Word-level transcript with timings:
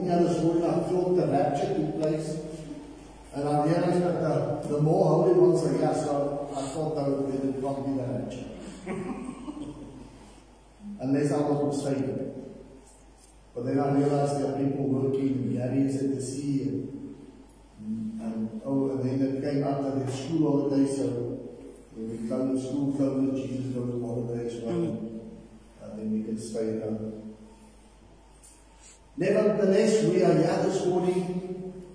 this 0.00 0.42
morning, 0.42 0.64
I 0.64 0.80
thought 0.88 1.16
the 1.16 1.26
rapture 1.26 1.74
took 1.74 2.00
place. 2.00 2.38
And 3.34 3.48
I 3.48 3.64
realized 3.64 4.02
that 4.02 4.20
the, 4.20 4.68
the 4.68 4.80
more 4.80 5.06
holy 5.06 5.32
ones 5.34 5.64
are 5.64 5.76
here, 5.76 5.94
so 5.94 6.48
I 6.54 6.62
thought 6.62 6.94
that 6.96 7.08
would 7.08 7.32
be 7.32 7.38
the 7.46 7.60
probably 7.60 7.96
the 7.96 8.08
rapture. 8.08 8.44
Unless 11.00 11.32
I 11.32 11.38
was 11.38 11.76
mistaken. 11.76 12.32
But 13.54 13.66
then 13.66 13.80
I 13.80 13.92
realized 13.92 14.40
there 14.40 14.54
are 14.54 14.58
people 14.58 14.88
working 14.88 15.28
in 15.28 15.56
galleys 15.56 16.02
at 16.02 16.14
the 16.14 16.22
sea 16.22 16.62
and, 16.62 18.20
and 18.20 18.60
oh, 18.64 18.90
and 18.90 19.20
then 19.20 19.36
it 19.36 19.42
came 19.42 19.64
up 19.64 19.82
that 19.82 20.08
it's 20.08 20.24
school 20.24 20.68
holidays, 20.68 20.96
so 20.96 21.38
we 21.96 22.16
to 22.16 22.60
school 22.60 22.94
come 22.96 23.34
to 23.34 23.36
Jesus 23.36 23.74
goes 23.74 23.94
on 23.94 24.00
holiday 24.00 24.46
as 24.46 24.62
well. 24.62 24.74
And 25.82 25.98
then 25.98 26.12
we 26.12 26.22
can 26.24 26.38
stay 26.38 26.76
at 26.76 26.82
home. 26.82 27.21
Nevertheless, 29.16 30.04
we 30.04 30.22
are 30.24 30.32
here 30.32 30.62
this 30.64 30.86
morning 30.86 31.42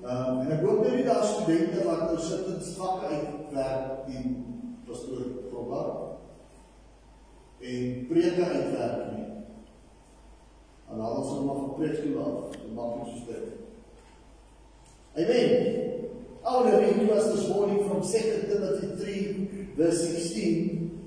Um, 0.08 0.38
en 0.39 0.52
ek 0.55 0.62
hoop 0.63 0.85
die 0.88 1.03
daar 1.03 1.25
studente 1.27 1.81
wat 1.84 2.05
nou 2.08 2.20
sit 2.23 2.45
en 2.48 2.62
strak 2.63 3.02
uitwerk 3.12 4.05
en 4.08 4.35
pastoor 4.88 5.25
Robert 5.52 5.98
en 7.59 8.05
preke 8.08 8.45
uitwerk 8.45 9.02
nie. 9.11 9.25
En 10.88 11.02
hulle 11.03 11.25
sal 11.27 11.44
maar 11.44 11.59
van 11.59 11.73
preekstoel 11.75 12.22
af, 12.23 12.55
en 12.55 12.72
maklik 12.77 13.11
soos 13.11 13.27
dit. 13.27 13.45
Amen. 15.20 15.52
I 16.47 16.55
want 16.55 16.72
to 16.72 16.80
read 16.80 16.95
to 17.03 17.13
us 17.13 17.27
this 17.34 17.49
morning 17.52 17.84
from 17.89 17.99
2 17.99 18.47
Timothy 18.47 18.88
3, 19.03 19.73
verse 19.75 20.08
16. 20.08 21.02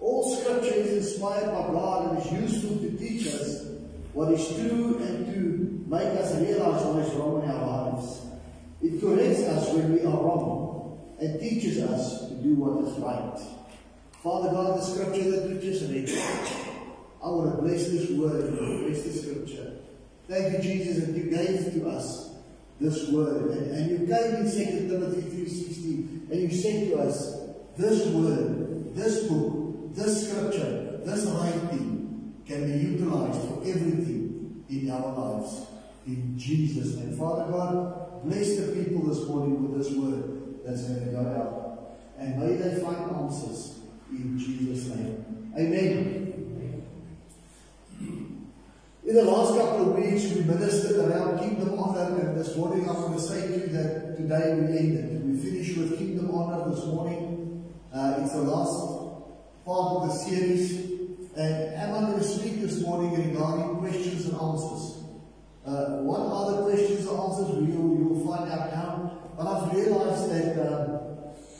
All 0.00 0.24
scripture 0.32 0.80
is 0.80 0.96
inspired 0.96 1.52
by 1.52 1.68
God 1.76 2.08
and 2.08 2.24
is 2.24 2.32
useful 2.32 2.78
to 2.80 2.96
teach 2.96 3.26
us 3.26 3.75
what 4.16 4.32
is 4.32 4.48
true 4.48 4.96
and 4.96 5.26
to 5.26 5.84
make 5.94 6.08
us 6.18 6.34
realize 6.40 6.82
what 6.86 7.04
is 7.04 7.12
wrong 7.16 7.42
in 7.44 7.50
our 7.50 7.92
lives. 7.92 8.22
It 8.80 8.98
corrects 8.98 9.42
us 9.42 9.74
when 9.74 9.92
we 9.92 10.00
are 10.00 10.16
wrong 10.24 11.14
and 11.20 11.38
teaches 11.38 11.82
us 11.82 12.26
to 12.28 12.34
do 12.36 12.54
what 12.54 12.88
is 12.88 12.98
right. 12.98 13.38
Father 14.22 14.48
God, 14.52 14.78
the 14.78 14.82
scripture 14.82 15.30
that 15.32 15.50
we 15.50 15.60
just 15.60 15.92
read, 15.92 16.08
I 17.22 17.28
want 17.28 17.56
to 17.56 17.62
bless 17.62 17.88
this 17.90 18.08
word 18.12 18.56
bless 18.56 19.02
the 19.02 19.12
scripture. 19.12 19.72
Thank 20.26 20.54
you, 20.54 20.62
Jesus, 20.62 21.04
that 21.04 21.14
you 21.14 21.24
gave 21.24 21.74
to 21.74 21.88
us 21.90 22.30
this 22.80 23.10
word. 23.10 23.50
And, 23.50 23.70
and 23.70 23.90
you 23.90 23.98
gave 23.98 24.32
in 24.32 24.50
2 24.50 24.88
Timothy 24.88 25.44
3.16 25.44 26.30
and 26.30 26.40
you 26.40 26.50
said 26.50 26.88
to 26.88 27.00
us, 27.00 27.36
this 27.76 28.06
word, 28.06 28.94
this 28.94 29.26
book, 29.26 29.94
this 29.94 30.30
scripture, 30.30 31.00
this 31.04 31.26
writing 31.26 31.95
can 32.46 32.72
be 32.72 32.78
utilized 32.78 33.40
for 33.48 33.60
everything 33.64 34.64
in 34.68 34.90
our 34.90 35.12
lives 35.12 35.66
in 36.06 36.38
Jesus' 36.38 36.96
name. 36.96 37.16
Father 37.16 37.50
God, 37.50 38.22
bless 38.24 38.56
the 38.56 38.72
people 38.72 39.02
this 39.06 39.26
morning 39.26 39.62
with 39.62 39.82
this 39.82 39.92
word 39.92 40.64
that's 40.64 40.82
going 40.84 41.06
to 41.06 41.10
go 41.10 41.18
out. 41.18 41.98
And 42.18 42.38
may 42.38 42.56
they 42.56 42.80
find 42.80 43.10
answers 43.10 43.80
in 44.10 44.38
Jesus' 44.38 44.94
name. 44.94 45.52
Amen. 45.58 46.22
In 49.04 49.14
the 49.14 49.22
last 49.22 49.56
couple 49.56 49.90
of 49.90 49.98
weeks, 49.98 50.32
we 50.32 50.42
ministered 50.42 50.96
around 51.08 51.38
Kingdom 51.38 51.78
Honor, 51.78 52.18
and 52.18 52.36
this 52.36 52.56
morning 52.56 52.88
I'm 52.88 52.96
going 52.96 53.14
to 53.14 53.20
say 53.20 53.46
to 53.46 53.52
you 53.52 53.66
that 53.68 54.16
today 54.16 54.54
we 54.54 54.78
ended. 54.78 55.24
We 55.24 55.38
finish 55.38 55.76
with 55.76 55.96
Kingdom 55.96 56.32
Honor 56.32 56.74
this 56.74 56.84
morning. 56.86 57.72
Uh, 57.94 58.18
it's 58.20 58.32
the 58.32 58.42
last 58.42 59.64
part 59.64 59.96
of 59.96 60.08
the 60.08 60.12
series. 60.12 60.85
And 61.36 61.94
I'm 61.94 62.06
going 62.06 62.18
to 62.18 62.24
speak 62.24 62.62
this 62.62 62.80
morning 62.80 63.30
regarding 63.30 63.76
questions 63.76 64.24
and 64.24 64.40
answers. 64.40 65.04
Uh, 65.66 66.00
what 66.00 66.20
are 66.20 66.56
the 66.56 66.62
questions 66.62 67.06
or 67.06 67.28
answers 67.28 67.68
you 67.68 67.78
will 67.78 68.26
find 68.26 68.50
out 68.50 68.72
now. 68.72 69.18
But 69.36 69.46
I've 69.46 69.74
realized 69.74 70.30
that 70.30 70.56
uh, 70.58 70.98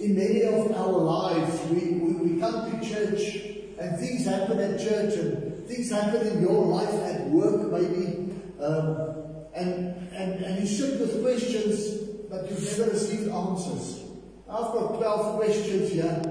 in 0.01 0.17
many 0.17 0.45
of 0.45 0.73
our 0.73 0.93
lives, 0.93 1.61
we, 1.69 1.93
we, 1.93 2.13
we 2.15 2.41
come 2.41 2.71
to 2.71 2.89
church 2.89 3.21
and 3.79 3.99
things 4.01 4.25
happen 4.25 4.59
at 4.61 4.81
church 4.81 5.13
and 5.15 5.67
things 5.69 5.91
happen 5.91 6.27
in 6.27 6.41
your 6.41 6.65
life 6.65 6.95
at 6.95 7.29
work 7.29 7.71
maybe. 7.71 8.33
Um, 8.59 9.13
and, 9.55 10.09
and, 10.13 10.43
and 10.43 10.61
you 10.61 10.67
sit 10.67 10.99
with 11.01 11.21
questions, 11.23 11.99
but 12.31 12.49
you've 12.49 12.79
never 12.79 12.93
received 12.93 13.29
answers. 13.29 14.05
I've 14.49 14.73
got 14.73 14.95
12 14.97 15.37
questions 15.37 15.93
here, 15.93 16.23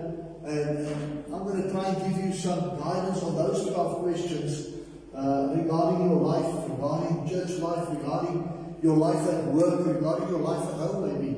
and, 0.46 0.88
and 0.88 1.15
I'm 1.36 1.44
going 1.44 1.64
to 1.64 1.70
try 1.70 1.90
and 1.90 2.16
give 2.16 2.26
you 2.26 2.34
some 2.34 2.80
guidance 2.80 3.22
on 3.22 3.36
those 3.36 3.68
12 3.68 4.04
questions 4.04 4.68
uh, 5.14 5.54
regarding 5.54 6.10
your 6.10 6.22
life, 6.22 6.70
regarding 6.70 7.28
church 7.28 7.60
life, 7.60 7.90
regarding 7.90 8.78
your 8.82 8.96
life 8.96 9.28
at 9.28 9.44
work, 9.48 9.86
regarding 9.86 10.30
your 10.30 10.40
life 10.40 10.66
at 10.66 10.76
home, 10.76 11.12
maybe. 11.12 11.38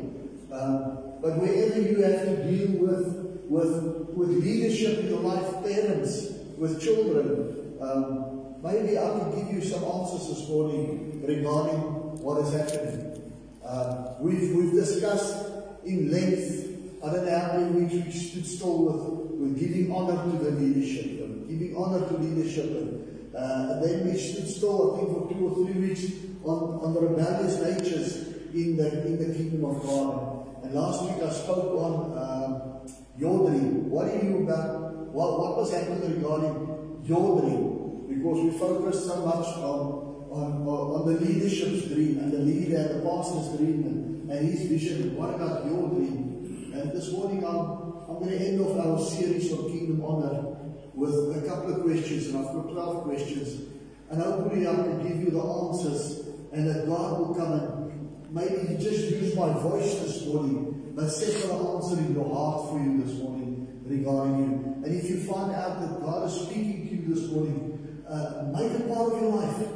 Um, 0.54 1.18
but 1.20 1.40
wherever 1.40 1.82
you 1.82 2.04
have 2.04 2.26
to 2.26 2.44
deal 2.44 2.80
with, 2.80 3.08
with, 3.50 4.10
with 4.14 4.30
leadership 4.30 5.00
in 5.00 5.08
your 5.08 5.22
life, 5.22 5.64
parents, 5.64 6.28
with 6.58 6.80
children, 6.80 7.78
um, 7.82 8.56
maybe 8.62 9.00
I 9.00 9.02
can 9.02 9.36
give 9.36 9.52
you 9.52 9.62
some 9.64 9.84
answers 9.84 10.28
this 10.28 10.48
morning 10.48 11.26
regarding 11.26 12.22
what 12.22 12.46
is 12.46 12.54
happening. 12.54 13.34
Uh, 13.66 14.14
we've, 14.20 14.56
we've 14.56 14.74
discussed 14.74 15.48
in 15.86 16.12
length, 16.12 17.04
I 17.04 17.14
don't 17.14 17.26
know 17.26 17.40
how 17.40 17.58
many 17.58 17.86
weeks 17.86 18.06
we 18.06 18.12
stood 18.12 18.46
still 18.46 18.86
with, 18.86 19.27
with 19.38 19.60
giving 19.60 19.92
honor 19.92 20.18
to 20.32 20.38
the 20.44 20.52
leadership, 20.52 21.22
and 21.22 21.48
giving 21.48 21.76
honor 21.78 22.08
to 22.08 22.18
leadership, 22.18 22.66
and 22.66 23.36
uh, 23.36 23.80
then 23.82 24.06
we 24.06 24.18
stood 24.18 24.48
still, 24.48 24.96
I 24.96 25.00
think, 25.00 25.10
for 25.14 25.34
two 25.34 25.48
or 25.48 25.54
three 25.66 25.88
weeks 25.88 26.12
on, 26.44 26.82
on 26.82 26.94
the 26.94 27.02
rebellious 27.02 27.62
natures 27.62 28.28
in 28.54 28.78
the, 28.78 29.06
in 29.06 29.18
the 29.20 29.38
kingdom 29.38 29.66
of 29.66 29.84
God. 29.84 30.64
And 30.64 30.74
last 30.74 31.04
week 31.04 31.22
I 31.24 31.30
spoke 31.30 31.76
on 31.76 32.18
um, 32.18 32.90
your 33.18 33.50
dream. 33.50 33.90
What 33.92 34.08
are 34.08 34.24
you 34.24 34.44
about? 34.44 34.92
What, 35.14 35.40
what 35.40 35.58
was 35.58 35.72
happening 35.72 36.16
regarding 36.16 37.02
your 37.06 37.42
dream? 37.42 38.08
Because 38.10 38.44
we 38.44 38.58
focused 38.58 39.06
so 39.06 39.26
much 39.26 39.48
on, 39.58 40.28
on, 40.32 40.68
on 40.68 41.14
the 41.14 41.20
leadership's 41.20 41.88
dream 41.88 42.20
and 42.20 42.32
the 42.32 42.40
leader 42.40 42.78
and 42.78 43.00
the 43.00 43.08
pastor's 43.08 43.58
dream 43.58 43.84
and, 43.86 44.32
and 44.32 44.50
his 44.50 44.68
vision. 44.68 45.16
What 45.16 45.36
about 45.36 45.66
your 45.66 45.90
dream? 45.90 46.74
And 46.74 46.92
this 46.92 47.12
morning 47.12 47.46
I'm, 47.46 47.87
I'm 48.08 48.20
going 48.20 48.30
to 48.30 48.38
end 48.38 48.62
off 48.62 48.80
our 48.80 49.00
series 49.06 49.52
on 49.52 49.70
Kingdom 49.70 50.02
Honor 50.06 50.56
with 50.94 51.44
a 51.44 51.46
couple 51.46 51.76
of 51.76 51.82
questions, 51.82 52.28
and 52.28 52.38
I've 52.38 52.54
got 52.54 52.72
12 52.72 53.04
questions. 53.04 53.62
And 54.10 54.22
hopefully 54.22 54.66
I 54.66 54.76
can 54.76 55.06
give 55.06 55.18
you 55.24 55.32
the 55.32 55.42
answers, 55.42 56.26
and 56.54 56.70
that 56.70 56.88
God 56.88 57.20
will 57.20 57.36
come 57.36 57.52
and 57.52 58.32
maybe 58.32 58.82
just 58.82 59.12
use 59.12 59.36
my 59.36 59.52
voice 59.60 60.00
this 60.00 60.26
morning, 60.26 60.94
but 60.96 61.10
set 61.10 61.50
the 61.50 61.54
answer 61.54 61.98
in 62.00 62.16
your 62.16 62.34
heart 62.34 62.70
for 62.70 62.80
you 62.80 63.04
this 63.04 63.18
morning 63.20 63.84
regarding 63.84 64.40
you. 64.40 64.86
And 64.86 64.96
if 64.96 65.10
you 65.10 65.20
find 65.24 65.52
out 65.52 65.82
that 65.82 66.02
God 66.02 66.30
is 66.30 66.48
speaking 66.48 66.88
to 66.88 66.96
you 66.96 67.14
this 67.14 67.30
morning, 67.30 68.06
uh, 68.08 68.54
make 68.56 68.72
it 68.72 68.88
part 68.88 69.12
of 69.12 69.22
your 69.22 69.32
life. 69.32 69.68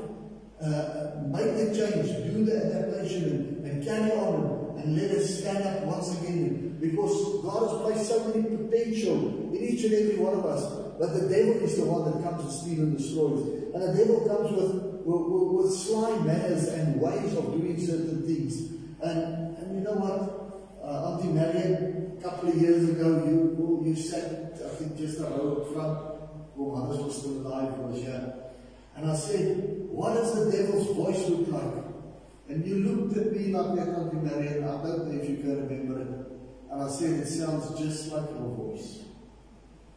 Uh, 0.63 1.19
make 1.27 1.57
the 1.57 1.75
change, 1.75 2.07
do 2.31 2.45
the 2.45 2.65
adaptation, 2.65 3.23
and, 3.23 3.65
and 3.65 3.83
carry 3.83 4.11
on, 4.11 4.79
and 4.79 4.95
let 4.95 5.11
us 5.11 5.39
stand 5.39 5.65
up 5.65 5.83
once 5.83 6.17
again. 6.21 6.70
Because 6.81 7.45
God 7.45 7.69
has 7.69 7.81
placed 7.85 8.09
so 8.09 8.33
many 8.33 8.57
potential 8.57 9.53
in 9.53 9.57
each 9.61 9.85
and 9.85 9.93
every 9.93 10.17
one 10.17 10.33
of 10.33 10.45
us. 10.45 10.65
But 10.97 11.13
the 11.13 11.29
devil 11.29 11.61
is 11.61 11.77
the 11.77 11.85
one 11.85 12.09
that 12.09 12.23
comes 12.23 12.41
to 12.43 12.51
steal 12.51 12.83
and 12.83 12.97
destroys. 12.97 13.45
And 13.73 13.81
the 13.81 13.93
devil 13.93 14.25
comes 14.25 14.49
with, 14.49 15.05
with, 15.05 15.65
with 15.65 15.73
sly 15.77 16.17
manners 16.25 16.67
and 16.69 16.99
ways 16.99 17.37
of 17.37 17.53
doing 17.53 17.79
certain 17.79 18.25
things. 18.25 18.73
And, 19.01 19.57
and 19.57 19.75
you 19.75 19.81
know 19.81 19.93
what? 19.93 20.41
Uh, 20.81 21.13
Auntie 21.13 21.29
Marion, 21.29 22.17
a 22.17 22.21
couple 22.21 22.49
of 22.49 22.55
years 22.55 22.89
ago, 22.89 23.25
you, 23.25 23.83
you 23.85 23.95
sat, 23.95 24.57
I 24.57 24.69
think, 24.75 24.97
just 24.97 25.19
a 25.19 25.23
row 25.23 25.61
up 25.61 25.73
front. 25.73 25.99
Well, 26.55 26.81
mothers 26.81 27.05
was 27.05 27.17
still 27.17 27.45
alive, 27.45 27.77
was 27.77 28.01
here. 28.01 28.33
And 28.95 29.09
I 29.09 29.15
said, 29.15 29.87
what 29.89 30.15
does 30.15 30.33
the 30.33 30.51
devil's 30.51 30.95
voice 30.95 31.29
look 31.29 31.47
like? 31.49 31.85
And 32.49 32.65
you 32.65 32.75
looked 32.77 33.17
at 33.17 33.31
me 33.31 33.53
like 33.53 33.75
that, 33.77 33.95
Auntie 33.95 34.17
Marion. 34.17 34.63
I 34.63 34.83
don't 34.83 35.07
know 35.07 35.21
if 35.21 35.29
you 35.29 35.37
can 35.37 35.67
remember 35.67 36.01
it. 36.01 36.20
And 36.71 36.83
I 36.83 36.87
said, 36.87 37.19
it 37.19 37.27
sounds 37.27 37.77
just 37.77 38.11
like 38.13 38.29
your 38.29 38.47
voice. 38.55 38.99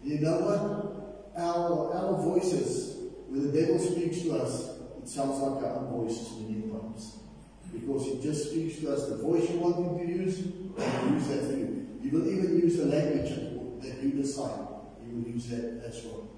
You 0.03 0.19
know 0.19 0.39
what? 0.39 1.41
Our, 1.41 1.95
our 1.95 2.23
voices, 2.23 2.97
when 3.29 3.51
the 3.51 3.61
devil 3.61 3.79
speaks 3.79 4.23
to 4.23 4.37
us, 4.39 4.71
it 5.01 5.09
sounds 5.09 5.41
like 5.41 5.65
our 5.65 5.77
own 5.77 6.07
voices 6.07 6.33
many 6.41 6.63
times. 6.63 7.19
Because 7.73 8.07
he 8.07 8.21
just 8.21 8.51
speaks 8.51 8.81
to 8.81 8.93
us 8.93 9.09
the 9.09 9.17
voice 9.19 9.49
you 9.51 9.59
want 9.59 9.77
him 9.77 9.99
to 9.99 10.13
use, 10.13 10.39
and 10.41 11.15
use 11.15 11.29
that 11.29 11.51
for 11.51 11.57
you. 11.57 11.99
He 12.03 12.09
will 12.09 12.29
even 12.29 12.59
use 12.59 12.77
the 12.77 12.87
language 12.87 13.31
that 13.81 14.03
you 14.03 14.11
decide. 14.11 14.67
He 15.01 15.13
will 15.13 15.29
use 15.29 15.47
that 15.49 15.83
as 15.87 16.05
well. 16.05 16.29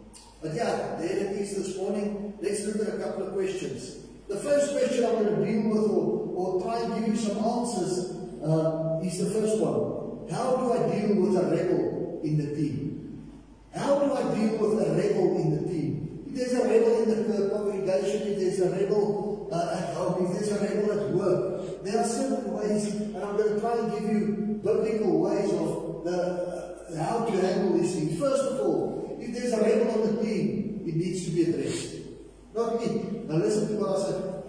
But 0.43 0.55
yeah, 0.55 0.97
there 0.99 1.17
it 1.17 1.32
is 1.41 1.56
this 1.56 1.77
morning. 1.79 2.35
Let's 2.41 2.65
look 2.67 2.87
at 2.87 2.94
a 2.94 2.99
couple 3.03 3.27
of 3.27 3.32
questions. 3.32 4.06
The 4.29 4.37
first 4.37 4.73
question 4.73 5.05
I'm 5.05 5.25
going 5.25 5.37
to 5.37 5.44
deal 5.44 5.71
with 5.71 5.91
or, 5.91 6.59
or 6.59 6.62
try 6.62 6.81
and 6.81 6.94
give 6.94 7.09
you 7.09 7.17
some 7.17 7.39
answers 7.39 8.11
uh, 8.43 9.00
is 9.03 9.19
the 9.19 9.31
first 9.31 9.59
one. 9.61 9.95
How 10.31 10.56
do 10.56 10.73
I 10.73 10.78
deal 10.93 11.17
with 11.17 11.37
a 11.37 11.50
rebel 11.50 12.20
in 12.25 12.38
the 12.38 12.55
team? 12.56 13.32
How 13.75 13.99
do 13.99 14.12
I 14.12 14.34
deal 14.34 14.58
with 14.58 14.87
a 14.87 14.90
rebel 14.94 15.37
in 15.37 15.56
the 15.56 15.73
team? 15.73 16.25
If 16.28 16.34
there's 16.34 16.52
a 16.55 16.64
rebel 16.64 17.02
in 17.02 17.31
the 17.31 17.50
congregation, 17.50 18.32
if 18.32 18.38
there's 18.38 18.61
a 18.61 18.70
rebel 18.70 19.49
uh, 19.52 19.78
at 19.78 19.94
home, 19.94 20.26
if 20.26 20.32
there's 20.32 20.52
a 20.52 20.64
rebel 20.64 20.93
at 20.99 21.11
work, 21.12 21.84
there 21.84 21.99
are 22.00 22.05
certain 22.05 22.52
ways, 22.52 22.94
and 22.94 23.17
I'm 23.17 23.37
going 23.37 23.55
to 23.55 23.61
try 23.61 23.78
and 23.78 23.93
give 23.93 24.02
you 24.02 24.61
biblical 24.64 25.20
ways 25.20 25.52
of 25.52 26.05
the, 26.05 26.96
uh, 26.99 27.05
how 27.05 27.25
to 27.25 27.32
handle 27.32 27.79
these 27.79 27.94
things. 27.94 28.19
First 28.19 28.43
of 28.43 28.61
all, 28.61 29.19
if 29.20 29.32
there's 29.32 29.52
a 29.52 29.62
rebel 29.62 29.90
on 29.93 30.17
the 30.17 30.22
team, 30.22 30.82
it 30.87 30.96
needs 30.96 31.25
to 31.26 31.31
be 31.31 31.43
addressed. 31.44 31.94
Not 32.55 32.82
it. 32.82 33.29
Now 33.29 33.37
listen 33.37 33.69
to 33.69 33.75
what 33.75 33.99
I 33.99 34.02
said. 34.02 34.43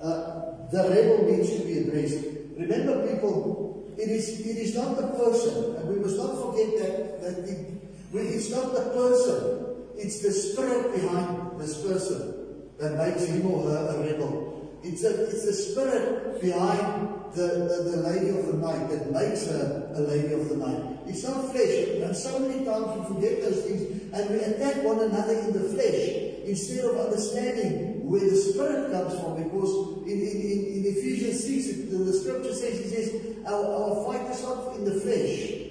Uh, 0.00 0.70
the 0.70 0.88
rebel 0.90 1.30
needs 1.30 1.50
to 1.56 1.64
be 1.64 1.78
addressed. 1.78 2.24
Remember, 2.56 3.06
people, 3.06 3.63
it 3.98 4.08
is 4.08 4.40
it 4.40 4.56
is 4.56 4.74
not 4.74 4.96
the 4.96 5.08
person, 5.08 5.76
and 5.76 5.88
we 5.88 5.96
must 5.96 6.16
not 6.16 6.34
forget 6.40 6.78
that 6.78 7.22
that 7.22 7.48
it, 7.48 7.74
it's 8.14 8.50
not 8.50 8.72
the 8.72 8.90
person, 8.90 9.76
it's 9.96 10.20
the 10.20 10.32
spirit 10.32 10.94
behind 10.94 11.60
this 11.60 11.82
person 11.82 12.34
that 12.78 12.96
makes 12.96 13.24
him 13.24 13.46
or 13.50 13.68
her 13.70 13.96
a 13.96 14.12
rebel. 14.12 14.54
It's, 14.82 15.02
a, 15.02 15.24
it's 15.24 15.46
the 15.46 15.52
spirit 15.52 16.42
behind 16.42 17.08
the, 17.32 17.46
the, 17.46 17.90
the 17.90 17.96
lady 18.04 18.28
of 18.28 18.46
the 18.46 18.52
night 18.54 18.88
that 18.90 19.10
makes 19.10 19.46
her 19.46 19.90
a 19.94 20.00
lady 20.00 20.34
of 20.34 20.48
the 20.50 20.56
night. 20.56 20.98
It's 21.06 21.24
not 21.24 21.50
flesh. 21.50 21.88
And 22.02 22.14
so 22.14 22.38
many 22.38 22.64
times 22.64 22.86
we 22.98 23.14
forget 23.14 23.40
those 23.40 23.62
things 23.64 24.12
and 24.12 24.30
we 24.30 24.44
attack 24.44 24.84
one 24.84 25.00
another 25.00 25.32
in 25.32 25.52
the 25.52 25.68
flesh 25.70 26.44
instead 26.44 26.84
of 26.84 26.98
understanding 26.98 27.93
where 28.04 28.20
the 28.20 28.36
spirit 28.36 28.92
comes 28.92 29.18
from. 29.20 29.42
Because 29.42 30.04
in, 30.04 30.20
in, 30.20 30.36
in, 30.40 30.58
in 30.76 30.82
Ephesians 30.92 31.40
6, 31.44 31.90
the, 31.90 31.96
the 32.04 32.12
scripture 32.12 32.54
says, 32.54 32.80
it 32.80 32.90
says, 32.92 33.46
our, 33.46 33.64
our 33.64 34.04
fight 34.04 34.30
is 34.30 34.42
not 34.42 34.76
in 34.76 34.84
the 34.84 35.00
flesh, 35.00 35.64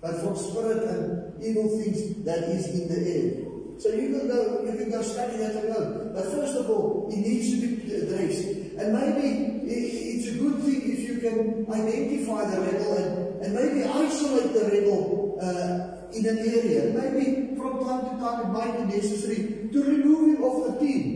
but 0.00 0.20
from 0.20 0.36
spirit 0.36 0.82
and 0.84 1.42
evil 1.42 1.68
things 1.78 2.24
that 2.24 2.44
is 2.50 2.68
in 2.74 2.88
the 2.88 3.00
air. 3.00 3.44
So 3.78 3.88
you 3.90 4.18
can 4.18 4.28
go, 4.28 4.62
you 4.64 4.76
can 4.78 4.90
go 4.90 5.02
study 5.02 5.36
that 5.38 5.64
alone. 5.64 6.12
But 6.14 6.24
first 6.26 6.56
of 6.56 6.70
all, 6.70 7.08
it 7.10 7.18
needs 7.18 7.50
to 7.50 7.66
be 7.66 7.94
addressed. 7.94 8.46
And 8.78 8.92
maybe 8.92 9.66
it's 9.66 10.28
a 10.28 10.38
good 10.38 10.62
thing 10.62 10.82
if 10.84 11.00
you 11.08 11.18
can 11.18 11.66
identify 11.72 12.44
the 12.50 12.60
rebel 12.60 12.96
and, 12.98 13.42
and 13.42 13.54
maybe 13.54 13.84
isolate 13.84 14.52
the 14.52 14.64
rebel 14.70 15.38
uh, 15.40 15.94
in 16.12 16.26
an 16.26 16.38
area. 16.38 16.94
Maybe 16.94 17.56
from 17.56 17.84
time 17.84 18.04
to 18.04 18.22
time 18.22 18.40
it 18.42 18.48
might 18.50 18.78
be 18.78 18.96
necessary 18.96 19.68
to 19.72 19.82
remove 19.82 20.36
him 20.36 20.44
off 20.44 20.78
the 20.78 20.86
team 20.86 21.13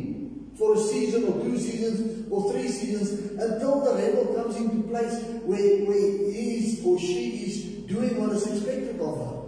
for 0.58 0.74
a 0.74 0.78
season 0.78 1.24
or 1.24 1.40
two 1.44 1.56
seasons 1.56 2.26
or 2.30 2.52
three 2.52 2.68
seasons 2.68 3.40
until 3.40 3.80
the 3.80 3.94
rebel 3.94 4.34
comes 4.34 4.56
into 4.56 4.88
place 4.88 5.22
where, 5.44 5.84
where 5.86 6.32
he 6.32 6.58
is 6.58 6.84
or 6.84 6.98
she 6.98 7.46
is 7.46 7.64
doing 7.86 8.20
what 8.20 8.32
is 8.32 8.46
expected 8.46 9.00
of 9.00 9.16
her. 9.16 9.38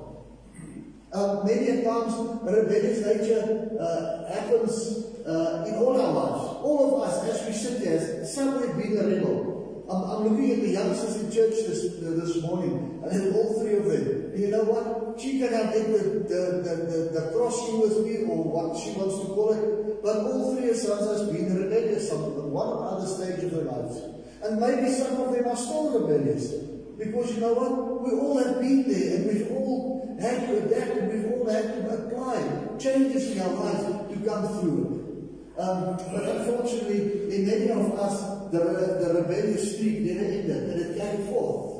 Uh, 1.12 1.42
many 1.44 1.82
times, 1.82 2.14
a 2.14 2.62
rebellious 2.62 3.04
nature 3.04 3.76
uh, 3.80 4.32
happens 4.32 5.10
uh, 5.26 5.64
in 5.66 5.74
all 5.74 6.00
our 6.00 6.12
lives. 6.12 6.44
All 6.62 7.02
of 7.02 7.08
us, 7.08 7.24
as 7.24 7.46
we 7.48 7.52
sit 7.52 7.82
here, 7.82 8.24
somewhere 8.24 8.72
being 8.74 8.96
a 8.96 9.02
rebel. 9.02 9.50
I'm, 9.90 10.04
I'm, 10.04 10.28
looking 10.28 10.52
at 10.52 10.60
the 10.60 10.68
youngsters 10.68 11.16
in 11.16 11.32
church 11.32 11.50
this, 11.66 11.98
this 11.98 12.42
morning, 12.42 13.02
and 13.10 13.34
all 13.34 13.60
three 13.60 13.74
of 13.74 13.86
them. 13.86 14.32
You 14.36 14.48
know 14.52 14.62
what? 14.62 15.20
She 15.20 15.40
can 15.40 15.52
have 15.52 15.74
the, 15.74 15.80
the, 15.82 16.38
the, 16.62 16.74
the, 16.86 17.20
the 17.20 17.32
crossing 17.34 17.80
with 17.80 18.06
me, 18.06 18.22
or 18.30 18.44
what 18.44 18.78
she 18.78 18.92
wants 18.92 19.18
to 19.18 19.34
call 19.34 19.50
it, 19.52 19.79
but 20.02 20.16
all 20.16 20.56
three 20.56 20.70
us 20.70 20.86
has 20.86 21.28
been 21.28 21.56
rebellious 21.56 22.10
at 22.10 22.18
one 22.18 22.82
other 22.82 23.06
stage 23.06 23.44
of 23.44 23.50
their 23.50 23.64
lives. 23.64 24.00
And 24.42 24.60
maybe 24.60 24.90
some 24.92 25.20
of 25.20 25.32
them 25.32 25.46
are 25.46 25.56
still 25.56 26.00
rebellious. 26.00 26.52
Because 26.98 27.34
you 27.34 27.40
know 27.40 27.54
what? 27.54 28.02
We 28.04 28.18
all 28.18 28.38
have 28.42 28.60
been 28.60 28.88
there 28.88 29.16
and 29.16 29.26
we've 29.26 29.50
all 29.52 30.16
had 30.20 30.46
to 30.46 30.64
adapt 30.64 30.96
and 30.98 31.08
we've 31.12 31.32
all 31.32 31.48
had 31.48 31.64
to 31.64 31.80
apply 31.88 32.76
changes 32.78 33.36
in 33.36 33.42
our 33.42 33.52
lives 33.54 33.84
to 33.84 34.16
come 34.24 34.60
through 34.60 34.78
it. 34.84 35.60
Um, 35.60 35.96
but 36.12 36.24
unfortunately, 36.24 37.34
in 37.34 37.46
many 37.46 37.70
of 37.70 37.98
us, 37.98 38.50
the, 38.50 38.58
the 38.58 39.20
rebellious 39.20 39.76
streak 39.76 40.00
never 40.00 40.24
ended 40.24 40.70
and 40.70 40.80
it 40.80 40.96
carried 40.96 41.26
forth. 41.28 41.70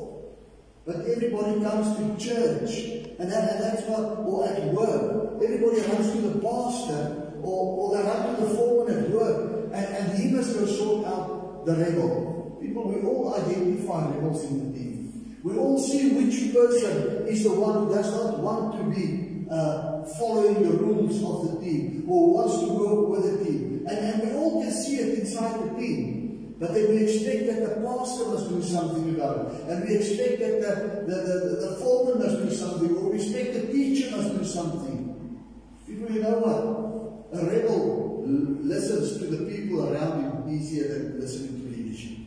But 0.85 1.05
everybody 1.05 1.61
comes 1.61 1.97
to 1.97 2.17
church, 2.17 3.05
and, 3.19 3.31
that, 3.31 3.53
and 3.53 3.63
that's 3.63 3.83
what, 3.83 4.25
or 4.25 4.47
at 4.47 4.63
work, 4.73 5.41
everybody 5.43 5.81
runs 5.81 6.11
to 6.11 6.21
the 6.21 6.39
pastor, 6.39 7.20
or, 7.43 7.91
or 7.91 7.97
they 7.97 8.03
run 8.03 8.35
to 8.35 8.45
the 8.45 8.55
foreman 8.55 9.05
at 9.05 9.09
work, 9.09 9.71
and, 9.73 9.85
and 9.85 10.17
he 10.17 10.31
must 10.31 10.53
go 10.53 10.65
sort 10.65 11.05
out 11.07 11.65
the 11.65 11.75
rebel. 11.75 12.57
People, 12.61 12.87
we 12.89 13.01
all 13.01 13.33
identify 13.35 14.09
rebels 14.09 14.43
in 14.45 14.71
the 14.71 14.77
team. 14.77 15.39
We 15.43 15.57
all 15.57 15.79
see 15.79 16.11
which 16.11 16.53
person 16.53 17.27
is 17.27 17.43
the 17.43 17.53
one 17.53 17.87
who 17.87 17.95
does 17.95 18.11
not 18.11 18.39
want 18.39 18.77
to 18.77 18.83
be 18.99 19.47
uh, 19.49 20.05
following 20.19 20.61
the 20.63 20.77
rules 20.77 21.17
of 21.23 21.55
the 21.55 21.65
team 21.65 22.05
or 22.07 22.33
wants 22.35 22.59
to 22.59 22.67
work 22.71 23.09
with 23.09 23.39
the 23.39 23.45
team. 23.45 23.85
And, 23.87 23.97
and 23.97 24.29
we 24.29 24.37
all 24.37 24.61
can 24.61 24.71
see 24.71 24.97
it 24.97 25.19
inside 25.19 25.63
the 25.63 25.79
team. 25.79 26.55
But 26.59 26.75
then 26.75 26.89
we 26.89 26.97
expect 27.03 27.47
that 27.47 27.61
the 27.67 27.81
pastor 27.81 28.25
must 28.29 28.49
do 28.49 28.61
something 28.61 29.15
about 29.15 29.51
it. 29.51 29.61
And 29.67 29.89
we 29.89 29.95
expect 29.95 30.39
that 30.39 30.61
the, 30.61 31.11
the, 31.11 31.21
the, 31.21 31.67
the 31.69 31.75
foreman 31.77 32.19
must 32.19 32.37
do 32.37 32.55
something. 32.55 32.95
Or 32.95 33.09
we 33.09 33.15
expect 33.17 33.53
the 33.53 33.73
teacher 33.73 34.15
must 34.15 34.37
do 34.37 34.45
something. 34.45 35.41
People, 35.87 36.11
you 36.11 36.21
know 36.21 36.37
what? 36.37 36.90
A 37.33 37.45
rebel 37.45 38.23
listens 38.25 39.17
to 39.17 39.25
the 39.25 39.51
people 39.51 39.93
around 39.93 40.23
him 40.23 40.55
easier 40.55 40.87
than 40.87 41.19
listening 41.19 41.61
to 41.61 41.77
leadership. 41.77 42.17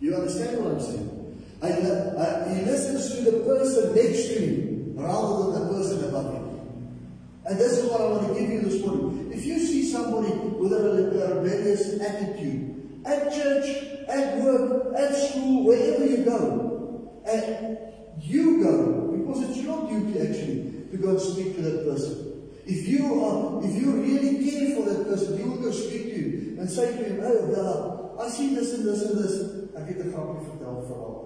You 0.00 0.14
understand 0.14 0.64
what 0.64 0.74
I'm 0.74 0.80
saying? 0.80 1.12
I, 1.62 2.54
he 2.54 2.64
listens 2.64 3.14
to 3.16 3.30
the 3.30 3.38
person 3.44 3.94
next 3.94 4.28
to 4.28 4.40
him 4.40 4.94
rather 4.96 5.52
than 5.52 5.66
the 5.68 5.74
person 5.74 6.04
above 6.08 6.34
him. 6.34 6.46
And 7.46 7.58
this 7.58 7.78
is 7.78 7.90
what 7.90 8.00
I 8.00 8.08
want 8.08 8.28
to 8.28 8.40
give 8.40 8.50
you 8.50 8.60
this 8.60 8.84
morning. 8.84 9.32
If 9.32 9.44
you 9.44 9.58
see 9.58 9.90
somebody 9.90 10.32
with 10.32 10.72
a 10.72 11.40
rebellious 11.40 12.00
attitude, 12.00 13.02
at 13.04 13.32
church, 13.32 13.66
at 14.08 14.38
work, 14.38 14.94
at 14.96 15.14
school, 15.14 15.64
wherever 15.64 16.04
you 16.04 16.24
go, 16.24 17.22
and 17.24 17.78
you 18.20 18.62
go, 18.62 19.16
because 19.16 19.48
it's 19.48 19.58
your 19.58 19.88
duty 19.88 20.20
actually 20.20 20.88
to 20.90 20.96
go 20.96 21.10
and 21.10 21.20
speak 21.20 21.54
to 21.56 21.62
that 21.62 21.84
person. 21.84 22.35
If 22.66 22.88
you 22.88 23.22
are, 23.22 23.64
if 23.64 23.80
you 23.80 23.92
really 23.92 24.42
care 24.50 24.74
for 24.74 24.90
that 24.90 25.06
person, 25.08 25.38
you 25.38 25.50
will 25.50 25.58
go 25.58 25.70
speak 25.70 26.14
to 26.14 26.20
him 26.20 26.58
and 26.58 26.68
say 26.68 26.96
to 26.96 27.04
him, 27.04 27.20
Oh, 27.22 27.46
God, 27.54 28.26
I 28.26 28.28
see 28.28 28.54
this 28.54 28.74
and 28.74 28.86
this 28.86 29.02
and 29.02 29.18
this. 29.18 29.34
Ek 29.76 29.88
het 29.88 29.98
'n 30.04 30.10
grappie 30.10 30.40
vertel 30.48 30.82
vir 30.88 30.96
al 30.96 31.16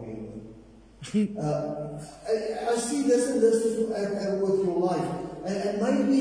uh, 1.40 1.96
I, 2.28 2.72
I, 2.72 2.76
see 2.76 3.02
this 3.08 3.31
and 3.31 3.40
this 3.40 3.64
and, 3.64 4.19
and 4.19 4.42
with 4.42 4.66
your 4.66 4.76
life. 4.78 5.10
And, 5.46 5.56
and, 5.56 5.81
maybe 5.81 6.20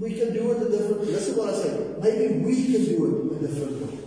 we 0.00 0.18
can 0.18 0.34
do 0.34 0.50
it 0.50 0.66
a 0.66 0.70
different 0.70 1.00
way. 1.02 1.06
Listen 1.12 1.36
what 1.36 1.54
I 1.54 1.62
say. 1.62 1.72
Maybe 2.02 2.42
we 2.42 2.72
can 2.72 2.84
do 2.84 2.98
it 3.06 3.36
a 3.36 3.46
different 3.46 3.80
way. 3.82 3.98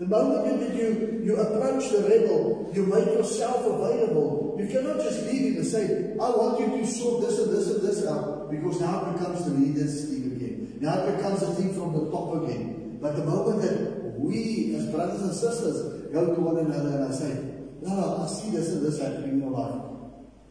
The 0.00 0.06
moment 0.06 0.60
that 0.60 0.74
you, 0.74 1.22
you 1.22 1.36
approach 1.36 1.90
the 1.90 2.02
rebel, 2.02 2.72
you 2.74 2.86
make 2.86 3.06
yourself 3.06 3.64
available. 3.66 4.56
You 4.58 4.66
cannot 4.66 4.96
just 4.96 5.22
leave 5.26 5.52
him 5.52 5.56
and 5.58 5.66
say, 5.66 6.14
I 6.20 6.30
want 6.30 6.58
you 6.58 6.66
to 6.78 6.86
sort 6.86 7.22
this 7.22 7.38
and 7.38 7.52
this 7.52 7.68
and 7.68 7.82
this 7.86 8.04
out. 8.04 8.37
Because 8.50 8.80
now 8.80 9.10
it 9.10 9.18
becomes 9.18 9.44
the 9.44 9.50
leader's 9.50 10.08
thing 10.08 10.32
again. 10.36 10.78
Now 10.80 11.04
it 11.04 11.16
becomes 11.16 11.42
a 11.42 11.54
thing 11.54 11.74
from 11.74 11.92
the 11.92 12.10
top 12.10 12.42
again. 12.42 12.98
But 13.00 13.16
the 13.16 13.24
moment 13.24 13.62
that 13.62 14.18
we, 14.18 14.74
as 14.76 14.86
brothers 14.86 15.22
and 15.22 15.34
sisters, 15.34 16.12
go 16.12 16.34
to 16.34 16.40
one 16.40 16.58
another 16.58 16.96
and 16.96 17.04
I 17.04 17.10
say, 17.10 17.48
no, 17.82 18.24
I 18.24 18.26
see 18.26 18.50
this 18.50 18.70
and 18.70 18.84
this 18.84 19.00
happening 19.00 19.30
in 19.30 19.40
your 19.40 19.50
life. 19.50 19.82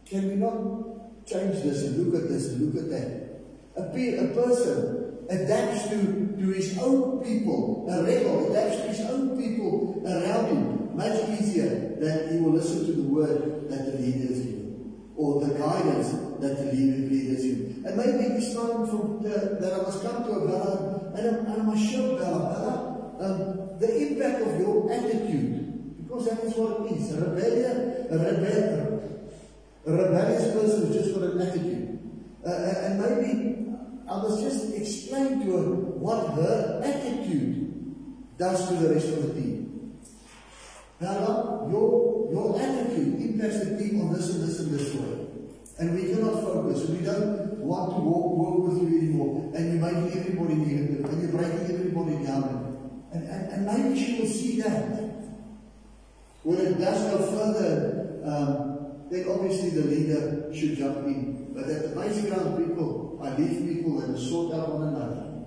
Can 0.06 0.28
we 0.28 0.34
not 0.36 1.26
change 1.26 1.62
this 1.62 1.84
and 1.84 1.98
look 1.98 2.22
at 2.22 2.28
this 2.28 2.52
and 2.52 2.72
look 2.72 2.82
at 2.84 2.90
that? 2.90 3.28
A, 3.76 3.92
pe 3.94 4.16
a 4.16 4.28
person 4.28 5.18
adapts 5.28 5.88
to, 5.88 6.36
to 6.38 6.46
his 6.52 6.78
own 6.78 7.22
people, 7.22 7.86
a 7.90 8.02
rebel 8.02 8.50
adapts 8.50 8.76
to 8.82 8.88
his 8.88 9.00
own 9.10 9.36
people 9.36 10.02
around 10.06 10.46
him 10.46 10.96
much 10.96 11.28
easier 11.38 11.96
than 12.00 12.32
he 12.32 12.40
will 12.40 12.52
listen 12.52 12.86
to 12.86 12.92
the 12.92 13.02
word 13.02 13.68
that 13.68 13.86
the 13.86 13.98
leader 13.98 14.32
is 14.32 14.40
giving 14.40 14.58
or 15.16 15.44
the 15.44 15.47
that 16.40 16.74
leader 16.74 17.14
is 17.14 17.42
giving. 17.42 17.84
And 17.86 17.96
maybe 17.96 18.34
it's 18.34 18.54
time 18.54 18.86
from 18.86 19.22
the, 19.22 19.58
that 19.60 19.72
I 19.72 19.82
must 19.82 20.02
come 20.02 20.24
to 20.24 20.30
a 20.30 20.46
brother 20.46 21.12
and, 21.16 21.48
I, 21.48 21.54
I 21.54 21.56
must 21.62 21.90
show 21.90 22.16
brother, 22.16 22.98
um, 23.20 23.78
the 23.78 24.08
impact 24.08 24.42
of 24.42 24.60
your 24.60 24.92
attitude 24.92 25.58
because 26.08 26.28
that 26.28 26.44
is 26.44 26.54
what 26.54 26.86
it 26.86 26.96
is. 26.96 27.12
Rebellion, 27.14 28.06
a, 28.10 28.18
rebel, 28.18 29.02
a 29.86 29.92
rebellious 29.92 30.52
person 30.52 30.90
is 30.90 30.96
just 30.96 31.14
got 31.14 31.30
an 31.30 31.40
attitude. 31.40 31.98
Uh, 32.44 32.50
uh, 32.50 32.74
and 32.84 33.00
maybe 33.00 33.58
I 34.08 34.22
must 34.22 34.40
just 34.40 34.74
explain 34.74 35.44
to 35.44 35.56
her 35.56 35.74
what 36.00 36.34
her 36.34 36.80
attitude 36.82 38.38
does 38.38 38.68
to 38.68 38.74
the 38.74 38.94
rest 38.94 39.08
of 39.08 39.22
the 39.22 39.40
team. 39.40 39.98
Now, 41.00 41.68
your, 41.70 42.30
your 42.32 42.60
attitude 42.60 43.20
impacts 43.20 43.60
the 43.60 43.78
team 43.78 44.00
on 44.00 44.14
this 44.14 44.34
and 44.34 44.48
this 44.48 44.60
and 44.60 44.72
this 44.72 44.94
way. 44.94 45.27
And 45.78 45.94
we 45.94 46.12
cannot 46.12 46.42
focus. 46.42 46.88
We 46.90 47.04
don't 47.04 47.58
want 47.58 47.94
to 47.94 48.00
walk, 48.00 48.36
work 48.36 48.68
with 48.68 48.82
you 48.82 48.98
anymore. 48.98 49.52
And 49.54 49.72
you're 49.72 49.82
making 49.82 50.18
everybody 50.18 50.54
negative. 50.54 51.04
And 51.04 51.22
you're 51.22 51.30
breaking 51.30 51.70
everybody 51.72 52.24
down. 52.26 52.98
And, 53.12 53.22
and, 53.28 53.52
and 53.52 53.66
maybe 53.66 54.04
she 54.04 54.20
will 54.20 54.28
see 54.28 54.60
that. 54.62 55.08
When 56.42 56.58
it 56.58 56.78
does 56.78 57.10
go 57.10 57.30
further, 57.30 58.22
um, 58.24 59.08
then 59.10 59.28
obviously 59.28 59.70
the 59.70 59.86
leader 59.86 60.52
should 60.52 60.76
jump 60.76 61.06
in. 61.06 61.52
But 61.54 61.70
at 61.70 61.82
the 61.82 62.00
basic 62.00 62.32
ground, 62.32 62.58
people, 62.58 63.20
I 63.22 63.36
leave 63.36 63.76
people, 63.76 64.00
they 64.00 64.08
must 64.08 64.28
sort 64.28 64.54
out 64.54 64.74
one 64.74 64.88
another. 64.88 65.44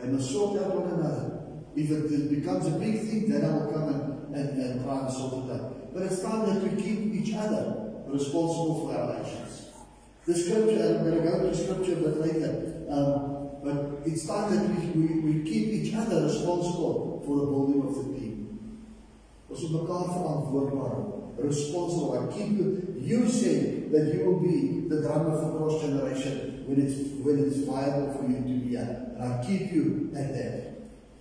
They 0.00 0.08
must 0.08 0.30
sort 0.30 0.62
out 0.62 0.74
one 0.74 0.98
another. 0.98 1.40
If 1.76 1.90
If 1.90 2.10
it 2.10 2.40
becomes 2.40 2.66
a 2.66 2.78
big 2.78 3.00
thing, 3.00 3.28
then 3.30 3.44
I 3.44 3.52
will 3.54 3.72
come 3.72 3.88
and, 3.88 4.34
and, 4.34 4.62
and 4.62 4.84
try 4.84 4.98
and 4.98 5.12
sort 5.12 5.44
it 5.44 5.60
out. 5.60 5.94
But 5.94 6.04
it's 6.04 6.22
time 6.22 6.46
that 6.46 6.62
we 6.62 6.82
keep 6.82 7.12
each 7.12 7.34
other 7.34 7.81
responsible 8.12 8.86
for 8.86 8.94
our 8.94 9.16
actions. 9.18 9.68
The 10.26 10.34
scripture, 10.34 10.82
and 10.82 10.98
I'm 10.98 11.04
going 11.04 11.22
to 11.22 11.28
go 11.28 11.50
to 11.50 11.56
scripture 11.56 11.94
a 11.94 11.96
bit 11.96 12.16
later, 12.20 12.84
um, 12.88 13.50
but 13.64 14.06
it's 14.06 14.26
time 14.26 14.54
that 14.54 14.68
we, 14.68 15.00
we, 15.00 15.20
we 15.20 15.50
keep 15.50 15.68
each 15.68 15.94
other 15.94 16.24
responsible 16.24 17.22
for 17.26 17.36
the 17.40 17.46
building 17.46 17.82
of 17.82 17.94
the 17.96 18.18
team. 18.18 18.32
Ons 19.52 19.62
moet 19.68 19.82
mekaar 19.82 20.04
verantwoordbaar, 20.08 20.92
responsible. 21.36 22.16
I 22.16 22.32
keep 22.32 22.56
you, 22.56 22.94
you 22.96 23.28
say 23.28 23.88
that 23.92 24.14
you 24.14 24.24
will 24.24 24.40
be 24.40 24.88
the 24.88 25.02
drummer 25.02 25.36
for 25.36 25.58
cross 25.58 25.82
generation 25.82 26.64
when 26.66 26.80
it's 26.80 26.96
when 27.20 27.38
it's 27.38 27.58
viable 27.68 28.14
for 28.14 28.24
you 28.30 28.36
to 28.36 28.42
be 28.42 28.68
here. 28.70 29.12
And 29.18 29.22
I 29.22 29.44
keep 29.44 29.70
you 29.72 30.10
at 30.16 30.32
that. 30.32 30.54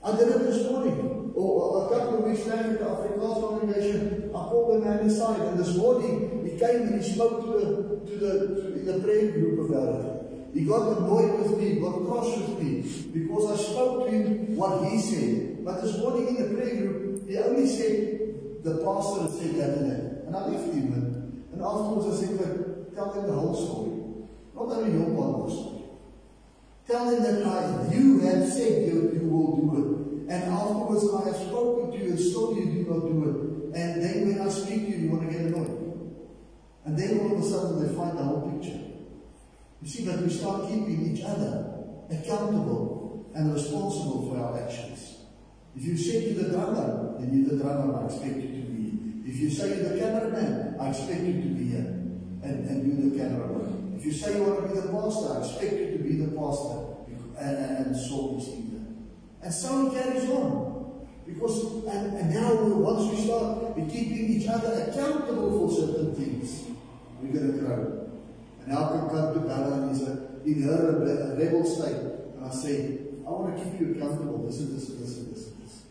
I 0.03 0.15
did 0.17 0.29
it 0.29 0.39
this 0.39 0.71
morning. 0.71 1.33
Or 1.35 1.85
a 1.85 1.89
couple 1.89 2.19
of 2.19 2.23
weeks 2.23 2.47
at 2.47 2.79
the 2.79 2.85
Afrikaans 2.85 3.39
congregation, 3.39 4.29
I 4.29 4.39
called 4.47 4.81
the 4.81 4.85
man 4.85 4.99
inside, 4.99 5.41
and 5.41 5.59
this 5.59 5.75
morning 5.75 6.40
came 6.61 6.81
and 6.87 7.01
he 7.01 7.13
spoke 7.13 7.41
to 7.43 7.51
the 7.57 7.65
to 8.05 8.13
the 8.23 8.31
to 8.71 8.91
the 8.91 8.99
prayer 9.01 9.31
group 9.31 9.69
about 9.69 10.05
it. 10.05 10.21
He 10.53 10.65
got 10.65 10.97
annoyed 10.97 11.39
with 11.39 11.57
me, 11.57 11.79
got 11.79 12.05
cross 12.05 12.37
with 12.37 12.61
me, 12.61 12.83
because 13.13 13.45
I 13.51 13.63
spoke 13.63 14.05
to 14.05 14.11
him 14.11 14.55
what 14.55 14.85
he 14.85 14.99
said. 14.99 15.65
But 15.65 15.81
this 15.81 15.97
morning 15.97 16.27
in 16.27 16.35
the 16.43 16.55
prayer 16.55 16.75
group, 16.75 17.27
he 17.27 17.37
only 17.37 17.67
said 17.67 18.21
the 18.63 18.77
pastor 18.83 19.31
said 19.31 19.55
that 19.55 19.77
and 19.77 19.91
that. 19.91 20.25
And 20.27 20.35
I 20.35 20.45
left 20.47 20.73
him. 20.73 20.93
And, 20.93 21.43
and 21.53 21.61
afterwards 21.61 22.07
I 22.07 22.25
said, 22.25 22.37
but 22.37 22.95
tell 22.95 23.13
him 23.13 23.27
the 23.27 23.33
whole 23.33 23.55
story. 23.55 23.91
Not 24.53 24.77
only 24.77 24.91
your 24.91 25.15
part 25.15 25.41
of 25.41 25.49
the 25.49 25.55
story. 25.55 25.83
Tell 26.87 27.09
him 27.09 27.23
that 27.23 27.45
I, 27.45 27.93
you 27.93 28.19
have 28.19 28.47
said 28.47 28.87
you, 28.87 29.11
you 29.13 29.29
will 29.29 29.57
do 29.57 30.27
it. 30.27 30.33
And 30.33 30.43
afterwards 30.51 31.05
I 31.13 31.29
have 31.29 31.35
spoken 31.47 31.91
to 31.91 31.97
you 31.97 32.11
and 32.11 32.19
still 32.19 32.55
you 32.55 32.65
do 32.65 32.89
not 32.89 33.01
do 33.01 33.15
it. 33.29 33.77
And 33.79 34.03
then 34.03 34.27
when 34.27 34.41
I 34.41 34.49
speak 34.49 34.80
And 36.85 36.97
then 36.97 37.19
all 37.19 37.37
of 37.37 37.43
a 37.43 37.47
sudden 37.47 37.87
they 37.87 37.95
find 37.95 38.17
the 38.17 38.23
whole 38.23 38.51
picture. 38.51 38.79
You 39.81 39.87
see, 39.87 40.05
but 40.05 40.21
we 40.21 40.29
start 40.29 40.67
keeping 40.67 41.15
each 41.15 41.23
other 41.23 41.71
accountable 42.09 43.31
and 43.33 43.53
responsible 43.53 44.29
for 44.29 44.39
our 44.39 44.61
actions. 44.61 45.17
If 45.75 45.85
you 45.85 45.97
say 45.97 46.33
to 46.33 46.43
the 46.43 46.49
drummer, 46.49 47.15
then 47.19 47.31
you're 47.33 47.57
the 47.57 47.63
drummer, 47.63 48.01
I 48.01 48.05
expect 48.05 48.35
you 48.35 48.41
to 48.41 48.69
be 48.69 48.89
here. 48.89 49.33
If 49.33 49.39
you 49.39 49.49
say 49.49 49.77
to 49.77 49.89
the 49.89 49.99
cameraman, 49.99 50.75
I 50.79 50.89
expect 50.89 51.21
you 51.21 51.33
to 51.33 51.47
be 51.47 51.65
here. 51.69 51.97
And, 52.43 52.67
and 52.67 52.85
you're 52.85 53.11
the 53.11 53.17
cameraman. 53.17 53.95
If 53.97 54.05
you 54.05 54.11
say 54.11 54.35
you 54.37 54.43
want 54.43 54.61
to 54.61 54.67
be 54.67 54.81
the 54.81 54.87
pastor, 54.91 55.33
I 55.33 55.37
expect 55.39 55.73
you 55.73 55.97
to 55.97 56.03
be 56.03 56.15
the 56.17 56.31
pastor. 56.37 56.87
And, 57.39 57.57
and, 57.57 57.85
and 57.87 57.95
so 57.95 58.37
either. 58.37 58.83
And 59.41 59.53
so 59.53 59.87
it 59.87 59.93
carries 59.93 60.29
on. 60.29 61.07
Because, 61.25 61.85
and, 61.85 62.17
and 62.17 62.33
now 62.33 62.53
once 62.55 63.09
we 63.11 63.25
start 63.25 63.75
keeping 63.89 64.29
each 64.29 64.47
other 64.47 64.87
accountable 64.89 65.69
for 65.69 65.73
certain 65.73 66.13
things, 66.15 66.60
we're 67.21 67.33
going 67.33 67.51
to 67.51 67.57
grow. 67.59 68.09
And 68.63 68.73
elke 68.73 69.09
kant 69.11 69.33
toe 69.33 69.41
bel 69.47 69.73
en 69.73 69.89
is 69.89 70.01
in 70.45 70.63
her 70.63 71.35
rebel 71.37 71.63
state. 71.65 72.01
And 72.35 72.45
I 72.45 72.49
say, 72.49 72.99
I 73.25 73.29
want 73.29 73.57
to 73.57 73.63
keep 73.63 73.79
you 73.79 73.95
accountable. 73.95 74.45
This 74.45 74.59
is 74.59 74.73
this, 74.73 74.99
this, 74.99 75.15
this, 75.25 75.45
this. 75.59 75.81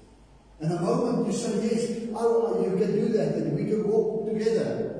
And 0.61 0.71
the 0.71 0.81
moment 0.81 1.27
you 1.27 1.33
say 1.33 1.63
yes, 1.63 2.09
oh, 2.15 2.63
you 2.65 2.77
can 2.77 2.93
do 2.93 3.09
that, 3.17 3.35
and 3.35 3.57
we 3.57 3.65
can 3.65 3.89
walk 3.89 4.27
together. 4.27 4.97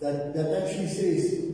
That 0.00 0.34
that 0.34 0.62
actually 0.62 0.88
says, 0.88 1.44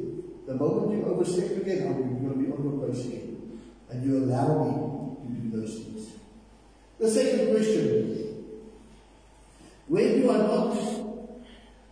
the 0.46 0.54
moment 0.54 0.92
you 0.92 1.04
overstep 1.04 1.56
again, 1.58 1.86
I'm 1.86 2.24
going 2.24 2.32
to 2.32 2.38
be 2.38 2.50
on 2.50 2.62
your 2.64 2.86
place 2.86 3.04
again. 3.06 3.60
And 3.90 4.04
you 4.04 4.24
allow 4.24 4.64
me 4.64 5.34
to 5.34 5.40
do 5.42 5.60
those 5.60 5.74
things. 5.74 6.12
The 6.98 7.10
second 7.10 7.50
question. 7.50 8.14
When 9.88 10.20
do 10.20 10.30
I 10.30 10.36
not 10.38 10.76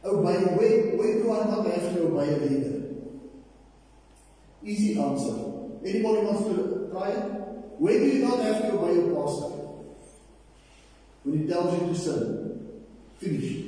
obey? 0.06 0.36
When, 0.56 0.98
when 0.98 1.22
do 1.22 1.32
I 1.32 1.44
not 1.44 1.66
have 1.66 1.94
to 1.94 2.06
obey 2.06 2.34
a 2.34 2.36
leader? 2.38 2.82
Easy 4.62 4.98
answer. 4.98 5.34
Anybody 5.84 6.26
wants 6.26 6.42
to 6.44 6.88
try 6.90 7.10
it? 7.10 7.22
When 7.78 7.98
do 7.98 8.06
you 8.06 8.26
not 8.26 8.40
have 8.40 8.62
to 8.62 8.72
obey 8.78 8.94
your 8.94 9.14
pastor? 9.14 9.56
When 11.24 11.38
he 11.38 11.46
tells 11.46 11.80
you 11.80 11.88
to 11.88 11.94
sin. 11.94 12.84
Finish. 13.18 13.66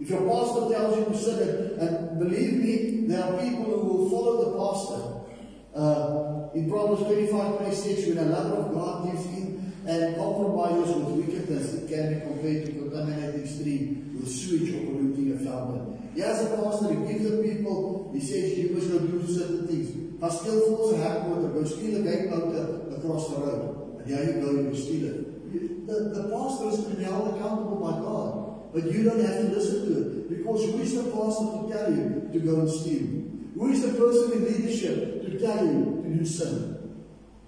If 0.00 0.08
your 0.08 0.22
pastor 0.22 0.72
tells 0.72 0.96
you 0.98 1.04
to 1.04 1.16
sin, 1.16 1.78
and 1.78 2.18
believe 2.18 2.54
me, 2.54 3.06
there 3.06 3.22
are 3.22 3.38
people 3.38 3.64
who 3.64 3.86
will 3.86 4.10
follow 4.10 4.34
the 4.44 4.50
pastor. 4.58 5.20
Uh, 5.74 6.48
in 6.54 6.68
Proverbs 6.68 7.02
25, 7.02 7.58
26, 7.58 8.08
when 8.08 8.18
a 8.18 8.22
lover 8.30 8.56
of 8.56 8.74
God 8.74 9.12
gives 9.12 9.26
in 9.26 9.49
and 9.86 10.16
compromises 10.16 10.94
with 10.96 11.26
wickedness, 11.26 11.74
it 11.74 11.88
can 11.88 12.14
be 12.14 12.20
compared 12.20 12.66
to 12.66 12.72
contaminating 12.72 13.46
stream 13.46 14.16
with 14.18 14.28
sewage 14.28 14.74
or 14.74 14.84
polluting 14.86 15.32
a 15.32 15.38
fountain. 15.38 16.10
He 16.14 16.20
has 16.20 16.44
a 16.44 16.56
pastor, 16.56 16.92
he 16.94 17.12
gives 17.12 17.30
the 17.30 17.42
people, 17.42 18.10
he 18.12 18.20
says, 18.20 18.58
you 18.58 18.74
must 18.74 18.90
go 18.90 18.98
do 18.98 19.26
certain 19.26 19.66
things. 19.66 19.96
Gaan 20.20 20.30
stil 20.30 20.58
vir 20.60 20.76
ons 20.76 20.92
'n 20.92 21.00
hekmotor, 21.00 21.52
go 21.54 21.64
steal 21.64 21.96
'n 21.96 22.04
gatemotor 22.04 22.92
across 22.96 23.28
the 23.30 23.40
road. 23.40 23.96
And 23.98 24.06
here 24.06 24.24
you 24.28 24.34
go, 24.44 24.50
you 24.52 24.74
steal 24.74 25.04
it. 25.08 25.86
The, 25.86 25.96
the 26.12 26.24
pastor 26.28 26.68
is 26.68 26.84
to 26.84 26.90
be 26.94 27.04
held 27.04 27.34
accountable 27.34 27.80
by 27.80 27.92
God. 28.04 28.72
But 28.72 28.92
you 28.92 29.02
don't 29.02 29.18
have 29.18 29.40
to 29.40 29.48
listen 29.48 29.86
to 29.86 29.92
it. 30.00 30.28
Because 30.28 30.64
who 30.64 30.78
is 30.78 30.94
the 30.94 31.10
pastor 31.10 31.46
to 31.56 31.60
tell 31.72 31.90
you 31.90 32.28
to 32.32 32.38
go 32.38 32.60
and 32.60 32.70
steal? 32.70 33.06
Who 33.56 33.72
is 33.72 33.82
the 33.82 33.98
person 33.98 34.32
in 34.32 34.44
leadership 34.44 35.24
to 35.24 35.38
tell 35.40 35.64
you 35.66 36.02
to 36.04 36.18
do 36.18 36.24
sin? 36.24 36.76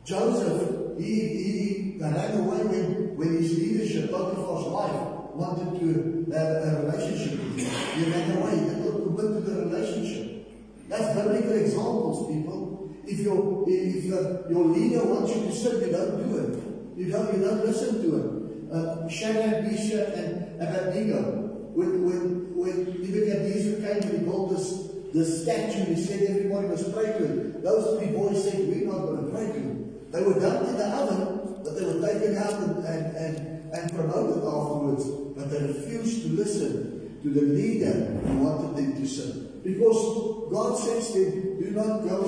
Joseph, 0.04 0.81
he, 1.02 1.42
he, 1.42 1.98
ran 1.98 2.38
away 2.38 2.64
when, 2.64 3.16
when 3.16 3.36
his 3.36 3.58
leadership, 3.58 4.10
Potiphar's 4.10 4.66
wife, 4.66 4.92
wanted 5.34 5.78
to 5.78 6.32
have 6.32 6.48
a 6.48 6.82
relationship 6.84 7.38
with 7.38 7.58
him. 7.58 8.04
He 8.04 8.10
ran 8.10 8.36
away. 8.36 8.56
Did 8.56 8.78
not 8.78 9.02
commit 9.02 9.26
to 9.32 9.40
the 9.40 9.66
relationship. 9.66 10.48
That's 10.88 11.14
biblical 11.14 11.52
examples, 11.52 12.26
people. 12.28 12.90
If 13.06 13.20
your 13.20 13.64
if 13.68 14.04
your, 14.04 14.50
your 14.50 14.64
leader 14.66 15.04
wants 15.04 15.34
you 15.34 15.42
to 15.42 15.52
sin, 15.52 15.80
you 15.80 15.92
don't 15.92 16.16
do 16.18 16.38
it. 16.38 16.98
You 16.98 17.10
don't 17.10 17.34
you 17.34 17.44
don't 17.44 17.64
listen 17.64 18.02
to 18.02 18.16
him. 18.16 18.68
Uh, 18.72 19.08
Shadrach, 19.08 19.64
Meshach, 19.64 20.14
and 20.14 20.60
Abednego. 20.60 21.70
When 21.74 22.04
when 22.04 22.56
when 22.56 22.84
Nebuchadnezzar 23.00 23.80
came 23.80 24.02
and 24.02 24.18
he 24.18 24.24
built 24.24 24.50
this 24.50 24.92
this 25.12 25.42
statue, 25.42 25.94
he 25.94 26.02
said 26.02 26.22
everybody 26.30 26.68
must 26.68 26.92
pray 26.92 27.06
to 27.06 27.24
it. 27.24 27.62
Those 27.62 27.98
three 27.98 28.12
boys 28.12 28.42
said, 28.42 28.68
We're 28.68 28.86
not 28.86 29.06
going 29.06 29.24
to 29.24 29.30
pray 29.30 29.46
to 29.46 29.52
him. 29.52 29.81
They 30.12 30.22
were 30.22 30.38
dumped 30.38 30.68
in 30.68 30.76
the 30.76 30.88
oven, 30.88 31.62
but 31.64 31.74
they 31.74 31.84
were 31.86 32.06
taken 32.06 32.36
out 32.36 32.52
and, 32.52 32.84
and, 32.84 33.16
and, 33.16 33.72
and 33.72 33.94
promoted 33.94 34.44
afterwards. 34.44 35.08
But 35.34 35.50
they 35.50 35.66
refused 35.66 36.22
to 36.22 36.28
listen 36.28 37.18
to 37.22 37.30
the 37.30 37.40
leader 37.40 38.20
who 38.20 38.44
wanted 38.44 38.76
them 38.76 39.00
to 39.00 39.08
sin. 39.08 39.60
Because 39.64 40.52
God 40.52 40.76
says 40.76 41.12
to 41.12 41.24
them, 41.24 41.62
do 41.62 41.70
not 41.70 42.06
go 42.06 42.18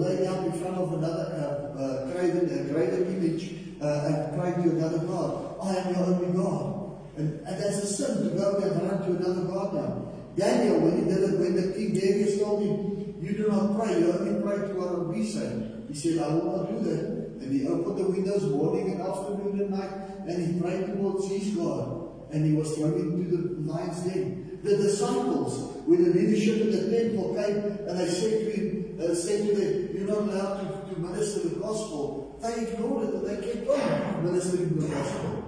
lay 0.00 0.24
down 0.24 0.46
in 0.46 0.52
front 0.52 0.76
of 0.76 0.94
another 0.94 1.76
uh, 1.76 1.78
uh, 1.78 2.12
graven, 2.12 2.48
uh, 2.48 2.72
graven 2.72 3.04
image 3.16 3.52
uh, 3.82 4.08
and 4.08 4.40
pray 4.40 4.52
to 4.62 4.70
another 4.70 4.98
God. 5.00 5.56
I 5.62 5.76
am 5.76 5.94
your 5.94 6.04
only 6.06 6.32
God. 6.32 6.98
And, 7.18 7.40
and 7.46 7.62
that's 7.62 7.82
a 7.82 7.86
sin 7.86 8.30
to 8.30 8.36
go 8.36 8.56
and 8.56 8.88
run 8.88 9.02
to 9.02 9.16
another 9.16 9.42
God 9.42 9.74
now. 9.74 10.12
Daniel, 10.36 10.80
when 10.80 11.04
he 11.04 11.12
did 11.12 11.24
it, 11.24 11.38
when 11.40 11.56
the 11.56 11.74
king 11.74 11.92
Darius 11.92 12.38
told 12.38 12.62
him, 12.62 13.16
you 13.20 13.36
do 13.36 13.48
not 13.48 13.76
pray, 13.76 13.98
you 13.98 14.12
only 14.12 14.40
pray 14.40 14.68
to 14.68 14.74
what 14.74 15.08
we. 15.08 15.18
He 15.18 15.94
said, 15.94 16.18
I 16.22 16.28
will 16.28 16.56
not 16.56 16.70
do 16.70 16.78
that. 16.90 17.17
And 17.40 17.52
he 17.52 17.66
opened 17.68 17.98
the 17.98 18.10
windows 18.10 18.42
morning 18.44 18.92
and 18.92 19.00
afternoon 19.00 19.60
and 19.60 19.70
night, 19.70 19.90
and 20.26 20.54
he 20.54 20.60
prayed 20.60 20.86
towards 20.86 21.28
his 21.28 21.54
God. 21.54 22.08
And 22.32 22.44
he 22.44 22.52
was 22.52 22.74
thrown 22.76 22.94
into 22.94 23.36
the 23.36 23.72
lion's 23.72 24.00
den. 24.00 24.60
The 24.62 24.76
disciples, 24.76 25.76
when 25.86 26.04
the 26.04 26.10
leadership 26.10 26.60
in 26.62 26.72
the 26.72 26.98
temple 26.98 27.34
came 27.34 27.86
and 27.88 27.98
they 27.98 28.08
said 28.08 28.44
to 28.44 28.50
him, 28.50 28.98
uh, 29.00 29.14
said 29.14 29.46
to 29.46 29.54
them, 29.54 29.96
You're 29.96 30.08
not 30.08 30.18
allowed 30.18 30.88
to, 30.88 30.94
to 30.94 31.00
minister 31.00 31.48
the 31.48 31.60
gospel. 31.60 32.38
They 32.42 32.66
ignored 32.66 33.08
it 33.08 33.14
and 33.14 33.26
they 33.26 33.52
kept 33.52 33.68
on 33.68 34.24
ministering 34.24 34.76
the 34.78 34.88
gospel. 34.88 35.44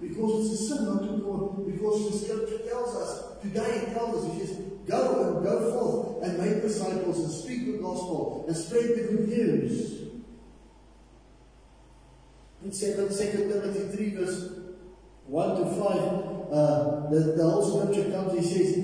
Because 0.00 0.52
it's 0.52 0.60
a 0.62 0.74
sin 0.74 0.84
not 0.84 1.00
to 1.02 1.18
go, 1.18 1.64
because 1.66 2.10
the 2.10 2.26
scripture 2.26 2.58
tells 2.68 2.96
us, 2.96 3.40
today 3.42 3.86
it 3.86 3.94
tells 3.94 4.24
us, 4.24 4.34
it 4.34 4.46
says, 4.46 4.56
Go 4.86 5.34
and 5.34 5.44
go 5.44 5.72
forth 5.72 6.22
and 6.24 6.38
make 6.38 6.62
disciples 6.62 7.18
and 7.18 7.30
speak 7.30 7.66
the 7.66 7.82
gospel 7.82 8.44
and 8.46 8.56
spread 8.56 8.84
the 8.84 9.08
good 9.10 9.28
news. 9.28 10.05
In 12.66 12.72
2 12.72 12.96
Timothy 12.96 13.96
3 13.96 14.10
verse 14.16 14.50
1 15.26 15.56
to 15.56 15.64
5, 15.66 15.80
uh, 16.50 17.10
the, 17.10 17.34
the 17.38 17.44
whole 17.48 17.62
scripture 17.62 18.10
comes, 18.10 18.32
he 18.32 18.42
says, 18.42 18.74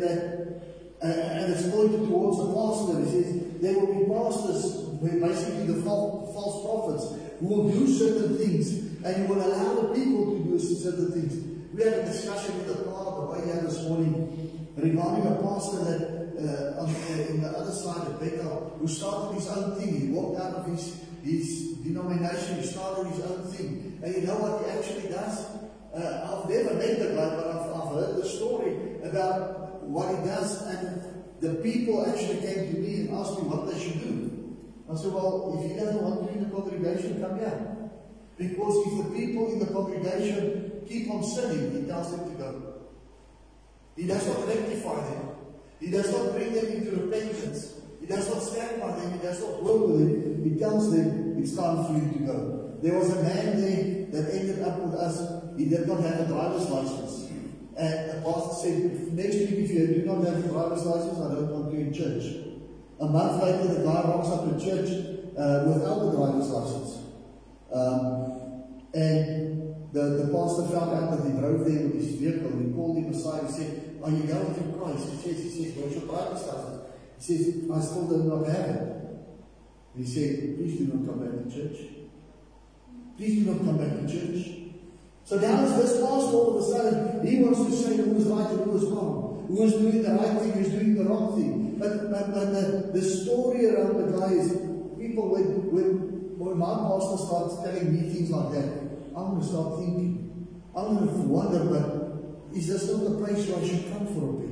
uh, 0.00 1.04
and 1.04 1.52
it's 1.52 1.68
pointed 1.68 2.08
towards 2.08 2.38
the 2.40 2.48
pastor. 2.56 3.04
He 3.04 3.22
says, 3.22 3.60
there 3.60 3.74
will 3.78 3.92
be 3.92 4.08
pastors, 4.08 4.80
basically 5.20 5.66
the 5.66 5.82
false, 5.82 6.32
false 6.32 6.64
prophets, 6.64 7.20
who 7.40 7.46
will 7.48 7.68
do 7.68 7.86
certain 7.86 8.38
things, 8.38 8.72
and 9.04 9.16
you 9.18 9.28
will 9.28 9.44
allow 9.44 9.74
the 9.74 9.94
people 9.94 10.32
to 10.32 10.44
do 10.44 10.58
certain 10.58 11.12
things. 11.12 11.36
We 11.74 11.84
had 11.84 12.00
a 12.00 12.04
discussion 12.06 12.60
in 12.60 12.66
the 12.66 12.72
the 12.72 13.26
way 13.28 13.46
had 13.46 13.66
this 13.66 13.82
morning, 13.82 14.72
regarding 14.74 15.26
a 15.26 15.36
pastor 15.42 15.84
that 15.84 16.18
uh, 16.38 16.80
on, 16.80 16.88
uh, 16.88 17.28
in 17.28 17.42
the 17.42 17.48
other 17.48 17.72
side 17.72 18.06
of 18.06 18.20
Bethel, 18.20 18.74
who 18.80 18.88
started 18.88 19.34
his 19.34 19.48
own 19.48 19.74
thing. 19.74 20.00
He 20.00 20.08
walked 20.08 20.40
out 20.40 20.54
of 20.54 20.66
his 20.66 21.04
his 21.28 21.76
denomination, 21.84 22.62
started 22.62 23.06
his 23.12 23.20
own 23.24 23.44
thing. 23.52 24.00
And 24.02 24.14
you 24.14 24.22
know 24.22 24.36
what 24.36 24.64
he 24.64 24.78
actually 24.78 25.08
does? 25.12 25.44
Uh, 25.94 26.42
I've 26.42 26.48
never 26.48 26.74
met 26.74 26.98
the 26.98 27.14
guy, 27.14 27.28
but 27.36 27.46
I've, 27.46 27.68
I've 27.76 27.92
heard 27.92 28.16
the 28.16 28.28
story 28.28 28.72
about 29.04 29.82
what 29.82 30.08
he 30.08 30.24
does. 30.24 30.62
And 30.66 31.24
the 31.40 31.54
people 31.62 32.06
actually 32.06 32.40
came 32.40 32.72
to 32.72 32.80
me 32.80 32.94
and 33.00 33.14
asked 33.14 33.36
me 33.36 33.48
what 33.48 33.70
they 33.70 33.78
should 33.78 34.00
do. 34.00 34.56
I 34.90 34.96
said, 34.96 35.12
well, 35.12 35.60
if 35.60 35.70
he 35.70 35.76
doesn't 35.76 36.02
want 36.02 36.20
to 36.20 36.32
be 36.32 36.38
in 36.38 36.48
the 36.48 36.54
congregation, 36.54 37.20
come 37.20 37.38
here. 37.38 37.76
Because 38.38 38.86
if 38.86 39.04
the 39.04 39.10
people 39.18 39.52
in 39.52 39.58
the 39.58 39.66
congregation 39.66 40.82
keep 40.88 41.10
on 41.10 41.22
sinning, 41.22 41.82
he 41.82 41.86
tells 41.86 42.10
them 42.16 42.30
to 42.30 42.38
go. 42.38 42.74
He 43.96 44.06
does 44.06 44.26
not 44.26 44.46
rectify 44.46 45.04
them. 45.10 45.28
He 45.80 45.90
does 45.90 46.10
not 46.10 46.32
bring 46.32 46.52
them 46.52 46.66
into 46.66 46.90
repentance. 46.92 47.77
He 48.08 48.14
does 48.14 48.32
not 48.32 48.42
stand 48.42 48.80
by 48.80 48.92
them. 48.92 49.12
He 49.12 49.18
does 49.18 49.40
not 49.42 49.62
work 49.62 49.88
with 49.88 50.00
them. 50.00 50.42
He 50.42 50.58
tells 50.58 50.90
them, 50.96 51.36
it's 51.38 51.54
time 51.54 51.84
for 51.84 51.92
you 51.92 52.10
to 52.10 52.18
go. 52.24 52.78
There 52.80 52.98
was 52.98 53.10
a 53.10 53.22
man 53.22 53.60
there 53.60 54.06
that 54.22 54.34
ended 54.34 54.62
up 54.62 54.80
with 54.80 54.94
us. 54.94 55.44
He 55.58 55.66
did 55.66 55.86
not 55.86 56.00
have 56.00 56.20
a 56.20 56.26
driver's 56.26 56.70
license. 56.70 57.30
And 57.76 58.10
the 58.10 58.22
pastor 58.24 58.54
said, 58.64 59.12
next 59.12 59.36
week 59.36 59.60
if 59.60 59.70
you 59.70 59.86
do 59.88 60.02
not 60.06 60.24
have 60.24 60.42
a 60.42 60.48
driver's 60.48 60.86
license, 60.86 61.18
I 61.18 61.34
don't 61.34 61.52
want 61.52 61.74
you 61.74 61.80
in 61.80 61.92
church. 61.92 62.24
A 62.98 63.06
month 63.06 63.42
later, 63.42 63.74
the 63.74 63.84
guy 63.84 64.00
rocks 64.08 64.28
up 64.28 64.44
in 64.48 64.58
church 64.58 64.88
uh, 65.36 65.68
without 65.68 66.00
the 66.00 66.16
driver's 66.16 66.48
license. 66.48 67.04
Um, 67.70 68.72
and 68.94 69.92
the, 69.92 70.24
the 70.24 70.32
pastor 70.32 70.64
found 70.72 70.96
out 70.96 71.10
that 71.12 71.28
he 71.28 71.38
drove 71.38 71.60
there 71.60 71.84
with 71.84 71.94
his 71.94 72.14
vehicle. 72.16 72.56
He 72.58 72.72
called 72.72 72.96
him 72.96 73.12
aside 73.12 73.42
and 73.42 73.50
said, 73.50 74.00
Are 74.02 74.10
you 74.10 74.22
going 74.22 74.54
to 74.54 74.78
Christ? 74.78 75.10
He 75.10 75.16
says, 75.28 75.44
he 75.44 75.50
says, 75.50 75.76
Where's 75.76 75.92
your 75.92 76.08
driver's 76.08 76.46
license? 76.46 76.77
He 77.18 77.24
says, 77.24 77.70
I 77.70 77.80
still 77.80 78.08
do 78.08 78.24
not 78.24 78.46
have 78.46 78.70
it. 78.70 78.94
He 79.96 80.04
said, 80.04 80.56
Please 80.56 80.78
do 80.78 80.94
not 80.94 81.06
come 81.06 81.18
back 81.20 81.44
to 81.44 81.50
church. 81.50 81.78
Please 83.16 83.44
do 83.44 83.52
not 83.52 83.58
come 83.64 83.78
back 83.78 84.00
to 84.00 84.06
church. 84.06 84.54
So 85.24 85.38
now 85.38 85.66
this 85.66 86.00
pastor 86.00 86.06
all 86.06 86.56
of 86.56 86.62
a 86.62 86.72
sudden, 86.72 87.26
he 87.26 87.42
wants 87.42 87.64
to 87.64 87.72
say 87.72 87.96
who 87.96 88.16
is 88.16 88.26
right 88.26 88.50
and 88.50 88.60
who 88.64 88.76
is 88.76 88.84
wrong. 88.84 89.46
Who 89.48 89.62
is 89.62 89.72
doing 89.72 90.02
the 90.02 90.10
right 90.12 90.38
thing, 90.38 90.52
who 90.52 90.60
is 90.60 90.68
doing 90.68 90.94
the 90.94 91.04
wrong 91.04 91.34
thing. 91.34 91.76
But, 91.78 92.10
but, 92.10 92.32
but 92.32 92.52
the, 92.52 92.90
the 92.92 93.02
story 93.02 93.66
around 93.66 94.12
the 94.12 94.18
guy 94.18 94.32
is 94.32 94.52
people 94.98 95.28
when, 95.30 95.70
when 95.72 96.08
when 96.38 96.56
my 96.56 96.78
pastor 96.86 97.18
starts 97.18 97.56
telling 97.62 97.92
me 97.92 98.08
things 98.14 98.30
like 98.30 98.52
that, 98.52 98.64
I'm 99.16 99.34
going 99.34 99.40
to 99.40 99.46
start 99.46 99.78
thinking, 99.80 100.46
I'm 100.74 100.96
going 100.96 101.08
to 101.08 101.14
wonder, 101.26 101.64
but 101.64 102.56
is 102.56 102.68
this 102.68 102.88
not 102.88 103.02
the 103.02 103.18
place 103.18 103.48
where 103.48 103.58
I 103.58 103.66
should 103.66 103.90
come 103.92 104.06
for 104.06 104.32
repentance? 104.32 104.47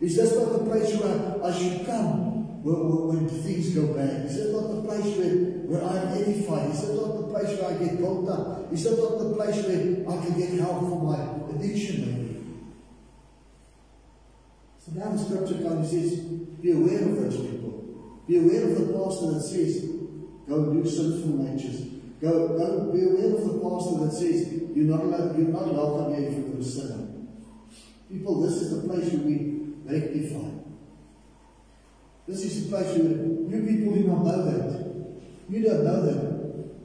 Is 0.00 0.16
this 0.16 0.34
not 0.34 0.52
the 0.52 0.64
place 0.64 0.96
where 0.96 1.44
I 1.44 1.52
should 1.52 1.86
come 1.86 2.62
when, 2.62 3.08
when 3.08 3.28
things 3.28 3.74
go 3.74 3.94
bad? 3.94 4.26
Is 4.26 4.36
it 4.36 4.52
not 4.52 4.68
the 4.74 4.82
place 4.82 5.16
where, 5.16 5.34
where 5.68 5.84
I'm 5.84 6.08
edified? 6.08 6.70
Is 6.70 6.88
it 6.88 6.94
not 6.94 7.16
the 7.18 7.26
place 7.28 7.60
where 7.60 7.70
I 7.70 7.84
get 7.84 7.98
built 7.98 8.28
up? 8.28 8.72
Is 8.72 8.86
it 8.86 8.98
not 8.98 9.18
the 9.18 9.34
place 9.34 9.56
where 9.66 10.08
I 10.08 10.24
can 10.24 10.38
get 10.38 10.58
help 10.58 10.80
for 10.80 11.02
my 11.02 11.54
addiction 11.54 12.00
maybe? 12.00 12.44
So 14.78 14.92
now 14.92 15.12
the 15.12 15.18
scripture 15.18 15.62
comes 15.62 15.92
and 15.92 16.08
says, 16.10 16.18
be 16.18 16.72
aware 16.72 17.02
of 17.02 17.16
those 17.16 17.36
people. 17.36 18.24
Be 18.26 18.38
aware 18.38 18.64
of 18.64 18.78
the 18.78 18.92
pastor 18.94 19.32
that 19.34 19.42
says, 19.42 19.90
Go 20.50 20.72
do 20.72 20.84
sinful 20.84 21.44
natures. 21.44 21.82
Go, 22.20 22.58
go 22.58 22.92
be 22.92 23.04
aware 23.04 23.36
of 23.36 23.44
the 23.46 23.60
pastor 23.62 24.04
that 24.04 24.12
says 24.12 24.52
you're 24.74 24.90
not 24.90 25.00
allowed, 25.00 25.38
you're 25.38 25.46
not 25.46 25.72
welcome 25.72 26.14
here 26.14 26.28
if 26.28 26.38
you're 26.38 26.58
a 26.58 26.64
sinner. 26.64 27.06
People, 28.10 28.40
this 28.40 28.54
is 28.54 28.82
the 28.82 28.88
place 28.88 29.12
where 29.12 29.22
we 29.22 29.59
rectify. 29.92 30.50
This 32.26 32.44
is 32.44 32.64
the 32.64 32.76
place 32.76 32.96
where 32.96 33.10
you 33.10 33.66
people 33.66 33.94
do 33.94 34.04
not 34.06 34.24
know 34.24 34.44
that. 34.44 35.20
You 35.48 35.62
don't 35.62 35.84
know 35.84 36.06
that. 36.06 36.30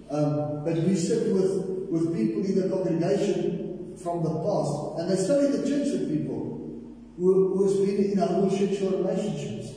Um, 0.09 0.63
but 0.65 0.75
we 0.75 0.95
sit 0.95 1.33
with, 1.33 1.89
with 1.89 2.15
people 2.15 2.43
in 2.45 2.61
the 2.61 2.69
congregation 2.69 3.95
from 4.01 4.23
the 4.23 4.29
past, 4.29 4.99
and 4.99 5.09
they're 5.09 5.17
still 5.17 5.45
in 5.45 5.51
the 5.51 5.67
church 5.67 5.87
with 5.93 6.09
people 6.11 6.45
who, 7.17 7.55
who 7.55 7.63
has 7.63 7.75
been 7.77 8.11
in 8.11 8.17
homosexual 8.17 9.03
relationships. 9.03 9.73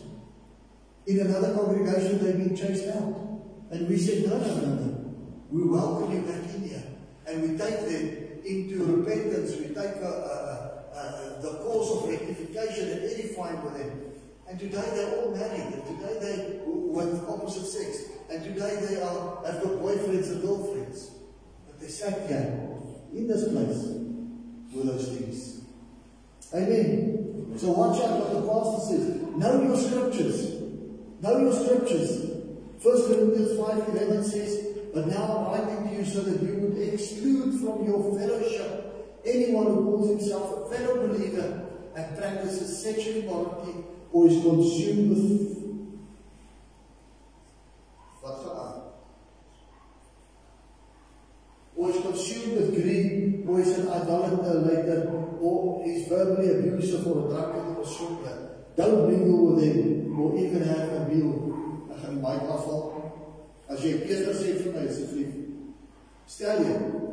In 1.07 1.21
another 1.21 1.55
congregation, 1.55 2.23
they've 2.23 2.37
been 2.37 2.57
chased 2.57 2.89
out. 2.89 3.15
And 3.71 3.89
we 3.89 3.97
said, 3.99 4.25
no, 4.27 4.39
no, 4.39 4.55
no, 4.57 4.75
no. 4.75 5.15
We 5.51 5.65
welcome 5.65 6.13
you 6.13 6.23
back 6.23 6.55
in 6.55 6.69
here. 6.69 6.83
And 7.27 7.43
we 7.43 7.49
take 7.59 7.81
them 7.81 8.41
into 8.45 8.85
repentance. 8.85 9.57
We 9.57 9.69
take 9.69 10.03
uh, 10.03 10.09
uh, 10.09 10.58
uh, 10.99 11.41
the 11.41 11.59
course 11.63 11.91
of 11.91 12.09
rectification 12.11 12.91
and 12.91 13.03
edifying 13.05 13.63
with 13.63 13.79
them. 13.79 14.13
And 14.49 14.59
today 14.59 14.85
they're 14.95 15.21
all 15.21 15.31
married. 15.31 15.73
And 15.75 15.85
today 15.87 16.19
they 16.21 16.61
with 16.65 17.29
opposite 17.29 17.67
sex. 17.67 18.11
And 18.31 18.43
today 18.43 18.85
they 18.89 19.01
are 19.01 19.45
have 19.47 19.63
got 19.63 19.73
boyfriends 19.79 20.33
and 20.33 20.43
girlfriends. 20.43 21.11
But 21.67 21.81
they 21.81 21.89
sat 21.89 22.27
here 22.29 22.69
in 23.15 23.29
this 23.29 23.49
place 23.49 23.85
with 24.75 24.87
those 24.87 25.17
things. 25.17 25.61
Amen. 26.55 27.55
So 27.57 27.73
watch 27.73 28.01
out 28.03 28.21
what 28.21 28.33
the 28.33 28.43
pastor 28.49 28.81
says. 28.87 29.23
Know 29.37 29.63
your 29.63 29.77
scriptures. 29.77 30.61
Know 31.21 31.39
your 31.39 31.53
scriptures. 31.53 32.25
1 32.83 33.07
Corinthians 33.07 33.59
5.11 33.59 34.25
says, 34.25 34.67
But 34.95 35.09
now 35.09 35.53
I'm 35.53 35.67
writing 35.67 35.89
to 35.89 35.95
you 35.97 36.05
so 36.05 36.21
that 36.23 36.43
you 36.43 36.55
would 36.55 36.79
exclude 36.79 37.61
from 37.61 37.87
your 37.87 38.19
fellowship 38.19 38.88
anyone 39.25 39.67
who 39.67 39.85
calls 39.85 40.09
himself 40.09 40.67
a 40.67 40.75
fellow 40.75 41.07
believer 41.07 41.69
and 41.97 42.19
practices 42.19 42.83
sexual 42.83 43.23
immorality 43.23 43.85
or 44.13 44.29
is 44.29 44.43
consumed 44.43 45.11
with 45.11 45.59
or 51.79 51.91
is 51.91 52.03
consumed 52.03 52.55
with 52.57 52.75
greed, 52.75 53.45
or 53.47 53.61
is 53.61 53.79
an 53.79 53.89
idolater, 53.89 55.09
or 55.41 55.83
is 55.87 56.09
verbally 56.09 56.51
abusive 56.51 57.07
or 57.07 57.27
a 57.27 57.31
drunkard 57.31 57.79
or 57.79 57.87
swindler. 57.87 58.67
Don't 58.77 59.09
mingle 59.09 59.55
with 59.55 59.65
them, 59.65 60.19
or 60.19 60.37
even 60.37 60.63
have 60.65 60.93
a 60.93 61.09
meal 61.09 61.49
in 62.09 62.21
my 62.21 62.35
afval. 62.35 63.13
As 63.69 63.85
jy 63.85 63.99
Peter 64.01 64.33
sê 64.33 64.55
vir 64.59 64.73
my 64.73 64.87
asseblief. 64.89 65.33
Stel 66.27 66.65
jy. 66.65 67.08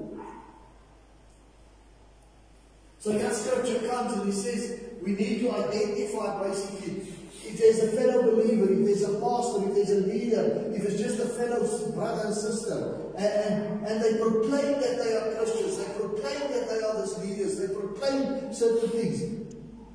So 3.05 3.11
that 3.11 3.35
scripture 3.35 3.87
comes 3.87 4.13
and 4.13 4.25
he 4.25 4.31
says 4.31 4.79
we 5.03 5.11
need 5.11 5.41
to 5.41 5.51
identify 5.51 6.41
basically 6.41 7.05
if 7.45 7.59
there's 7.59 7.77
a 7.83 7.95
fellow 7.95 8.31
believer, 8.31 8.73
if 8.73 8.83
there's 8.83 9.03
a 9.03 9.21
pastor, 9.21 9.69
if 9.69 9.75
there's 9.75 9.91
a 9.91 10.07
leader, 10.07 10.73
if 10.73 10.83
it's 10.83 10.99
just 10.99 11.19
a 11.19 11.27
fellow 11.27 11.61
brother 11.91 12.25
and 12.25 12.33
sister, 12.33 13.13
and, 13.15 13.27
and, 13.27 13.87
and 13.87 14.01
they 14.01 14.17
proclaim 14.17 14.81
that 14.81 14.97
they 14.97 15.15
are 15.15 15.35
Christians, 15.35 15.77
they 15.77 15.93
proclaim 15.93 16.51
that 16.51 16.67
they 16.67 16.81
are 16.81 16.99
these 16.99 17.15
leaders, 17.19 17.59
they 17.59 17.71
proclaim 17.75 18.51
certain 18.51 18.89
things. 18.89 19.45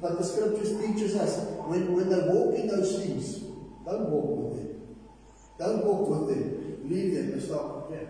But 0.01 0.17
the 0.19 0.25
scriptures 0.25 0.79
teaches 0.81 1.17
us 1.17 1.37
when, 1.67 1.93
when 1.93 2.11
they 2.11 2.29
walk 2.29 2.55
in 2.55 2.69
those 2.69 2.97
things, 3.03 3.41
don't 3.87 4.09
walk 4.09 4.53
with 4.53 4.63
them. 4.63 4.97
Don't 5.59 5.85
walk 5.85 6.09
with 6.09 6.29
them. 6.29 6.89
Leave 6.89 7.15
them 7.17 7.33
and 7.33 7.43
start 7.43 7.91
them. 7.91 8.07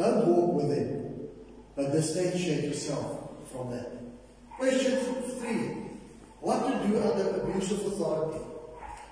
Don't 0.00 0.26
walk 0.26 0.54
with 0.54 0.70
them, 0.70 0.99
but 1.80 1.92
distantiate 1.92 2.64
yourself 2.64 3.30
from 3.50 3.70
that. 3.70 3.88
Question 4.58 4.98
three. 5.38 5.88
What 6.40 6.66
to 6.66 6.86
do 6.86 7.00
under 7.00 7.40
abuse 7.40 7.72
of 7.72 7.86
authority? 7.86 8.44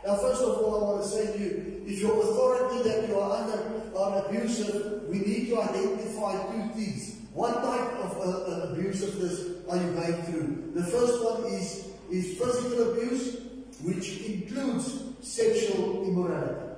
Now, 0.04 0.16
first 0.16 0.42
of 0.42 0.59
all, 0.59 0.76
I 0.76 0.90
want 0.90 1.02
to 1.02 1.09
say 1.09 1.33
to 1.33 1.38
you, 1.38 1.83
if 1.87 2.00
your 2.00 2.20
authority 2.20 2.88
that 2.88 3.09
you 3.09 3.18
are 3.18 3.42
under 3.42 3.96
are 3.96 4.26
abusive, 4.26 5.09
we 5.09 5.18
need 5.20 5.48
to 5.48 5.61
identify 5.62 6.33
two 6.52 6.68
things. 6.74 7.16
What 7.33 7.54
type 7.54 7.90
of 8.04 8.16
uh, 8.18 8.20
uh, 8.20 8.74
abusiveness 8.74 9.68
are 9.70 9.76
you 9.76 9.92
going 9.92 10.22
through? 10.24 10.72
The 10.74 10.85
first 10.85 11.24
one 11.24 11.44
is, 11.52 11.88
is 12.11 12.38
physical 12.38 12.92
abuse, 12.92 13.40
which 13.83 14.20
includes 14.20 15.04
sexual 15.22 16.04
immorality. 16.07 16.76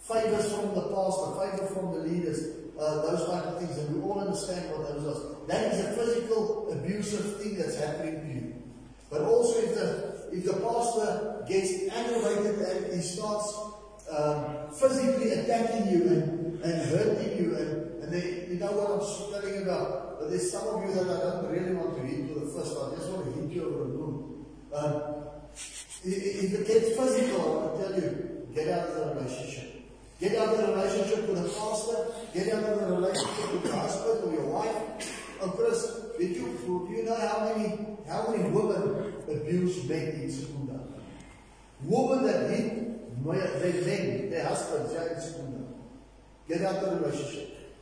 Favors 0.00 0.52
from 0.52 0.74
the 0.74 0.82
pastor, 0.88 1.38
favor 1.38 1.66
from 1.74 1.92
the 1.92 1.98
leaders, 2.00 2.61
uh, 2.78 3.02
those 3.02 3.28
type 3.28 3.44
of 3.44 3.58
things, 3.58 3.76
and 3.78 3.94
we 3.94 4.02
all 4.02 4.20
understand 4.20 4.70
what 4.70 4.88
those 4.88 5.04
are. 5.06 5.46
That 5.46 5.72
is 5.72 5.84
a 5.84 5.92
physical 5.92 6.72
abusive 6.72 7.40
thing 7.40 7.56
that's 7.56 7.78
happening 7.78 8.20
to 8.20 8.26
you. 8.26 8.54
But 9.10 9.22
also 9.22 9.60
if 9.60 9.74
the 9.74 10.12
if 10.32 10.44
the 10.44 10.54
pastor 10.54 11.44
gets 11.46 11.92
aggravated 11.92 12.58
and 12.60 12.94
he 12.94 13.02
starts 13.02 13.58
um, 14.10 14.72
physically 14.72 15.32
attacking 15.32 15.92
you 15.92 16.08
and, 16.08 16.62
and 16.62 16.90
hurting 16.90 17.36
you 17.36 17.54
and, 17.56 18.02
and 18.02 18.12
they, 18.12 18.46
you 18.48 18.58
know 18.58 18.72
what 18.72 18.90
I'm 18.90 19.42
telling 19.42 19.62
about. 19.62 20.20
But 20.20 20.30
there's 20.30 20.50
some 20.50 20.66
of 20.68 20.82
you 20.88 20.94
that 20.94 21.10
I 21.10 21.20
don't 21.20 21.52
really 21.52 21.74
want 21.74 21.96
to 21.96 22.02
hit 22.02 22.34
with 22.34 22.44
the 22.44 22.58
first. 22.58 22.76
I 22.76 22.96
just 22.96 23.10
want 23.10 23.26
to 23.26 23.40
hit 23.40 23.50
you 23.50 23.64
over 23.66 23.78
the 23.84 23.88
moon. 23.90 24.46
Um, 24.74 25.02
if 26.04 26.54
it 26.54 26.66
gets 26.66 26.96
physical, 26.96 27.76
I 27.76 27.82
tell 27.82 28.00
you, 28.00 28.48
get 28.54 28.68
out 28.68 28.88
of 28.88 28.94
the 28.96 29.20
relationship. 29.20 29.71
Get 30.22 30.38
out 30.38 30.54
of 30.54 30.58
the 30.58 30.72
relationship 30.72 31.28
with 31.28 31.38
a 31.38 31.48
pastor. 31.58 32.06
Get 32.32 32.54
out 32.54 32.62
of 32.62 32.78
the 32.78 32.94
relationship 32.94 33.52
with 33.54 33.64
your 33.64 33.74
husband 33.74 34.22
or 34.22 34.32
your 34.32 34.46
wife. 34.46 35.38
Oh, 35.42 35.48
Chris, 35.48 35.98
did 36.16 36.36
you, 36.36 36.56
do 36.64 36.94
you 36.94 37.02
know 37.02 37.16
how 37.16 37.44
many, 37.44 37.76
how 38.06 38.30
many 38.30 38.48
women 38.50 39.14
abuse 39.28 39.82
men 39.88 40.10
in 40.22 40.30
Secunda? 40.30 40.78
Women 41.82 42.24
that 42.24 42.50
hit 42.50 42.82
they 43.24 43.72
then, 43.72 44.30
their 44.30 44.46
husbands, 44.46 44.92
yeah, 44.94 45.02
it's 45.16 45.34
Get 46.48 46.62
out 46.62 46.84
of 46.84 47.00
the 47.00 47.08
relationship. 47.08 47.74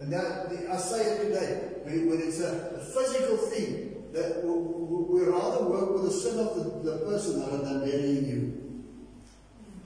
And 0.00 0.12
that, 0.12 0.48
I 0.68 0.76
say 0.76 1.04
it 1.04 1.28
today, 1.28 1.70
when 1.84 2.20
it's 2.22 2.40
a, 2.40 2.74
a 2.74 2.84
physical 2.84 3.36
thing, 3.36 4.04
that 4.12 4.44
we, 4.44 5.22
rather 5.22 5.64
work 5.64 5.92
with 5.92 6.04
the 6.04 6.10
sin 6.10 6.40
of 6.40 6.56
the, 6.56 6.90
the 6.90 6.98
person 7.06 7.40
rather 7.40 7.58
than 7.58 7.80
burying 7.80 8.26
you. 8.26 8.66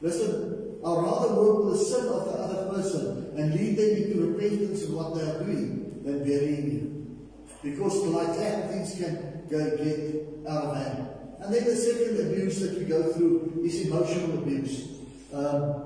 Listen, 0.01 0.50
I'd 0.83 1.03
rather 1.03 1.35
work 1.35 1.65
with 1.65 1.79
the 1.79 1.85
sin 1.85 2.07
of 2.09 2.25
the 2.25 2.33
other 2.33 2.75
person 2.75 3.33
and 3.37 3.55
lead 3.55 3.77
them 3.77 4.03
into 4.03 4.33
repentance 4.33 4.83
of 4.85 4.95
what 4.95 5.15
they 5.15 5.23
are 5.23 5.45
doing 5.45 6.03
than 6.05 6.25
burying 6.25 6.71
you. 6.73 7.29
Because 7.63 8.07
like 8.07 8.37
that, 8.39 8.71
things 8.71 8.95
can 8.95 9.45
go 9.51 9.77
get 9.77 10.49
out 10.49 10.65
of 10.65 10.77
hand. 10.77 11.09
And 11.41 11.55
then 11.55 11.65
the 11.65 11.77
second 11.77 12.33
abuse 12.33 12.61
that 12.61 12.79
we 12.79 12.85
go 12.85 13.13
through 13.13 13.63
is 13.65 13.87
emotional 13.87 14.39
abuse. 14.39 14.89
Um, 15.35 15.85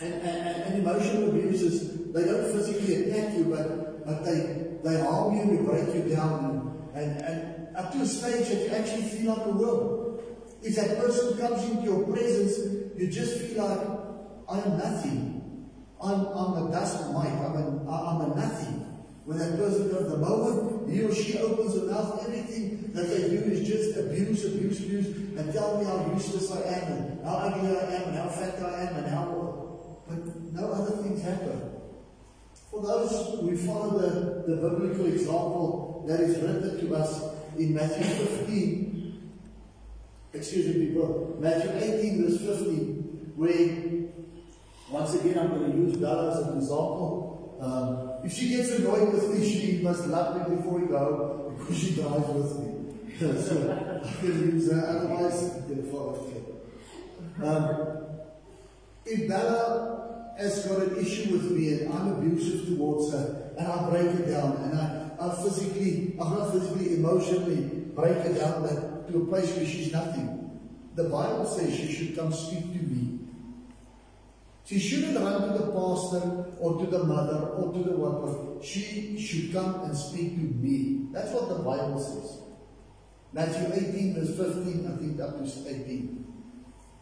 and, 0.00 0.14
and, 0.14 0.62
and 0.64 0.78
emotional 0.82 1.28
abuse 1.28 1.62
is, 1.62 2.12
they 2.12 2.24
don't 2.24 2.52
physically 2.52 3.10
attack 3.10 3.34
you, 3.36 3.44
but, 3.44 4.06
but 4.06 4.24
they, 4.24 4.78
they 4.82 5.00
harm 5.00 5.36
you, 5.36 5.56
they 5.56 5.62
break 5.62 5.94
you 5.94 6.14
down, 6.14 6.88
and, 6.94 7.22
and, 7.22 7.22
and 7.22 7.76
up 7.76 7.92
to 7.92 8.00
a 8.00 8.06
stage 8.06 8.48
that 8.48 8.62
you 8.62 8.68
actually 8.68 9.02
feel 9.02 9.34
like 9.34 9.46
a 9.46 9.50
worm. 9.50 10.18
If 10.62 10.76
that 10.76 10.98
person 10.98 11.36
comes 11.38 11.62
into 11.64 11.84
your 11.84 12.04
presence, 12.04 12.83
you 12.96 13.08
just 13.08 13.40
feel 13.40 13.64
like, 13.64 14.04
I 14.48 14.60
am 14.60 14.78
nothing. 14.78 15.70
I'm, 16.02 16.26
I'm 16.26 16.66
a 16.66 16.70
dust 16.70 17.12
mite. 17.12 17.32
I'm 17.32 17.56
a, 17.56 17.90
I'm 17.90 18.32
a 18.32 18.34
nothing. 18.36 18.80
When 19.24 19.38
that 19.38 19.56
person 19.56 19.90
comes, 19.90 20.10
the 20.10 20.18
moment 20.18 20.90
he 20.90 21.02
or 21.02 21.14
she 21.14 21.38
opens 21.38 21.74
their 21.74 21.90
mouth, 21.90 22.20
everything 22.26 22.92
that 22.92 23.08
they 23.08 23.30
do 23.30 23.40
is 23.50 23.66
just 23.66 23.96
abuse, 23.96 24.44
abuse, 24.44 24.80
abuse, 24.80 25.06
and 25.06 25.52
tell 25.52 25.78
me 25.78 25.86
how 25.86 26.12
useless 26.12 26.52
I 26.52 26.60
am, 26.60 26.92
and 26.92 27.24
how 27.24 27.36
ugly 27.36 27.70
I 27.70 27.84
am, 27.94 28.08
and 28.08 28.18
how 28.18 28.28
fat 28.28 28.62
I 28.62 28.82
am, 28.82 28.96
and 28.96 29.06
how. 29.06 29.80
But 30.06 30.52
no 30.52 30.72
other 30.72 31.02
things 31.02 31.22
happen. 31.22 31.70
For 32.70 32.82
those 32.82 33.40
who 33.40 33.56
follow 33.56 33.98
the, 33.98 34.54
the 34.54 34.56
biblical 34.56 35.06
example 35.06 36.04
that 36.06 36.20
is 36.20 36.36
written 36.42 36.86
to 36.86 36.94
us 36.96 37.22
in 37.56 37.74
Matthew 37.74 38.04
15, 38.04 38.93
excuse 40.34 40.74
me, 40.74 40.86
people, 40.86 41.36
Matthew 41.40 41.70
18, 41.70 42.22
verse 42.22 42.38
15, 42.40 43.32
where 43.36 43.94
once 44.90 45.14
again 45.14 45.38
I'm 45.38 45.48
going 45.48 45.70
to 45.70 45.76
use 45.76 45.96
Bella 45.96 46.30
as 46.30 46.46
an 46.46 46.58
example. 46.58 47.58
Um, 47.60 48.26
if 48.26 48.32
she 48.32 48.50
gets 48.50 48.70
annoyed 48.72 49.12
with 49.12 49.32
me, 49.32 49.48
she 49.48 49.82
must 49.82 50.06
love 50.08 50.48
me 50.48 50.56
before 50.56 50.80
we 50.80 50.86
go 50.86 51.54
because 51.58 51.78
she 51.78 51.94
drives 51.94 52.28
with 52.28 52.58
me. 52.58 52.74
so 53.18 54.02
I 54.04 54.20
can 54.20 54.52
use 54.52 54.70
her, 54.72 54.86
otherwise 54.86 55.54
I'm 55.54 55.68
going 55.68 55.84
to 55.84 55.90
follow 55.90 56.14
um, 57.42 58.06
If 59.04 59.28
Bella 59.28 60.34
has 60.38 60.66
got 60.66 60.82
an 60.82 60.96
issue 60.96 61.32
with 61.32 61.50
me 61.52 61.74
and 61.74 61.92
I'm 61.92 62.12
abusive 62.12 62.66
towards 62.68 63.12
her 63.12 63.52
and 63.56 63.66
I 63.66 63.90
break 63.90 64.06
it 64.06 64.30
down 64.30 64.56
and 64.56 64.78
I, 64.78 65.10
I 65.20 65.42
physically, 65.42 66.16
I'm 66.20 66.30
not 66.30 66.52
physically, 66.52 66.96
emotionally 66.96 67.84
break 67.94 68.16
it 68.16 68.38
down 68.38 68.62
to 69.08 69.22
a 69.22 69.26
place 69.26 69.54
where 69.56 69.66
she's 69.66 69.92
nothing. 69.92 70.60
The 70.94 71.04
Bible 71.04 71.46
says 71.46 71.74
she 71.76 71.92
should 71.92 72.16
come 72.16 72.32
speak 72.32 72.72
to 72.72 72.78
me. 72.78 73.20
She 74.64 74.78
shouldn't 74.78 75.18
run 75.18 75.42
to 75.42 75.58
the 75.58 75.72
pastor 75.72 76.46
or 76.58 76.78
to 76.80 76.86
the 76.86 77.04
mother 77.04 77.48
or 77.48 77.72
to 77.72 77.78
the 77.78 77.96
what. 77.96 78.64
She 78.64 79.18
should 79.18 79.52
come 79.52 79.82
and 79.84 79.96
speak 79.96 80.36
to 80.36 80.40
me. 80.40 81.08
That's 81.12 81.32
what 81.32 81.48
the 81.48 81.56
Bible 81.56 82.00
says. 82.00 82.40
Matthew 83.32 83.66
18, 83.66 84.14
verse 84.14 84.54
15, 84.54 84.86
I 84.86 84.96
think 84.96 85.20
up 85.20 85.36
to 85.36 85.44
18. 85.44 86.24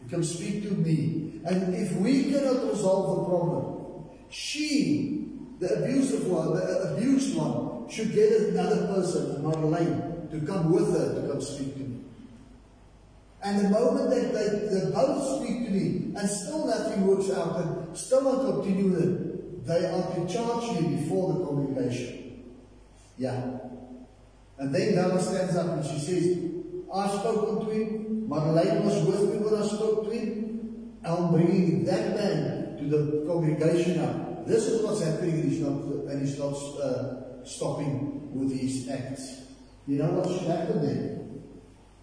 You 0.03 0.09
come 0.09 0.25
speak 0.25 0.63
to 0.65 0.75
me. 0.75 1.41
And 1.45 1.75
if 1.75 1.93
we 1.97 2.33
cannot 2.33 2.69
resolve 2.71 3.19
the 3.19 3.25
problem, 3.29 4.09
she, 4.31 5.29
the 5.61 5.85
abusive 5.85 6.27
one, 6.27 6.55
the 6.55 6.95
abused 6.95 7.37
one, 7.37 7.89
should 7.89 8.13
get 8.15 8.33
another 8.33 8.87
person, 8.87 9.37
another 9.37 9.67
lane, 9.67 10.29
to 10.31 10.41
come 10.47 10.73
with 10.73 10.91
her 10.93 11.21
to 11.21 11.29
come 11.29 11.41
speak 11.41 11.77
to. 11.77 11.82
And 13.45 13.59
the 13.59 13.71
moment 13.71 14.11
that 14.11 14.33
they, 14.33 14.69
they 14.69 14.91
both 14.93 15.43
speak 15.43 15.67
to 15.67 15.71
me 15.73 16.15
and 16.17 16.29
still 16.29 16.67
nothing 16.67 17.07
works 17.07 17.31
out 17.31 17.57
and 17.57 17.97
still 17.97 18.23
not 18.23 18.55
continue 18.55 18.93
with 18.93 19.03
it, 19.03 19.67
they 19.67 19.87
are 19.87 20.15
to 20.15 20.33
charge 20.33 20.81
me 20.81 20.97
before 20.97 21.33
the 21.33 21.45
congregation. 21.45 22.45
Yeah. 23.19 23.59
And 24.59 24.75
then 24.75 24.95
Dana 24.95 25.21
stands 25.21 25.57
up 25.57 25.67
and 25.67 25.85
she 25.85 25.99
says, 25.99 26.39
I've 26.95 27.11
spoken 27.21 27.67
to 27.67 27.73
him. 27.73 28.29
Madeleine 28.29 28.85
was 28.85 29.05
with 29.07 29.35
me 29.35 29.39
when 29.39 29.61
I 29.61 29.67
spoke 29.67 30.05
to 30.05 30.11
him. 30.11 30.99
I'm 31.05 31.33
bringing 31.33 31.85
that 31.85 32.15
man 32.15 32.77
to 32.79 32.85
the 32.85 33.27
congregation 33.27 33.97
now. 33.97 34.45
This 34.47 34.67
is 34.67 34.83
what's 34.83 35.03
happening 35.03 35.35
and 35.35 35.45
he's 35.51 35.61
not, 35.61 35.73
and 35.73 36.21
he's 36.21 36.39
not 36.39 36.55
uh, 36.55 37.45
stopping 37.45 38.33
with 38.35 38.53
his 38.53 38.89
acts. 38.89 39.43
You 39.87 39.99
know 39.99 40.11
what 40.13 40.29
should 40.29 40.49
happen 40.49 40.83
then? 40.83 41.22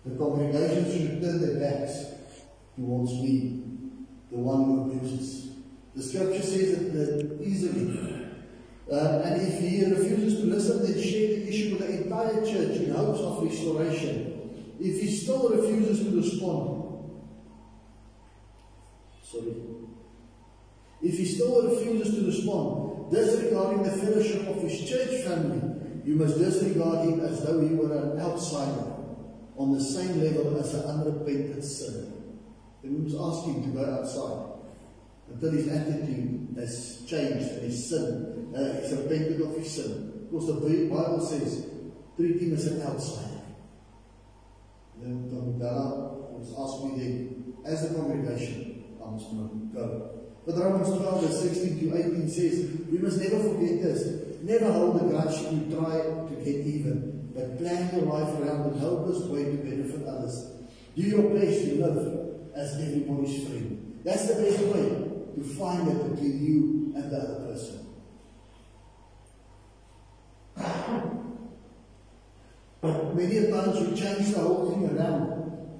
The 0.10 0.18
congregation 0.18 0.86
should 0.92 1.22
turn 1.22 1.40
their 1.40 1.60
backs 1.60 2.06
towards 2.76 3.12
me, 3.12 3.64
the 4.32 4.38
one 4.38 4.64
who 4.66 4.92
abuses. 4.92 5.52
The 5.96 6.02
scripture 6.02 6.42
says 6.42 6.82
it 6.82 6.94
that 6.94 7.42
easily. 7.46 8.26
Uh, 8.92 9.22
and 9.24 9.42
if 9.42 9.60
he 9.60 9.86
refuses 9.86 10.40
to 10.40 10.48
listen, 10.48 10.82
then 10.82 11.02
share 11.02 11.28
the 11.28 11.48
issue 11.48 11.76
with 11.76 11.88
the 11.88 12.04
entire 12.04 12.44
church 12.44 12.78
in 12.78 12.92
hopes 12.92 13.20
of 13.20 13.44
restoration. 13.44 14.76
If 14.80 15.00
he 15.00 15.16
still 15.16 15.50
refuses 15.50 16.04
to 16.06 16.16
respond, 16.16 17.12
sorry. 19.24 19.54
If 21.04 21.18
he 21.18 21.26
still 21.26 21.70
refuses 21.70 22.16
to 22.16 22.26
respond, 22.26 23.12
disregarding 23.12 23.84
the 23.84 23.92
fellowship 23.92 24.48
of 24.48 24.62
his 24.64 24.90
church 24.90 25.24
family, 25.24 26.02
you 26.04 26.16
must 26.16 26.40
disregard 26.40 27.08
him 27.08 27.20
as 27.20 27.44
though 27.44 27.60
he 27.62 27.76
were 27.76 27.96
an 27.96 28.20
outsider 28.20 28.99
on 29.60 29.74
the 29.74 29.84
same 29.84 30.24
level 30.24 30.58
as 30.58 30.74
an 30.74 30.86
unrepentant 30.86 31.64
sinner. 31.64 32.08
Then 32.82 32.94
we 32.96 33.00
must 33.00 33.18
ask 33.20 33.46
him 33.46 33.62
to 33.64 33.78
go 33.78 33.86
outside 33.94 34.50
until 35.30 35.52
his 35.52 35.68
attitude 35.68 36.56
has 36.58 37.04
changed 37.06 37.50
and 37.52 37.64
his 37.64 37.90
sin, 37.90 38.54
uh, 38.56 38.82
he's 38.82 38.94
repented 38.94 39.42
of 39.42 39.56
his 39.58 39.70
sin. 39.70 40.28
Because 40.32 40.48
the 40.48 40.88
Bible 40.90 41.20
says, 41.20 41.68
treat 42.16 42.42
him 42.42 42.54
as 42.54 42.68
an 42.68 42.82
outsider. 42.84 43.42
Then 44.98 45.30
Tamudala 45.30 46.32
was 46.32 46.56
asked 46.58 46.86
me 46.86 47.04
then, 47.04 47.54
as 47.66 47.92
a 47.92 47.96
congregation, 47.96 48.96
I 49.06 49.12
must 49.12 49.34
not 49.34 49.74
go. 49.74 50.12
But 50.46 50.56
Romans 50.56 50.88
12, 50.88 51.22
verse 51.22 51.42
16 51.42 51.80
to 51.80 51.98
18 51.98 52.30
says, 52.30 52.88
we 52.90 52.98
must 52.98 53.20
never 53.20 53.44
forget 53.44 53.84
this. 53.84 54.42
Never 54.42 54.72
hold 54.72 55.02
a 55.02 55.06
grudge 55.06 55.42
you 55.52 55.76
try 55.76 56.00
to 56.00 56.36
get 56.44 56.66
even 56.66 57.19
but 57.34 57.58
plan 57.58 57.90
your 57.94 58.06
life 58.06 58.40
around 58.40 58.74
the 58.74 58.80
noblest 58.80 59.28
way 59.28 59.46
to 59.46 59.58
benefit 59.58 60.08
others. 60.08 60.52
Do 60.96 61.02
your 61.02 61.30
best 61.30 61.66
to 61.66 61.86
live 61.86 62.30
as 62.56 62.76
everybody's 62.82 63.48
friend. 63.48 64.00
That's 64.04 64.28
the 64.28 64.42
best 64.42 64.60
way 64.60 65.10
to 65.36 65.44
find 65.58 65.88
it 65.88 66.10
between 66.10 66.46
you 66.46 66.94
and 66.96 67.12
the 67.12 67.18
other 67.18 67.46
person. 67.46 67.86
But 72.82 73.16
many 73.16 73.52
times 73.52 73.80
you 73.80 73.96
change 73.96 74.34
the 74.34 74.40
whole 74.40 74.72
thing 74.72 74.98
around. 74.98 75.80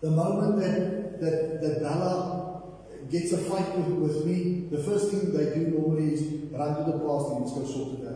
The 0.00 0.10
moment 0.10 0.60
that, 0.60 1.20
that, 1.20 1.60
that 1.60 1.82
Bella 1.82 2.62
gets 3.10 3.32
a 3.32 3.38
fight 3.38 3.76
with, 3.76 3.88
with 3.88 4.26
me, 4.26 4.68
the 4.70 4.78
first 4.78 5.10
thing 5.10 5.32
they 5.32 5.54
do 5.54 5.66
normally 5.68 6.14
is 6.14 6.22
run 6.52 6.76
to 6.76 6.92
the 6.92 6.98
pastor 6.98 7.36
and 7.36 7.44
go 7.44 7.64
sort 7.64 8.00
it 8.00 8.06
out. 8.06 8.07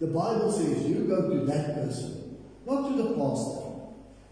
The 0.00 0.06
Bible 0.06 0.52
says 0.52 0.86
you 0.86 1.06
go 1.08 1.28
to 1.28 1.46
that 1.46 1.74
person, 1.74 2.36
not 2.64 2.88
to 2.88 3.02
the 3.02 3.08
pastor, 3.14 3.68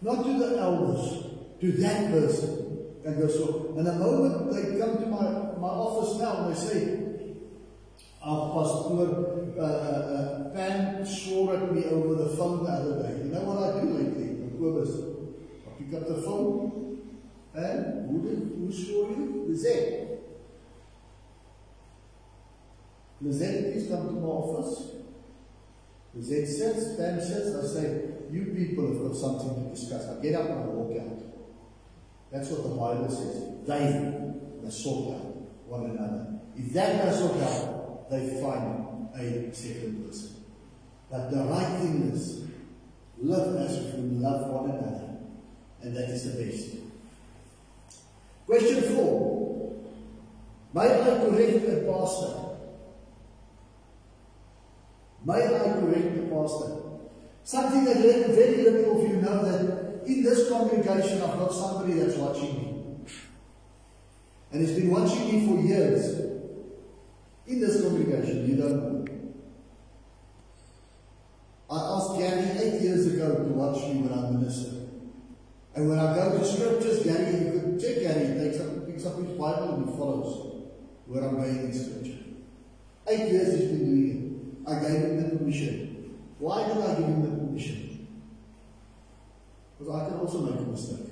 not 0.01 0.23
to 0.23 0.39
the 0.39 0.59
elders, 0.59 1.25
to 1.59 1.71
that 1.73 2.11
person. 2.11 2.63
And 3.03 3.29
so. 3.29 3.73
And 3.77 3.85
the 3.85 3.93
moment 3.93 4.53
they 4.53 4.79
come 4.79 4.97
to 4.97 5.05
my, 5.07 5.21
my 5.59 5.67
office 5.67 6.19
now 6.19 6.45
and 6.45 6.55
they 6.55 6.59
say, 6.59 7.03
our 8.21 8.53
pastor 8.53 9.57
uh, 9.57 9.61
uh, 9.61 9.63
uh, 9.63 10.49
Pan 10.53 11.05
swore 11.05 11.55
at 11.55 11.73
me 11.73 11.85
over 11.85 12.15
the 12.23 12.29
phone 12.35 12.63
the 12.63 12.69
other 12.69 13.03
day. 13.03 13.23
You 13.23 13.31
know 13.31 13.41
what 13.43 13.75
I 13.75 13.81
do 13.81 13.89
lately? 13.89 14.33
I 14.57 15.69
pick 15.77 15.93
up 15.93 16.07
the 16.07 16.21
phone 16.21 16.99
and 17.53 18.09
who, 18.09 18.21
did, 18.21 18.57
who 18.57 18.71
swore 18.71 19.09
you? 19.11 19.45
Lizette. 19.47 20.19
Lizette, 23.21 23.73
please 23.73 23.87
come 23.87 24.07
to 24.07 24.13
my 24.13 24.27
office. 24.27 24.96
Z 26.21 26.45
sits, 26.45 26.97
Ben 26.97 27.21
sits, 27.21 27.55
I 27.55 27.81
say, 27.81 28.01
you 28.31 28.53
people 28.55 28.87
have 28.87 29.07
got 29.07 29.15
something 29.15 29.63
to 29.63 29.69
discuss. 29.69 30.07
I 30.07 30.21
get 30.21 30.35
up 30.35 30.49
and 30.49 30.59
I 30.59 30.65
walk 30.65 30.99
out. 30.99 31.17
That's 32.31 32.49
what 32.49 32.63
the 32.63 32.69
Bible 32.69 33.09
says. 33.09 33.67
They 33.67 34.63
must 34.63 34.83
sort 34.83 35.15
out 35.15 35.25
one 35.67 35.91
another. 35.91 36.39
If 36.57 36.73
that 36.73 37.05
does 37.05 37.19
sort 37.19 37.41
out, 37.41 38.09
they 38.09 38.41
find 38.41 39.09
a 39.15 39.53
second 39.53 40.05
person. 40.05 40.43
But 41.09 41.31
the 41.31 41.43
right 41.43 41.79
thing 41.79 42.11
is, 42.11 42.47
live 43.19 43.55
as 43.55 43.77
if 43.77 43.95
we 43.95 44.17
love 44.17 44.49
one 44.49 44.71
another. 44.71 45.17
And 45.81 45.95
that 45.95 46.09
is 46.09 46.35
the 46.35 46.43
best. 46.43 46.75
Question 48.45 48.95
four. 48.95 49.75
May 50.73 50.81
I 50.81 51.03
correct 51.03 51.69
a 51.69 51.91
pastor? 51.91 52.46
May 55.27 55.43
I 55.43 55.73
correct 55.73 56.15
the 56.15 56.21
pastor? 56.33 56.77
Something 57.43 57.83
that 57.83 57.97
very 57.97 58.63
little 58.63 58.95
of 58.95 59.09
you 59.09 59.17
know 59.17 59.43
that 59.43 60.05
in 60.05 60.23
this 60.23 60.49
congregation 60.49 61.21
I've 61.21 61.37
got 61.37 61.51
somebody 61.51 61.99
that's 61.99 62.15
watching 62.15 62.55
me. 62.55 63.13
And 64.53 64.61
he's 64.61 64.79
been 64.79 64.89
watching 64.89 65.25
me 65.25 65.45
for 65.45 65.61
years. 65.67 66.17
In 67.45 67.59
this 67.59 67.81
congregation, 67.81 68.49
you 68.49 68.55
don't 68.55 68.77
know. 68.77 69.05
I 71.69 71.75
asked 71.75 72.17
Gary 72.17 72.47
eight 72.63 72.81
years 72.81 73.07
ago 73.07 73.35
to 73.35 73.43
watch 73.51 73.81
me 73.83 74.03
when 74.03 74.17
I 74.17 74.31
minister. 74.31 74.77
And 75.75 75.89
when 75.89 75.99
I 75.99 76.15
go 76.15 76.37
to 76.37 76.45
scriptures, 76.45 77.03
Gary, 77.03 77.33
you 77.33 77.51
could 77.51 77.81
check 77.81 77.99
Gary, 77.99 78.27
he 78.27 78.33
takes 78.39 78.61
up, 78.61 78.87
picks 78.87 79.05
up 79.05 79.17
his 79.17 79.37
Bible 79.37 79.75
and 79.75 79.89
follows 79.89 80.69
where 81.05 81.25
I'm 81.25 81.35
going 81.35 81.59
in 81.59 81.73
scripture. 81.73 82.23
Eight 83.09 83.29
years 83.29 83.59
he's 83.59 83.69
been 83.71 83.85
doing 83.85 84.11
it. 84.11 84.16
I 84.67 84.79
gave 84.79 84.91
him 84.91 85.23
the 85.23 85.37
permission. 85.37 86.15
Why 86.39 86.67
did 86.67 86.77
I 86.77 86.95
give 86.95 87.05
him 87.05 87.21
the 87.21 87.45
permission? 87.45 88.07
Because 89.79 89.95
I 89.95 90.09
can 90.09 90.19
also 90.19 90.41
make 90.41 90.59
a 90.59 90.63
mistake. 90.63 91.07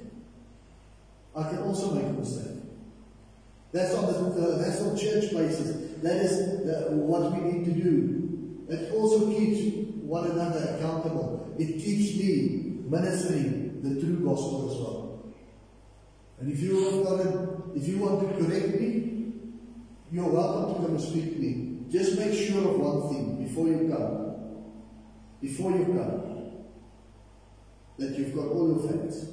I 1.36 1.50
can 1.50 1.60
also 1.60 1.94
make 1.94 2.06
a 2.06 2.14
mistake. 2.14 2.62
That's 3.72 3.94
on 3.94 4.06
the, 4.08 4.42
uh, 4.42 4.58
that's 4.58 4.82
on 4.82 4.98
church 4.98 5.32
basis. 5.32 6.02
That 6.02 6.18
is 6.18 6.68
uh, 6.68 6.92
what 6.92 7.32
we 7.32 7.52
need 7.52 7.66
to 7.66 7.72
do. 7.72 8.66
It 8.70 8.94
also 8.94 9.30
keeps 9.30 9.88
one 10.02 10.32
another 10.32 10.76
accountable. 10.76 11.54
It 11.58 11.80
keeps 11.80 12.18
me 12.18 12.80
ministering 12.90 13.82
the 13.82 14.02
true 14.02 14.26
gospel 14.26 14.72
as 14.72 14.78
well. 14.78 15.26
And 16.40 16.52
if 16.52 16.60
you 16.62 17.04
want 17.04 17.22
to, 17.24 17.72
if 17.76 17.88
you 17.88 18.00
want 18.00 18.22
to 18.22 18.46
correct 18.46 18.80
me, 18.80 19.34
you're 20.12 20.30
welcome 20.30 20.76
to 20.76 20.82
come 20.82 20.96
and 20.96 21.02
speak 21.02 21.34
to 21.34 21.40
me. 21.40 21.75
Just 21.90 22.18
make 22.18 22.34
sure 22.34 22.68
of 22.70 22.80
one 22.80 23.14
thing 23.14 23.46
before 23.46 23.68
you 23.68 23.94
come. 23.94 24.26
Before 25.42 25.72
you 25.72 25.86
come, 25.86 26.26
that 27.98 28.18
you've 28.18 28.36
got 28.36 28.48
all 28.48 28.68
your 28.68 28.90
facts. 28.90 29.28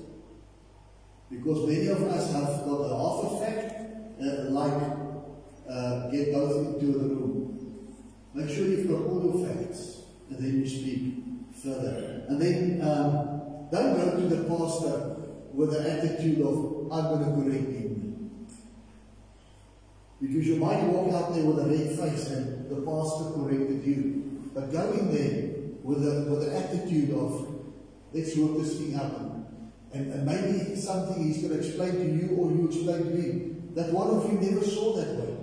Because 1.30 1.66
many 1.66 1.86
of 1.86 2.02
us 2.02 2.32
have 2.32 2.64
got 2.66 2.80
a 2.80 2.96
half 2.96 3.32
a 3.32 3.44
fact, 3.44 3.72
uh, 4.20 4.50
like 4.50 4.82
uh, 5.68 6.10
get 6.10 6.32
both 6.32 6.74
into 6.74 6.92
the 6.92 6.98
room. 6.98 7.94
Make 8.34 8.48
sure 8.48 8.66
you've 8.66 8.88
got 8.88 9.02
all 9.06 9.22
your 9.22 9.46
facts 9.46 10.02
and 10.28 10.38
then 10.38 10.60
you 10.60 10.68
speak 10.68 11.14
further. 11.62 12.24
And 12.28 12.40
then 12.40 12.80
um, 12.82 13.68
don't 13.70 13.96
go 13.96 14.20
to 14.20 14.26
the 14.26 14.44
pastor 14.44 15.16
with 15.52 15.72
the 15.72 15.90
attitude 15.90 16.40
of, 16.42 16.92
I'm 16.92 17.18
going 17.18 17.24
to 17.24 17.50
correct 17.50 17.72
him. 17.72 18.01
Because 20.22 20.46
you 20.46 20.56
might 20.56 20.84
walk 20.84 21.12
out 21.12 21.34
there 21.34 21.44
with 21.44 21.58
a 21.58 21.68
red 21.68 21.98
face 21.98 22.30
and 22.30 22.70
the 22.70 22.76
pastor 22.76 23.34
corrected 23.34 23.84
you. 23.84 24.48
But 24.54 24.70
go 24.70 24.92
in 24.92 25.12
there 25.12 25.72
with 25.82 26.04
the, 26.04 26.30
with 26.30 26.46
the 26.46 26.56
attitude 26.56 27.10
of, 27.10 27.48
let's 28.12 28.36
work 28.36 28.62
this 28.62 28.78
thing 28.78 28.94
out. 28.94 29.10
And, 29.92 30.12
and 30.12 30.24
maybe 30.24 30.76
something 30.76 31.24
he's 31.24 31.42
going 31.42 31.58
to 31.58 31.66
explain 31.66 31.92
to 31.94 32.04
you 32.04 32.36
or 32.36 32.52
you 32.52 32.66
explain 32.68 33.04
to 33.04 33.20
him 33.20 33.72
that 33.74 33.92
one 33.92 34.10
of 34.10 34.32
you 34.32 34.38
never 34.38 34.64
saw 34.64 34.94
that 34.96 35.18
way. 35.18 35.36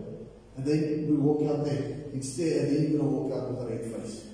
And 0.55 0.65
then 0.65 1.07
we 1.09 1.17
walk 1.17 1.43
out 1.49 1.65
there 1.65 2.05
instead, 2.13 2.63
and 2.63 2.75
then 2.75 2.81
you're 2.83 2.99
going 2.99 3.11
to 3.11 3.17
walk 3.17 3.33
out 3.33 3.51
with 3.51 3.61
a 3.61 3.69
red 3.69 4.01
face. 4.01 4.27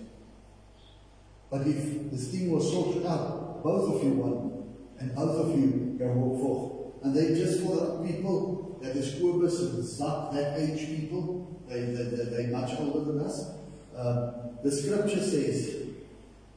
But 1.50 1.62
if 1.62 2.12
this 2.12 2.30
thing 2.30 2.52
was 2.52 2.72
sorted 2.72 3.06
out, 3.06 3.64
both 3.64 3.96
of 3.96 4.04
you 4.04 4.12
won, 4.12 4.64
and 5.00 5.16
both 5.16 5.48
of 5.48 5.60
you 5.60 5.96
can 5.98 6.16
walk 6.16 6.42
forth. 6.42 7.04
And 7.04 7.16
they 7.16 7.36
just 7.36 7.64
for 7.64 7.76
the 7.76 8.08
people 8.08 8.65
that 8.82 8.96
is 8.96 9.16
Kobus 9.16 9.60
and 9.60 9.84
Zak, 9.84 10.32
that 10.34 10.60
age 10.60 10.88
people, 10.88 11.62
they, 11.68 11.82
they, 11.82 12.04
they, 12.04 12.26
they're 12.26 12.48
much 12.48 12.80
older 12.80 13.12
than 13.12 13.26
us. 13.26 13.52
Um, 13.96 14.58
the 14.64 14.72
scripture 14.72 15.22
says 15.22 15.76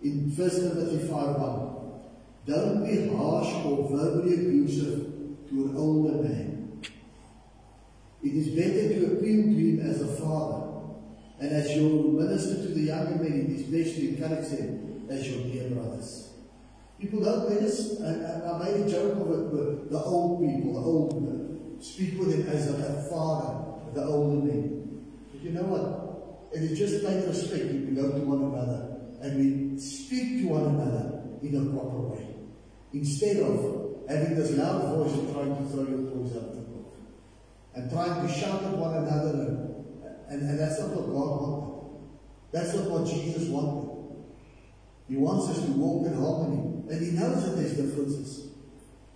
in 0.02 0.33
1 0.35 0.50
Timothy 0.50 0.98
5 1.09 1.11
1, 1.11 1.78
don't 2.46 2.85
be 2.85 3.14
harsh 3.14 3.54
or 3.66 3.88
verbally 3.90 4.35
abusive 4.35 5.12
to 5.48 5.64
an 5.64 5.74
older 5.76 6.22
man. 6.22 6.83
It 8.22 8.33
is 8.35 8.48
better 8.48 8.88
to 8.88 9.18
appeal 9.18 9.42
to 9.44 9.54
him 9.54 9.81
as 9.81 10.00
a 10.02 10.09
father 10.09 10.68
and 11.40 11.52
as 11.52 11.76
your 11.76 12.04
minister 12.20 12.54
to 12.54 12.74
the 12.74 12.81
younger 12.81 13.22
men, 13.22 13.46
it 13.46 13.61
is 13.61 13.62
best 13.62 13.96
to 13.96 14.09
encourage 14.09 14.48
them 14.48 15.07
as 15.09 15.28
your 15.28 15.44
dear 15.44 15.70
brothers. 15.70 16.31
People 17.00 17.20
don't 17.20 17.48
minister, 17.48 18.04
and, 18.04 18.42
I 18.42 18.59
made 18.59 18.87
a 18.87 18.90
joke 18.90 19.12
of 19.12 19.31
it 19.31 19.44
with 19.52 19.90
the 19.90 19.98
old 19.98 20.40
people, 20.40 20.67
the. 20.67 20.67
Speak 21.81 22.19
with 22.19 22.31
them 22.31 22.49
as 22.49 22.69
a, 22.69 22.75
a 22.75 23.11
father, 23.11 23.64
the 23.95 24.05
older 24.05 24.45
men. 24.45 25.05
But 25.33 25.43
you 25.43 25.51
know 25.51 25.62
what? 25.62 26.53
It 26.53 26.71
is 26.71 26.79
just 26.79 27.05
plain 27.05 27.27
respect 27.27 27.64
we 27.67 27.95
go 27.95 28.12
to 28.12 28.21
one 28.25 28.43
another 28.53 28.99
and 29.21 29.38
we 29.38 29.79
speak 29.79 30.43
to 30.43 30.49
one 30.49 30.64
another 30.75 31.23
in 31.43 31.55
a 31.55 31.73
proper 31.73 32.01
way. 32.09 32.27
Instead 32.93 33.37
of 33.38 34.09
having 34.09 34.35
this 34.35 34.53
loud 34.53 34.97
voice 34.97 35.12
and 35.12 35.33
trying 35.35 35.57
to 35.57 35.64
throw 35.71 35.85
your 35.85 36.11
toys 36.11 36.37
out 36.37 36.55
the 36.55 36.61
book. 36.62 36.97
And 37.75 37.91
trying 37.91 38.27
to 38.27 38.33
shout 38.33 38.62
at 38.64 38.77
one 38.77 38.95
another 38.97 39.31
and 39.31 39.69
and, 40.29 40.43
and 40.43 40.59
that's 40.59 40.79
not 40.81 40.91
what 40.91 41.07
God 41.07 41.41
wanted. 41.41 41.69
That's 42.53 42.75
not 42.75 42.91
what 42.91 43.07
Jesus 43.09 43.49
wanted. 43.49 43.88
He 45.09 45.17
wants 45.17 45.49
us 45.49 45.64
to 45.64 45.73
walk 45.73 46.07
in 46.07 46.14
harmony. 46.14 46.85
And 46.91 47.01
he 47.01 47.12
knows 47.12 47.45
that 47.45 47.57
there's 47.57 47.77
differences. 47.77 48.51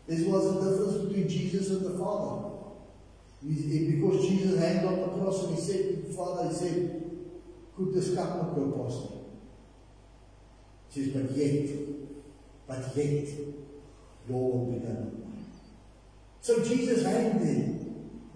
There 0.08 0.28
was 0.28 0.46
a 0.46 0.70
difference 0.70 1.04
between 1.04 1.28
Jesus 1.28 1.70
and 1.70 1.84
the 1.84 1.98
Father. 1.98 2.51
Because 3.44 4.28
Jesus 4.28 4.58
hanged 4.60 4.86
on 4.86 5.00
the 5.00 5.06
cross 5.08 5.44
and 5.44 5.56
he 5.56 5.60
said 5.60 5.88
to 5.88 6.08
the 6.08 6.14
Father, 6.14 6.48
he 6.48 6.54
said, 6.54 7.02
Could 7.76 7.94
this 7.94 8.14
cup 8.14 8.36
not 8.36 8.54
go 8.54 8.84
past 8.84 9.10
me? 9.10 9.16
He 10.90 11.04
says, 11.04 11.22
But 11.22 11.36
yet, 11.36 11.70
but 12.68 12.96
yet, 12.96 13.28
your 14.28 14.52
will 14.52 14.72
be 14.72 14.78
done. 14.78 15.22
So 16.40 16.62
Jesus 16.64 17.04
hanged 17.04 17.40
there. 17.40 17.82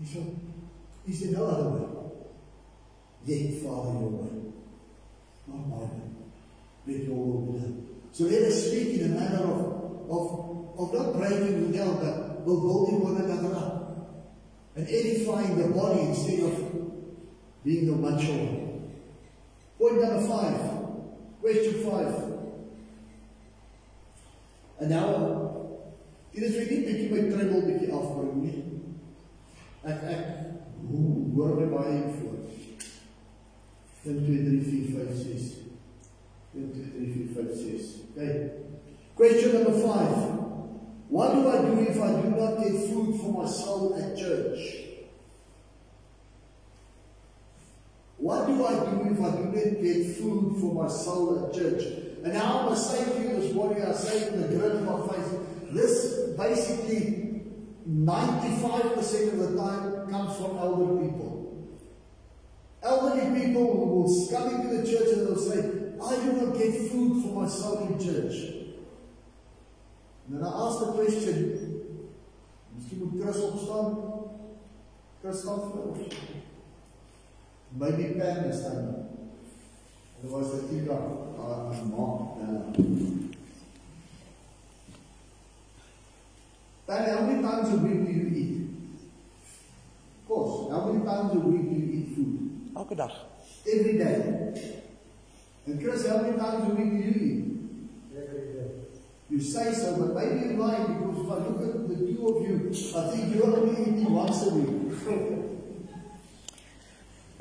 He 0.00 0.06
said, 0.06 0.36
he 1.06 1.12
said, 1.12 1.32
no 1.32 1.46
other 1.46 1.70
way. 1.70 1.88
Yet, 3.24 3.62
Father, 3.62 3.98
your 3.98 4.10
way. 4.10 4.28
Not 5.46 5.68
my 5.68 5.76
way. 5.76 5.90
Let 6.86 7.04
your 7.04 7.16
will 7.16 7.52
be 7.52 7.58
done. 7.58 7.86
So 8.12 8.24
let 8.24 8.42
us 8.42 8.66
speak 8.66 9.00
in 9.00 9.12
a 9.12 9.20
manner 9.20 9.44
of, 9.44 10.10
of, 10.10 10.78
of 10.78 10.94
not 10.94 11.12
breaking 11.14 11.70
the 11.70 11.78
down, 11.78 11.96
but 11.96 12.40
of 12.40 12.44
building 12.44 13.00
one 13.02 13.16
another 13.16 13.54
up. 13.56 13.85
And 14.76 14.86
edifying 14.88 15.56
the 15.56 15.68
body 15.68 16.00
instead 16.00 16.40
of 16.40 16.54
being 17.64 17.86
the 17.86 17.94
one. 17.94 18.18
Point 19.78 20.00
number 20.02 20.26
five. 20.28 20.60
Question 21.40 21.74
five. 21.84 22.14
En 24.78 24.88
nou, 24.88 25.10
dit 26.34 26.42
is 26.44 26.56
vir 26.58 26.66
nie 26.68 26.80
bietjie 26.84 27.06
my 27.08 27.22
treble 27.30 27.62
bietjie 27.64 27.92
afbring 27.96 28.42
nie. 28.44 28.58
Ek 29.88 30.02
ek 30.12 30.26
hoor 30.90 31.54
my 31.56 31.68
baie 31.72 32.02
voor. 32.18 32.34
1 34.06 34.20
2 34.26 34.44
3 34.44 34.60
4 34.62 34.92
5 34.92 35.16
6 35.22 35.46
1 36.54 36.68
2 36.76 36.90
3 36.92 37.12
4 37.14 37.32
5 37.34 37.56
6 37.62 37.94
Okay. 38.16 38.50
Question 39.14 39.52
number 39.52 39.72
5. 39.72 40.45
What 41.08 41.34
do 41.34 41.48
I 41.48 41.58
do 41.62 41.80
if 41.80 42.02
I 42.02 42.20
do 42.20 42.30
not 42.30 42.58
get 42.58 42.72
food 42.90 43.20
for 43.20 43.42
my 43.42 43.48
soul 43.48 43.94
at 43.94 44.18
church? 44.18 44.58
What 48.18 48.46
do 48.46 48.64
I 48.64 48.74
do 48.74 49.12
if 49.12 49.20
I 49.20 49.30
do 49.36 49.44
not 49.44 49.82
get 49.82 50.16
food 50.16 50.56
for 50.60 50.74
my 50.82 50.88
soul 50.88 51.46
at 51.46 51.54
church? 51.54 51.84
And 52.24 52.32
now 52.32 52.60
I 52.60 52.64
must 52.70 52.90
say 52.90 53.04
to 53.04 53.22
you 53.22 53.40
this 53.40 53.52
morning, 53.52 53.84
I 53.84 53.92
say 53.92 54.30
to 54.30 54.36
the 54.36 54.48
grin 54.48 54.78
of 54.78 54.84
my 54.84 55.14
face, 55.14 55.32
this 55.70 56.30
basically 56.36 57.42
95% 57.88 59.32
of 59.32 59.38
the 59.38 59.56
time 59.56 60.10
comes 60.10 60.36
from 60.36 60.58
elder 60.58 61.06
people. 61.06 61.68
Elderly 62.82 63.40
people 63.40 63.64
will 63.64 64.28
come 64.30 64.54
into 64.56 64.76
the 64.76 64.86
church 64.86 65.08
and 65.12 65.26
they'll 65.26 65.36
say, 65.36 65.58
I 66.02 66.24
do 66.24 66.32
not 66.32 66.58
get 66.58 66.90
food 66.90 67.22
for 67.22 67.42
my 67.42 67.48
soul 67.48 67.86
in 67.86 68.04
church. 68.04 68.55
And 70.28 70.38
then 70.38 70.44
I 70.44 70.66
ask 70.66 70.78
the 70.80 70.86
question, 70.92 71.82
Miskien 72.74 72.98
moet 72.98 73.20
Chris 73.22 73.42
opstaan. 73.42 73.96
Chris 75.20 75.38
staan 75.38 75.60
voor 75.60 75.82
ons. 75.82 76.16
Maybe 77.68 78.02
Pam 78.18 78.44
is 78.44 78.58
staan. 78.58 79.08
Otherwise 80.18 80.50
the 80.50 80.66
Tika, 80.68 80.98
uh, 81.38 81.70
mom. 81.90 82.28
Uh, 82.40 82.72
Pam, 86.86 87.04
how 87.04 87.20
many 87.26 87.42
times 87.42 87.68
a 87.68 87.76
week 87.76 88.06
do 88.06 88.12
you 88.12 88.26
eat? 88.34 88.68
Of 90.22 90.28
course, 90.28 90.70
how 90.72 90.86
many 90.86 91.04
times 91.04 91.34
a 91.34 91.38
week 91.38 91.62
do 91.70 91.74
you 91.74 91.92
eat 91.98 92.14
food? 92.14 92.50
Elke 92.76 92.96
dag. 92.96 93.10
Every 93.66 93.98
day. 93.98 94.82
And 95.66 95.80
Chris, 95.80 96.06
how 96.08 96.18
many 96.22 96.36
times 96.36 96.70
a 96.70 96.74
week 96.74 96.90
do 96.90 96.96
you 96.96 97.14
eat? 97.26 97.55
You 99.28 99.40
say 99.40 99.72
so, 99.72 99.96
but 99.96 100.14
maybe 100.14 100.46
you're 100.46 100.54
lying 100.54 100.86
because 100.86 101.24
if 101.24 101.30
I 101.30 101.34
look 101.34 101.74
at 101.74 101.88
the 101.88 101.96
two 101.96 102.28
of 102.28 102.42
you, 102.46 102.70
I 102.96 103.10
think 103.10 103.34
you're 103.34 103.56
only 103.56 103.82
eating 103.82 104.12
once 104.12 104.46
a 104.46 104.50
week. 104.54 104.88
because 104.88 105.02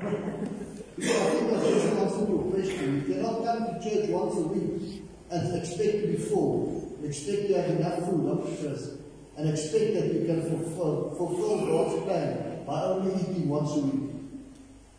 I 0.00 1.30
think 1.30 1.50
that's 1.52 1.62
the 1.62 2.00
answer 2.00 2.26
your 2.28 2.42
question. 2.50 3.04
You 3.06 3.14
cannot 3.14 3.44
come 3.44 3.60
to 3.66 3.80
church 3.80 4.08
once 4.10 4.34
a 4.34 4.40
week 4.40 5.02
and 5.30 5.56
expect 5.56 5.92
to 6.00 6.06
be 6.08 6.16
full, 6.16 6.98
expect 7.04 7.48
to 7.48 7.54
have 7.54 7.70
enough 7.70 7.98
food, 8.04 8.24
not 8.24 8.48
first, 8.48 8.90
and 9.36 9.48
expect 9.48 9.94
that 9.94 10.12
you 10.12 10.26
can 10.26 10.42
fulfill, 10.42 11.14
fulfill 11.16 11.66
God's 11.66 12.02
plan 12.04 12.64
by 12.66 12.82
only 12.82 13.14
eating 13.22 13.48
once 13.48 13.70
a 13.76 13.78
week. 13.78 14.10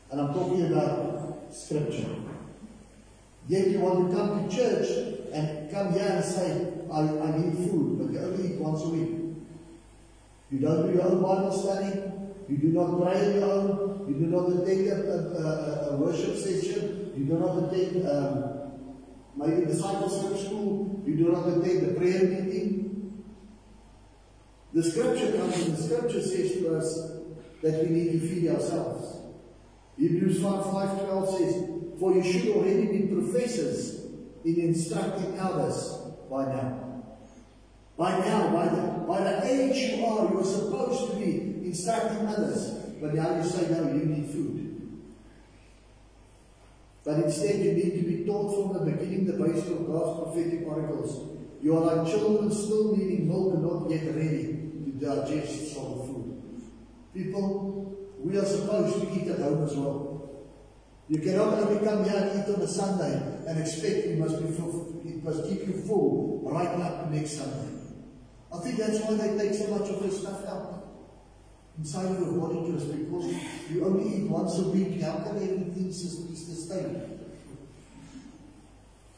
And 0.09 0.21
I'm 0.21 0.33
talking 0.33 0.71
about 0.71 1.53
scripture. 1.53 2.15
Yet 3.49 3.67
you 3.67 3.79
want 3.79 4.09
to 4.09 4.15
come 4.15 4.47
to 4.47 4.55
church 4.55 4.89
and 5.33 5.69
come 5.69 5.91
here 5.91 6.07
and 6.07 6.23
say, 6.23 6.76
I, 6.91 6.99
I 6.99 7.37
need 7.37 7.69
food, 7.69 7.99
but 7.99 8.11
you 8.11 8.19
only 8.19 8.53
eat 8.53 8.59
once 8.59 8.83
a 8.83 8.89
week. 8.89 9.27
You 10.51 10.59
don't 10.59 10.87
do 10.87 10.93
your 10.93 11.03
own 11.03 11.21
Bible 11.21 11.51
study. 11.51 12.01
You 12.47 12.57
do 12.57 12.67
not 12.67 13.01
pray 13.01 13.27
on 13.27 13.35
your 13.35 13.51
own. 13.51 14.05
You 14.07 14.15
do 14.15 14.25
not 14.27 14.47
attend 14.49 14.87
a, 14.87 15.13
a, 15.13 15.89
a, 15.89 15.97
worship 15.97 16.37
session. 16.37 17.11
You 17.17 17.25
do 17.25 17.39
not 17.39 17.63
attend 17.63 18.07
um, 18.07 18.71
maybe 19.35 19.65
discipleship 19.65 20.37
school. 20.37 21.03
You 21.05 21.17
do 21.17 21.31
not 21.31 21.47
attend 21.47 21.87
the 21.87 21.93
prayer 21.99 22.23
meeting. 22.23 23.23
The 24.73 24.83
scripture 24.83 25.37
comes 25.37 25.59
and 25.59 25.77
the 25.77 25.81
scripture 25.81 26.21
says 26.21 26.53
to 26.53 26.77
us 26.77 27.11
that 27.63 27.83
we 27.83 27.89
need 27.89 28.11
to 28.13 28.19
feed 28.19 28.49
ourselves. 28.49 29.17
Hebrews 29.97 30.41
5, 30.41 30.71
5 30.71 31.05
12 31.05 31.37
says, 31.37 31.69
For 31.99 32.13
you 32.13 32.23
should 32.23 32.55
already 32.55 32.85
be 32.85 33.07
professors 33.07 34.05
in 34.45 34.55
instructing 34.59 35.37
others 35.39 36.06
by 36.29 36.45
now. 36.45 37.03
By 37.97 38.19
now, 38.19 38.53
by 38.53 38.67
the, 38.67 38.81
by 39.07 39.23
the 39.23 39.45
age 39.45 39.91
you 39.91 40.05
are, 40.05 40.29
you 40.29 40.39
are 40.39 40.43
supposed 40.43 41.11
to 41.11 41.17
be 41.17 41.65
instructing 41.65 42.27
others. 42.27 42.73
But 43.01 43.15
now 43.15 43.35
you 43.35 43.43
say, 43.43 43.69
no, 43.71 43.87
you 43.87 44.05
need 44.05 44.29
food. 44.29 44.57
But 47.03 47.23
instead, 47.23 47.63
you 47.63 47.71
need 47.71 48.01
to 48.01 48.05
be 48.05 48.25
taught 48.25 48.53
from 48.53 48.85
the 48.85 48.91
beginning 48.91 49.25
the 49.25 49.41
basic 49.41 49.69
of 49.71 49.87
God's 49.87 50.19
prophetic 50.21 50.67
oracles. 50.67 51.37
You 51.61 51.77
are 51.77 51.95
like 51.95 52.11
children 52.11 52.51
still 52.51 52.95
needing 52.95 53.27
milk 53.29 53.53
and 53.53 53.63
not 53.63 53.89
yet 53.89 54.13
ready 54.13 54.69
to 54.83 54.91
digest 54.99 55.73
solid 55.73 56.05
food. 56.05 56.41
People, 57.13 57.97
we 58.19 58.37
are 58.37 58.45
supposed 58.45 59.01
to 59.01 59.13
eat 59.13 59.27
at 59.29 59.39
home 59.39 59.63
as 59.63 59.73
well. 59.75 60.29
You 61.07 61.19
cannot 61.19 61.53
only 61.53 61.83
come 61.85 62.03
here 62.03 62.17
and 62.17 62.39
eat 62.39 62.53
on 62.53 62.61
a 62.61 62.67
Sunday 62.67 63.21
and 63.47 63.59
expect 63.59 64.05
it 64.05 64.19
must 64.19 64.45
be 64.45 64.51
full, 64.51 64.86
it 65.25 65.49
keep 65.49 65.67
you 65.67 65.81
full 65.87 66.41
right 66.43 66.67
up 66.67 67.05
to 67.09 67.15
next 67.15 67.37
Sunday. 67.37 67.77
I 68.53 68.57
think 68.59 68.77
that's 68.77 68.99
why 69.01 69.15
they 69.15 69.37
take 69.37 69.53
so 69.53 69.67
much 69.67 69.89
of 69.89 70.01
this 70.01 70.21
stuff 70.21 70.45
out 70.45 70.77
inside 71.77 72.05
of 72.05 72.19
your 72.19 72.33
body 72.33 72.71
just 72.71 72.91
because 72.91 73.35
you 73.69 73.85
only 73.85 74.17
eat 74.17 74.29
once 74.29 74.57
a 74.57 74.69
week. 74.69 75.01
How 75.01 75.19
can 75.19 75.35
everything 75.35 75.91
sustain? 75.91 77.19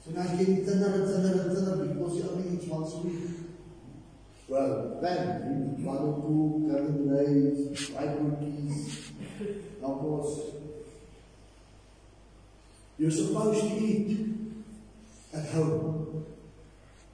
So 0.04 0.12
now 0.12 0.24
you're 0.24 0.38
getting 0.38 0.66
thinner 0.66 0.94
and 0.96 1.08
thinner 1.08 1.42
and 1.42 1.58
thinner 1.58 1.86
because 1.86 2.18
you 2.18 2.30
only 2.30 2.58
eat 2.58 2.68
once 2.68 2.94
a 2.94 2.98
week. 2.98 3.30
Well, 4.48 5.00
then 5.02 5.86
or 5.86 6.22
two, 6.22 6.68
curry 6.70 6.92
rice, 7.06 7.88
fried 7.88 8.18
cookies, 8.18 9.12
of 9.82 10.00
course. 10.00 10.40
You're 12.98 13.12
supposed 13.12 13.62
to 13.62 13.68
eat 13.68 14.39
at 15.34 15.50
home, 15.50 16.26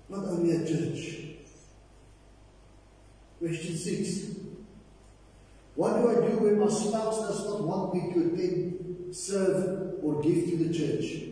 not 0.10 0.25
only 0.25 0.56
at 0.56 0.67
church. 0.67 1.25
Question 3.39 3.75
six. 3.75 4.36
What 5.75 6.01
do 6.01 6.10
I 6.10 6.30
do 6.30 6.38
when 6.38 6.60
my 6.60 6.69
spouse 6.69 7.19
does 7.19 7.45
not 7.45 7.63
want 7.63 7.93
me 7.93 8.13
to 8.13 8.34
attend, 8.34 9.13
serve, 9.13 9.95
or 10.01 10.21
give 10.21 10.49
to 10.49 10.58
the 10.63 10.73
church? 10.73 11.23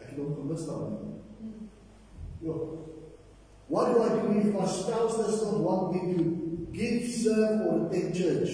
I 0.00 0.14
hom 0.14 0.34
gemis 0.36 0.66
daarin. 0.66 1.18
Ja. 2.40 2.54
What 3.68 3.94
do 3.94 4.02
I 4.02 4.08
do 4.08 4.38
if 4.38 4.54
my 4.54 4.66
spouse 4.66 5.16
does 5.16 5.42
not 5.42 5.60
want 5.60 5.92
me 5.94 6.14
to 6.14 6.68
give, 6.72 7.08
serve, 7.08 7.66
or 7.66 7.86
attend 7.88 8.14
church? 8.14 8.50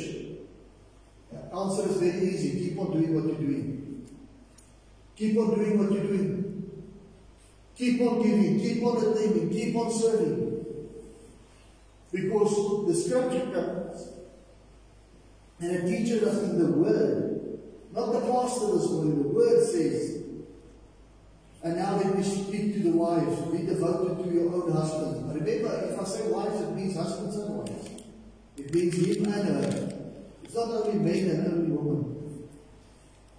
The 1.33 1.55
answer 1.55 1.89
is 1.89 1.97
very 1.97 2.29
easy. 2.29 2.69
Keep 2.69 2.79
on 2.79 2.93
doing 2.93 3.15
what 3.15 3.25
you're 3.25 3.49
doing. 3.49 4.07
Keep 5.17 5.39
on 5.39 5.55
doing 5.55 5.79
what 5.79 5.93
you're 5.93 6.05
doing. 6.05 6.38
Keep 7.79 8.01
on 8.01 8.23
giving, 8.23 8.59
keep 8.59 8.83
on 8.83 8.97
attending, 8.97 9.51
keep 9.51 9.77
on 9.77 9.93
serving. 9.93 10.67
Because 12.11 12.89
the 12.89 12.95
scripture 12.95 13.51
comes 13.53 14.09
and 15.61 15.71
it 15.71 15.87
teaches 15.87 16.25
us 16.25 16.43
in 16.43 16.59
the 16.59 16.73
word, 16.73 17.61
not 17.93 18.13
the 18.13 18.21
pastor 18.21 18.73
this 18.73 18.91
morning, 18.91 19.23
the 19.23 19.29
word 19.29 19.65
says, 19.65 20.25
and 21.63 21.77
now 21.77 21.97
let 21.97 22.17
me 22.17 22.23
speak 22.25 22.75
to 22.75 22.81
the 22.81 22.91
wives, 22.91 23.41
be 23.53 23.65
devoted 23.65 24.25
to 24.25 24.35
your 24.35 24.53
own 24.53 24.73
husband. 24.73 25.27
But 25.29 25.37
remember, 25.37 25.93
if 25.93 26.01
I 26.01 26.05
say 26.05 26.27
wives, 26.29 26.61
it 26.61 26.75
means 26.75 26.97
husbands 26.97 27.37
and 27.37 27.59
wives. 27.59 27.89
It 28.57 28.75
means 28.75 28.95
him 28.95 29.25
and 29.25 29.49
her. 29.49 29.93
It's 30.43 30.55
not 30.55 30.69
only 30.69 30.99
men 30.99 31.31
and 31.31 31.47
only. 31.47 31.68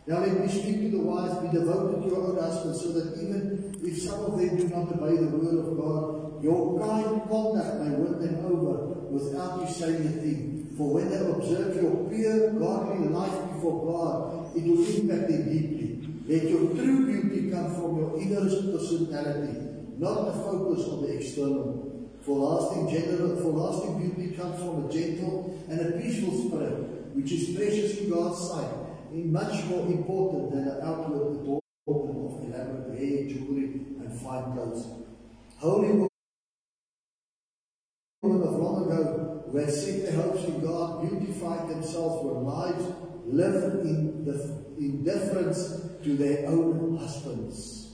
Now 0.09 0.21
let 0.21 0.41
me 0.41 0.47
speak 0.47 0.81
to 0.81 0.89
the 0.89 1.03
wives, 1.05 1.37
be 1.37 1.55
devoted 1.55 2.01
to 2.01 2.09
your 2.09 2.33
own 2.33 2.73
so 2.73 2.89
that 2.97 3.13
even 3.21 3.77
if 3.83 4.01
some 4.01 4.25
of 4.25 4.39
them 4.39 4.57
do 4.57 4.67
not 4.67 4.89
obey 4.89 5.21
the 5.21 5.37
word 5.37 5.59
of 5.61 5.77
God, 5.77 6.43
your 6.43 6.81
kind 6.81 7.29
conduct 7.29 7.85
may 7.85 7.93
win 7.93 8.17
them 8.17 8.43
over 8.43 9.05
without 9.13 9.61
you 9.61 9.71
saying 9.71 10.07
a 10.07 10.09
thing. 10.09 10.73
For 10.75 10.95
when 10.95 11.09
they 11.11 11.17
observe 11.17 11.75
your 11.75 12.09
pure, 12.09 12.57
godly 12.57 13.07
life 13.09 13.53
before 13.53 13.85
God, 13.85 14.57
it 14.57 14.65
will 14.65 14.81
impact 14.81 15.29
them 15.29 15.43
deeply. 15.45 16.01
Let 16.25 16.49
your 16.49 16.73
true 16.73 17.05
beauty 17.05 17.51
come 17.51 17.75
from 17.75 17.99
your 17.99 18.17
inner 18.19 18.49
personality, 18.49 19.61
not 19.99 20.25
the 20.25 20.33
focus 20.41 20.89
on 20.89 21.03
the 21.03 21.17
external. 21.17 22.09
For 22.21 22.33
lasting 22.35 22.89
general, 22.89 23.35
for 23.37 23.51
lasting 23.53 23.99
beauty 24.01 24.35
comes 24.35 24.57
from 24.57 24.89
a 24.89 24.91
gentle 24.91 25.63
and 25.69 25.79
a 25.81 26.01
peaceful 26.01 26.49
spirit, 26.49 27.13
which 27.13 27.31
is 27.31 27.55
precious 27.55 27.99
in 27.99 28.09
God's 28.09 28.39
sight, 28.49 28.78
much 29.11 29.65
more 29.65 29.85
important 29.87 30.51
than 30.51 30.67
an 30.67 30.81
outward 30.83 31.35
adornment 31.35 31.61
of 31.87 32.43
elaborate 32.45 32.97
hair, 32.97 33.27
jewelry, 33.27 33.85
and 33.99 34.21
fine 34.21 34.51
clothes. 34.53 34.87
Holy 35.57 36.07
women 38.21 38.47
of 38.47 38.53
long 38.55 38.85
ago 38.85 39.43
who 39.49 39.57
had 39.57 39.69
set 39.69 40.03
their 40.03 40.21
hopes 40.21 40.43
in 40.45 40.61
God 40.61 41.09
beautified 41.09 41.69
themselves 41.69 42.25
with 42.25 42.43
lives 42.43 42.85
lived 43.25 43.85
in, 43.85 44.25
the, 44.25 44.59
deference 45.03 45.81
to 46.03 46.15
their 46.15 46.47
own 46.47 46.97
husbands. 46.97 47.93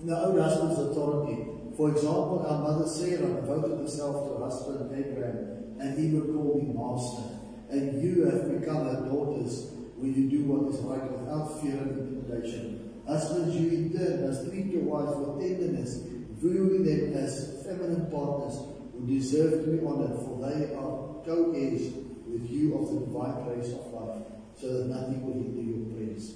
Their 0.00 0.16
own 0.16 0.38
husband's 0.38 0.78
authority. 0.78 1.46
For 1.76 1.90
example, 1.90 2.46
our 2.48 2.62
mother 2.62 2.88
Sarah 2.88 3.34
devoted 3.40 3.78
herself 3.78 4.28
to 4.28 4.34
her 4.34 4.44
husband 4.44 4.92
Abraham, 4.94 5.76
and 5.80 5.98
he 5.98 6.14
would 6.14 6.34
call 6.34 6.60
me 6.60 6.72
master. 6.72 7.35
And 7.70 8.02
you 8.02 8.24
have 8.26 8.60
become 8.60 8.84
her 8.84 9.08
daughters 9.08 9.72
when 9.96 10.14
you 10.14 10.30
do 10.30 10.44
what 10.44 10.72
is 10.72 10.80
right 10.80 11.10
without 11.10 11.60
fear 11.60 11.78
and 11.78 11.98
intimidation. 11.98 13.02
Husbands, 13.06 13.56
you 13.56 13.68
in 13.70 13.92
turn 13.96 14.26
must 14.26 14.50
treat 14.50 14.66
your 14.66 14.82
wives 14.82 15.16
with 15.16 15.40
tenderness, 15.40 16.02
viewing 16.38 16.84
them 16.84 17.14
as 17.14 17.62
feminine 17.64 18.10
partners 18.10 18.58
who 18.92 19.06
deserve 19.06 19.64
to 19.64 19.70
be 19.70 19.86
honored, 19.86 20.18
for 20.20 20.38
they 20.42 20.74
are 20.74 21.24
co-heirs 21.24 21.92
with 22.26 22.50
you 22.50 22.76
of 22.78 22.92
the 22.92 23.00
divine 23.06 23.44
grace 23.44 23.72
of 23.72 23.92
life, 23.92 24.22
so 24.60 24.66
that 24.72 24.86
nothing 24.86 25.24
will 25.24 25.34
hinder 25.34 25.62
your 25.62 25.94
prayers. 25.94 26.34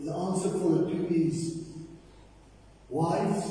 The 0.00 0.12
answer 0.12 0.50
for 0.50 0.70
the 0.70 0.90
two 0.90 1.06
is, 1.10 1.68
wives, 2.88 3.50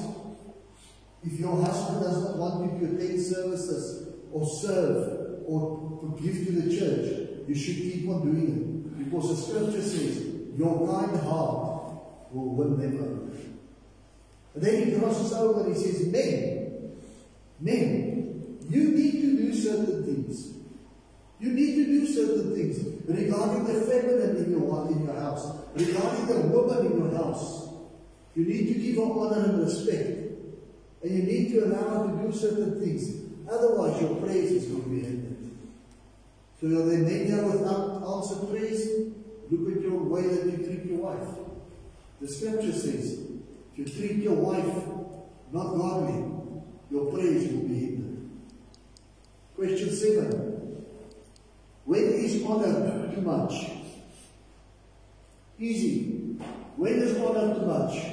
if 1.23 1.39
your 1.39 1.61
husband 1.61 2.01
does 2.01 2.23
not 2.23 2.37
want 2.37 2.81
you 2.81 2.87
to 2.87 2.95
attend 2.95 3.21
services 3.21 4.13
or 4.31 4.45
serve 4.45 5.43
or 5.45 5.86
to 6.01 6.17
give 6.21 6.45
to 6.45 6.61
the 6.61 6.77
church, 6.77 7.29
you 7.47 7.55
should 7.55 7.75
keep 7.75 8.09
on 8.09 8.21
doing 8.23 8.47
it. 8.47 9.05
Because 9.05 9.29
the 9.29 9.35
scripture 9.41 9.81
says, 9.81 10.27
your 10.57 10.87
kind 10.87 11.19
heart 11.21 11.93
will 12.31 12.55
win 12.55 12.79
them 12.79 12.97
over. 12.97 13.27
And 14.55 14.63
then 14.63 14.87
he 14.87 14.99
crosses 14.99 15.33
over 15.33 15.65
and 15.65 15.75
he 15.75 15.81
says, 15.81 16.07
men, 16.07 16.97
men, 17.59 18.57
you 18.69 18.89
need 18.89 19.21
to 19.21 19.37
do 19.37 19.53
certain 19.53 20.03
things. 20.03 20.53
You 21.39 21.51
need 21.51 21.75
to 21.75 21.85
do 21.85 22.07
certain 22.07 22.55
things 22.55 22.83
regarding 23.07 23.65
the 23.65 23.81
feminine 23.81 24.37
in 24.37 24.51
your, 24.51 24.87
in 24.89 25.05
your 25.05 25.13
house, 25.13 25.55
regarding 25.75 26.25
the 26.25 26.47
woman 26.47 26.87
in 26.87 26.97
your 26.97 27.15
house. 27.15 27.69
You 28.35 28.45
need 28.45 28.73
to 28.73 28.79
give 28.79 28.95
her 28.95 29.03
honor 29.03 29.45
and 29.45 29.59
respect. 29.63 30.17
And 31.03 31.11
you 31.11 31.23
need 31.23 31.51
to 31.51 31.65
allow 31.65 32.07
her 32.07 32.11
to 32.11 32.27
do 32.27 32.37
certain 32.37 32.79
things. 32.79 33.23
Otherwise, 33.49 34.01
your 34.01 34.15
praise 34.15 34.51
is 34.51 34.65
going 34.65 34.83
to 34.83 34.89
be 34.89 35.01
hindered. 35.01 35.26
So 36.59 36.67
you're 36.67 36.85
there 36.85 36.99
men 36.99 37.27
here 37.27 37.43
without 37.43 38.03
answered 38.03 38.49
praise? 38.49 39.13
Look 39.49 39.77
at 39.77 39.81
your 39.81 40.03
way 40.03 40.23
that 40.23 40.45
you 40.45 40.57
treat 40.65 40.85
your 40.85 40.99
wife. 40.99 41.27
The 42.19 42.27
scripture 42.27 42.71
says, 42.71 43.19
if 43.73 43.77
you 43.77 43.85
treat 43.85 44.23
your 44.23 44.33
wife 44.33 44.65
not 45.53 45.77
godly, 45.77 46.33
your 46.89 47.11
prayers 47.11 47.51
will 47.51 47.67
be 47.67 47.79
hindered. 47.79 48.29
Question 49.55 49.95
seven. 49.95 50.85
When 51.85 52.03
is 52.03 52.43
honor 52.43 53.13
too 53.13 53.21
much? 53.21 53.53
Easy. 55.59 56.37
When 56.75 56.93
is 56.93 57.17
honor 57.17 57.53
too 57.53 57.65
much? 57.65 58.03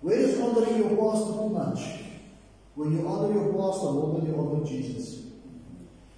When 0.00 0.18
is 0.18 0.38
honoring 0.38 0.76
your 0.78 0.90
pastor 0.90 1.32
too 1.32 1.48
much? 1.48 1.80
When 2.74 2.92
you 2.92 3.08
honor 3.08 3.32
your 3.32 3.52
pastor 3.52 3.92
more 3.92 4.20
than 4.20 4.26
you 4.26 4.38
honor 4.38 4.64
Jesus. 4.64 5.25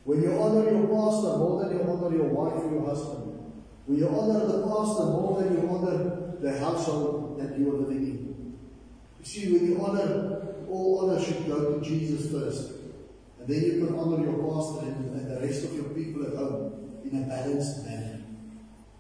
When 0.09 0.23
you 0.23 0.41
honor 0.41 0.65
your 0.65 0.89
pastor 0.89 1.37
more 1.37 1.63
than 1.63 1.77
you 1.77 1.85
honor 1.85 2.17
your 2.17 2.29
wife 2.33 2.65
or 2.65 2.73
your 2.73 2.87
husband. 2.89 3.45
When 3.85 3.99
you 3.99 4.09
honor 4.09 4.41
the 4.41 4.65
pastor 4.65 5.05
more 5.05 5.43
than 5.43 5.53
you 5.53 5.69
honor 5.69 6.33
the 6.41 6.59
household 6.59 7.39
that 7.39 7.59
you 7.59 7.69
are 7.69 7.81
living 7.81 8.07
in. 8.07 8.59
You 9.21 9.25
see, 9.27 9.53
when 9.53 9.67
you 9.67 9.85
honor, 9.85 10.65
all 10.71 11.11
honor 11.11 11.23
should 11.23 11.47
go 11.47 11.79
to 11.79 11.85
Jesus 11.85 12.33
first. 12.33 12.73
And 13.39 13.49
then 13.49 13.63
you 13.63 13.85
can 13.85 13.99
honor 13.99 14.25
your 14.25 14.41
pastor 14.49 14.87
and, 14.87 15.13
and 15.13 15.31
the 15.31 15.47
rest 15.47 15.65
of 15.65 15.75
your 15.75 15.91
people 15.93 16.25
at 16.25 16.33
home 16.39 17.03
in 17.05 17.25
a 17.25 17.27
balanced 17.27 17.85
manner. 17.85 18.23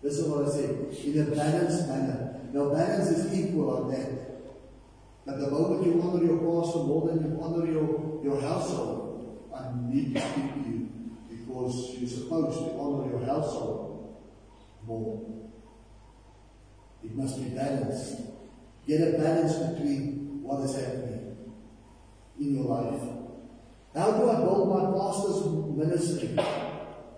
This 0.03 0.19
is 0.19 0.29
what 0.29 0.47
I 0.47 0.51
say. 0.51 0.65
In 1.09 1.23
a 1.23 1.35
balanced 1.35 1.89
manner. 1.89 2.39
Now, 2.53 2.69
balance 2.69 3.09
is 3.09 3.33
equal 3.33 3.89
like 3.89 3.97
that. 3.97 4.11
But 5.25 5.41
the 5.41 5.51
moment 5.51 5.87
you 5.87 6.03
honor 6.03 6.23
your 6.23 6.37
pastor 6.37 6.81
more 6.85 7.09
than 7.09 7.25
you 7.25 7.41
honor 7.41 7.65
your, 7.65 8.21
your 8.23 8.39
household, 8.43 9.49
I 9.57 9.73
need 9.91 10.15
to 10.15 10.21
speak 10.21 10.58
because 11.59 11.97
you're 11.99 12.09
supposed 12.09 12.59
to 12.59 12.79
honor 12.79 13.11
your 13.11 13.25
household 13.27 14.17
more. 14.87 15.51
It 17.03 17.15
must 17.15 17.43
be 17.43 17.51
balanced. 17.51 18.23
Get 18.87 19.15
a 19.15 19.19
balance 19.19 19.55
between 19.55 20.43
what 20.43 20.65
is 20.65 20.77
happening 20.77 21.37
in 22.41 22.55
your 22.55 22.65
life. 22.65 23.03
How 23.95 24.13
do 24.13 24.31
I 24.31 24.37
build 24.37 24.69
my 24.69 24.99
pastor's 24.99 25.47
ministry? 25.77 26.39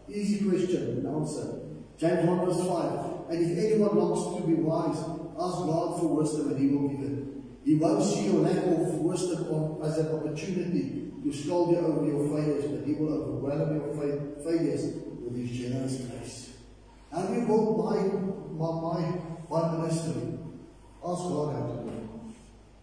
Easy 0.08 0.48
question 0.48 0.82
and 0.98 1.06
answer. 1.06 1.60
James 1.98 2.26
1 2.26 2.46
verse 2.46 2.66
5. 2.66 3.30
And 3.30 3.50
if 3.50 3.58
anyone 3.64 3.96
wants 3.96 4.40
to 4.40 4.46
be 4.46 4.54
wise, 4.54 4.96
ask 4.96 5.66
God 5.66 6.00
for 6.00 6.16
wisdom 6.16 6.52
and 6.52 6.58
he 6.58 6.74
will 6.74 6.88
give 6.88 7.00
it. 7.00 7.24
He 7.64 7.74
won't 7.74 8.02
see 8.02 8.26
your 8.26 8.40
lack 8.40 8.56
of 8.56 8.94
wisdom 8.94 9.78
as 9.84 9.98
an 9.98 10.14
opportunity 10.14 11.09
you 11.22 11.32
over 11.76 12.06
your 12.06 12.28
failures, 12.28 12.64
but 12.64 12.86
he 12.86 12.94
will 12.94 13.12
overwhelm 13.12 13.76
your 13.76 13.94
fa 13.94 14.42
failures 14.42 14.94
with 15.22 15.36
his 15.36 15.50
generous 15.50 15.96
grace. 16.00 16.50
Do 17.14 17.34
you 17.34 17.46
build 17.46 17.84
my, 17.84 17.96
my, 18.56 18.70
my, 18.80 19.20
my 19.50 19.76
ministry? 19.76 20.38
Ask 21.04 21.22
God 21.22 21.54
how 21.54 21.66
to 21.66 21.82
do 21.82 21.88
it. 21.88 22.04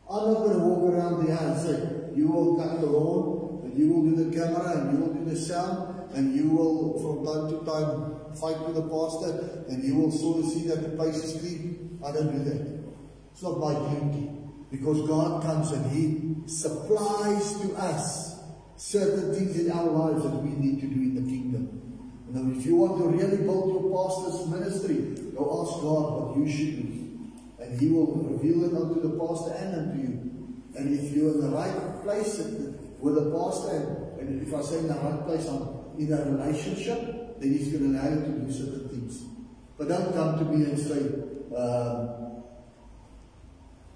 I'm 0.09 0.33
not 0.33 0.39
going 0.43 0.59
to 0.59 0.65
walk 0.65 0.93
around 0.93 1.25
the 1.25 1.35
house 1.35 1.65
and 1.65 1.77
say, 1.77 2.15
you 2.15 2.27
will 2.27 2.57
cut 2.57 2.79
the 2.79 2.87
lawn, 2.87 3.61
and 3.63 3.77
you 3.77 3.91
will 3.91 4.03
do 4.03 4.23
the 4.23 4.35
camera, 4.35 4.77
and 4.77 4.93
you 4.93 5.05
will 5.05 5.13
do 5.13 5.25
the 5.29 5.35
sound, 5.35 6.11
and 6.13 6.35
you 6.35 6.49
will, 6.49 6.99
from 6.99 7.25
time 7.25 7.49
to 7.49 7.65
time, 7.65 8.35
fight 8.35 8.59
with 8.65 8.75
the 8.75 8.83
pastor, 8.83 9.65
and 9.69 9.83
you 9.83 9.95
will 9.95 10.11
sort 10.11 10.39
of 10.39 10.51
see 10.51 10.67
that 10.67 10.81
the 10.81 10.95
place 10.95 11.23
is 11.23 11.41
clean. 11.41 11.99
I 12.05 12.11
don't 12.11 12.31
do 12.31 12.43
that. 12.49 12.83
It's 13.33 13.43
not 13.43 13.59
my 13.59 13.73
duty. 13.73 14.29
Because 14.69 15.07
God 15.07 15.43
comes 15.43 15.71
and 15.71 15.91
He 15.91 16.47
supplies 16.47 17.59
to 17.61 17.73
us 17.75 18.41
certain 18.75 19.33
things 19.33 19.59
in 19.59 19.71
our 19.71 19.85
lives 19.85 20.23
that 20.23 20.35
we 20.35 20.49
need 20.49 20.81
to 20.81 20.87
do 20.87 21.01
in 21.01 21.15
the 21.15 21.21
kingdom. 21.21 21.77
Now, 22.29 22.59
if 22.59 22.65
you 22.65 22.75
want 22.75 22.99
to 22.99 23.07
really 23.07 23.37
build 23.37 23.71
your 23.73 23.87
pastor's 23.89 24.47
ministry, 24.47 24.95
go 25.35 25.63
ask 25.63 25.81
God 25.81 26.27
what 26.27 26.37
you 26.37 26.47
should 26.51 26.75
do. 26.75 27.63
And 27.63 27.79
He 27.79 27.89
will 27.89 28.13
reveal 28.15 28.65
it 28.65 28.75
unto 28.75 29.01
the 29.01 29.17
pastor 29.17 29.53
and 29.53 29.75
unto 29.75 30.01
you. 30.01 30.27
And 30.75 30.99
if 30.99 31.15
you're 31.15 31.31
in 31.31 31.41
the 31.41 31.49
right 31.49 32.03
place 32.03 32.37
with 32.99 33.15
the 33.15 33.31
pastor, 33.31 34.19
and 34.19 34.45
if 34.45 34.53
I 34.53 34.61
say 34.61 34.79
in 34.79 34.87
the 34.87 34.93
right 34.95 35.25
place, 35.25 35.47
I'm 35.47 35.97
in 35.97 36.11
a 36.13 36.23
relationship, 36.25 37.39
then 37.39 37.53
He's 37.53 37.69
going 37.71 37.93
to 37.93 37.99
allow 37.99 38.09
you 38.09 38.21
to 38.21 38.45
do 38.45 38.51
certain 38.51 38.89
things. 38.89 39.23
But 39.77 39.87
don't 39.87 40.13
come 40.13 40.39
to 40.39 40.45
me 40.45 40.65
and 40.65 40.77
say, 40.77 40.99
um, 41.55 42.26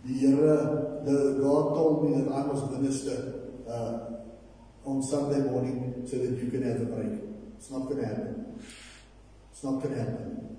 the 0.05 0.13
Here, 0.13 0.35
the 0.35 1.39
God 1.41 1.75
told 1.75 2.09
me 2.09 2.23
that 2.23 2.31
I 2.31 2.43
must 2.43 2.71
minister 2.71 3.33
uh, 3.69 3.99
on 4.85 5.03
Sunday 5.03 5.39
morning 5.49 6.03
so 6.09 6.17
that 6.17 6.43
you 6.43 6.49
can 6.49 6.63
have 6.63 6.81
a 6.81 6.85
break. 6.85 7.19
It's 7.57 7.69
not 7.69 7.83
going 7.83 8.01
to 8.01 8.07
happen. 8.07 8.59
It's 9.51 9.63
not 9.63 9.83
going 9.83 9.93
to 9.93 9.99
happen. 9.99 10.57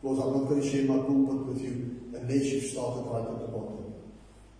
Because 0.00 0.18
I'm 0.18 0.32
not 0.32 0.48
going 0.48 0.62
to 0.62 0.68
share 0.68 0.84
my 0.84 0.96
pulpit 0.96 1.46
with 1.46 1.62
you 1.62 2.00
unless 2.14 2.44
you've 2.46 2.64
started 2.64 3.02
right 3.10 3.20
at 3.20 3.40
the 3.40 3.48
bottom. 3.48 3.92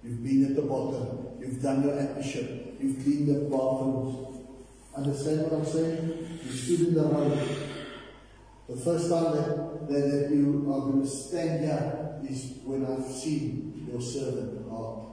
You've 0.04 0.22
been 0.22 0.44
at 0.44 0.56
the 0.56 0.62
bottom. 0.62 1.40
You've 1.40 1.62
done 1.62 1.82
your 1.82 1.98
admission. 1.98 2.76
You've 2.78 3.02
cleaned 3.02 3.28
the 3.28 3.48
bathrooms. 3.48 4.38
Understand 4.94 5.42
what 5.42 5.52
I'm 5.60 5.64
saying? 5.64 6.40
You 6.44 6.50
stood 6.52 6.88
in 6.88 6.94
the 6.94 7.02
road. 7.02 7.79
The 8.70 8.76
first 8.76 9.10
time 9.10 9.34
that, 9.34 9.88
that, 9.88 10.10
that 10.12 10.30
you 10.30 10.70
are 10.72 10.80
going 10.80 11.02
to 11.02 11.08
stand 11.08 11.64
here 11.64 12.20
is 12.22 12.60
when 12.62 12.86
I've 12.86 13.04
seen 13.10 13.88
your 13.90 14.00
servant 14.00 14.70
heart. 14.70 15.08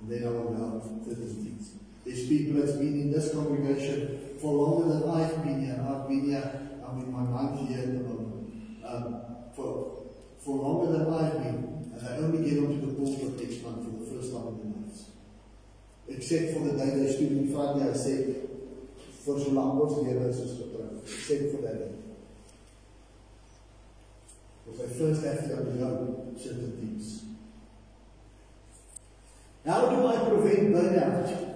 And 0.00 0.10
then 0.12 0.28
I 0.28 0.30
will 0.30 0.52
know 0.52 1.02
certain 1.04 1.26
things. 1.26 1.74
There's 2.06 2.28
people 2.28 2.62
that's 2.62 2.78
been 2.78 3.00
in 3.00 3.10
this 3.10 3.34
congregation 3.34 4.38
for 4.40 4.52
longer 4.52 4.94
than 4.94 5.10
I've 5.10 5.42
been 5.42 5.66
here. 5.66 5.84
I've 5.84 6.06
been 6.06 6.30
here, 6.30 6.68
I'm 6.86 7.00
in 7.00 7.10
my 7.10 7.26
ninth 7.26 7.68
year 7.68 7.80
at 7.80 7.92
the 7.94 7.98
moment. 7.98 8.84
Um, 8.86 9.22
for, 9.56 10.06
for 10.38 10.56
longer 10.56 10.92
than 10.92 11.12
I've 11.12 11.32
been. 11.32 11.90
And 11.92 12.08
I 12.08 12.16
only 12.18 12.48
get 12.48 12.58
onto 12.62 12.86
the 12.86 12.94
pulpit 12.94 13.42
next 13.42 13.64
month 13.64 13.84
for 13.86 14.04
the 14.04 14.06
first 14.06 14.32
time 14.32 14.46
in 14.46 14.58
the 14.70 14.78
months. 14.78 15.10
Except 16.06 16.54
for 16.54 16.60
the 16.60 16.78
day 16.78 16.90
they 16.90 17.12
stood 17.12 17.32
in 17.32 17.52
front 17.52 17.82
here, 17.82 17.90
I 17.90 17.96
said, 17.96 18.36
for 19.24 19.36
so 19.36 19.50
long 19.50 19.78
was 19.78 19.96
the 19.96 20.10
Here 20.10 20.28
is 20.28 20.60
Except 21.02 21.56
for 21.56 21.62
that 21.62 21.76
day. 21.76 21.99
Because 24.70 24.90
I 24.90 24.98
first 24.98 25.24
have 25.24 25.48
to 25.48 25.56
undergo 25.56 26.34
certain 26.38 26.72
things. 26.78 27.24
How 29.66 29.90
do 29.90 30.06
I 30.06 30.28
prevent 30.28 30.74
burnout? 30.74 31.50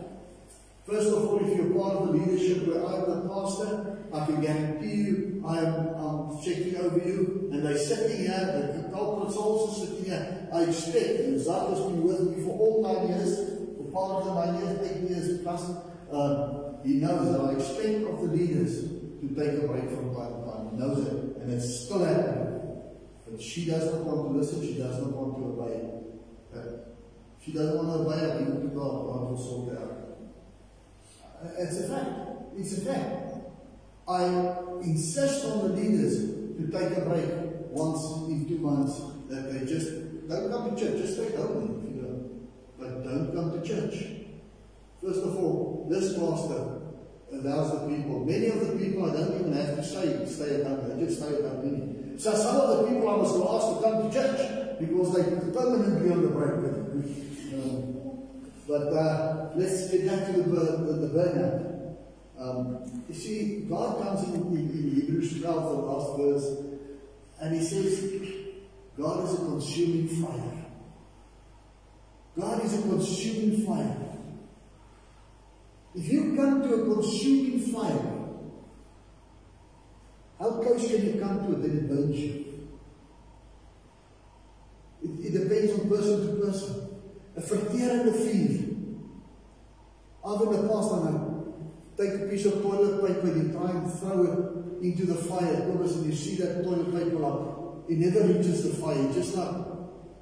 First 0.86 1.08
of 1.08 1.24
all, 1.24 1.38
if 1.40 1.56
you're 1.56 1.74
part 1.80 1.96
of 1.96 2.08
the 2.08 2.12
leadership 2.12 2.66
where 2.66 2.84
I'm 2.84 3.08
the 3.08 3.28
pastor, 3.28 3.98
I 4.12 4.26
can 4.26 4.40
guarantee 4.42 4.94
you 4.94 5.42
I'm, 5.46 5.94
I'm 5.96 6.42
checking 6.42 6.76
over 6.76 6.98
you, 6.98 7.50
and 7.52 7.64
they're 7.64 7.76
sitting 7.76 8.18
here, 8.18 8.72
the 8.82 8.88
culprit's 8.90 9.36
also 9.36 9.86
sitting 9.86 10.04
here. 10.04 10.48
I 10.52 10.62
expect, 10.62 11.20
and 11.20 11.40
Zach 11.40 11.68
has 11.68 11.80
been 11.80 12.02
with 12.02 12.20
me 12.20 12.44
for 12.44 12.58
all 12.58 12.82
nine 12.82 13.08
years, 13.08 13.50
for 13.76 13.90
part 13.92 14.22
of 14.22 14.24
the 14.26 14.34
nine 14.34 14.62
years, 14.62 14.90
eight 14.90 15.10
years 15.10 15.42
plus, 15.42 15.70
um, 16.12 16.76
he 16.84 16.94
knows 16.94 17.32
that 17.32 17.40
I 17.40 17.52
expect 17.52 18.08
of 18.08 18.20
the 18.20 18.36
leaders 18.36 18.82
to 18.84 19.28
take 19.36 19.62
a 19.62 19.66
break 19.66 19.88
from 19.90 20.14
time 20.14 20.32
to 20.32 20.50
time. 20.50 20.68
He 20.70 20.76
knows 20.76 21.06
it, 21.06 21.12
and 21.42 21.52
it's 21.52 21.80
still 21.80 22.04
happening. 22.04 22.43
But 23.34 23.42
she 23.42 23.64
does 23.64 23.92
not 23.92 24.04
want 24.04 24.30
to 24.30 24.38
listen, 24.38 24.62
she 24.64 24.74
does 24.74 24.96
not 25.02 25.10
want 25.10 25.36
to 25.38 25.60
obey. 25.60 25.90
Okay? 26.54 26.84
She 27.44 27.52
doesn't 27.52 27.76
want 27.76 27.88
to 27.88 28.06
obey, 28.06 28.38
give 28.38 28.54
it 28.54 28.60
to 28.60 28.68
God, 28.68 29.06
God 29.10 29.30
will 29.30 29.36
sort 29.36 29.72
it 29.72 29.78
out. 29.82 30.04
It's 31.58 31.80
a 31.80 31.88
fact. 31.88 32.10
It's 32.56 32.78
a 32.78 32.80
fact. 32.82 33.34
I 34.06 34.22
insist 34.82 35.46
on 35.46 35.66
the 35.66 35.74
leaders 35.74 36.30
to 36.30 36.68
take 36.70 36.96
a 36.96 37.00
break 37.00 37.28
once 37.70 38.28
in 38.30 38.46
two 38.46 38.58
months 38.58 39.00
that 39.28 39.52
they 39.52 39.66
just 39.66 40.28
don't 40.28 40.48
come 40.52 40.76
to 40.76 40.80
church, 40.80 41.02
just 41.02 41.14
stay 41.14 41.34
home 41.36 41.82
if 41.82 41.90
you 41.90 42.02
don't. 42.02 42.48
But 42.78 43.02
don't 43.02 43.34
come 43.34 43.60
to 43.60 43.66
church. 43.66 43.96
First 45.02 45.24
of 45.24 45.36
all, 45.38 45.88
this 45.90 46.16
pastor 46.16 46.82
allows 47.32 47.72
the 47.72 47.88
people, 47.88 48.24
many 48.24 48.46
of 48.46 48.60
the 48.60 48.78
people 48.78 49.10
I 49.10 49.14
don't 49.14 49.40
even 49.40 49.52
have 49.54 49.74
to 49.74 49.82
say 49.82 50.24
stay 50.24 50.60
at 50.60 50.66
home, 50.68 50.88
they 50.88 51.04
just 51.04 51.20
stay 51.20 51.34
at 51.34 51.42
home. 51.42 51.83
So 52.16 52.32
some 52.34 52.56
of 52.56 52.78
the 52.78 52.92
people 52.92 53.08
I 53.08 53.16
was 53.16 53.32
asked 53.32 53.82
to 53.82 53.90
come 53.90 54.08
to 54.08 54.14
church 54.14 54.78
because 54.78 55.14
they 55.14 55.24
could 55.24 55.52
permanently 55.54 56.10
on 56.12 56.22
the 56.22 56.28
with 56.28 56.94
me. 56.94 57.54
Um, 57.54 57.94
but 58.68 58.92
uh, 58.92 59.50
let's 59.56 59.90
get 59.90 60.06
back 60.06 60.26
to 60.26 60.42
the, 60.42 60.42
the, 60.42 60.92
the 61.06 61.08
burnout. 61.08 61.74
Um, 62.38 63.04
you 63.08 63.14
see, 63.14 63.60
God 63.68 64.02
comes 64.02 64.28
in, 64.28 64.34
in, 64.34 64.70
in 64.70 64.94
Hebrews 64.94 65.40
12, 65.40 65.62
the 65.62 65.82
last 65.82 66.18
verse, 66.18 66.64
and 67.40 67.54
He 67.54 67.64
says, 67.64 68.22
God 68.96 69.24
is 69.24 69.34
a 69.34 69.36
consuming 69.36 70.08
fire. 70.08 70.64
God 72.38 72.64
is 72.64 72.78
a 72.78 72.82
consuming 72.82 73.66
fire. 73.66 73.96
If 75.94 76.12
you 76.12 76.34
come 76.36 76.62
to 76.62 76.74
a 76.74 76.94
consuming 76.94 77.60
fire, 77.72 78.13
how 80.44 80.50
close 80.60 80.86
can 80.86 81.06
you 81.06 81.20
come 81.20 81.46
to 81.46 81.52
it? 81.52 81.62
Then 81.62 81.78
it 81.78 81.88
burns 81.88 82.18
you. 82.18 82.44
It, 85.02 85.26
it 85.26 85.32
depends 85.32 85.72
on 85.72 85.88
person 85.88 86.26
to 86.26 86.44
person. 86.44 86.88
A 87.36 87.40
verterende 87.40 88.10
vuur. 88.12 88.74
In 90.24 90.50
the 90.52 90.68
past, 90.68 90.92
I 90.92 92.02
take 92.02 92.14
a 92.20 92.28
piece 92.28 92.46
of 92.46 92.62
toilet 92.62 93.00
paper 93.06 93.28
and 93.28 93.52
you 93.52 93.58
try 93.58 93.70
and 93.70 93.90
throw 93.92 94.22
it 94.24 94.84
into 94.84 95.06
the 95.06 95.14
fire. 95.14 95.66
Notice 95.66 95.96
and 95.96 96.06
you 96.06 96.14
see 96.14 96.36
that 96.36 96.62
toilet 96.62 96.92
paper 96.92 97.24
up. 97.24 97.84
It 97.88 97.98
never 97.98 98.26
reaches 98.26 98.64
the 98.64 98.74
fire. 98.82 99.12
Just 99.14 99.34
like 99.36 99.54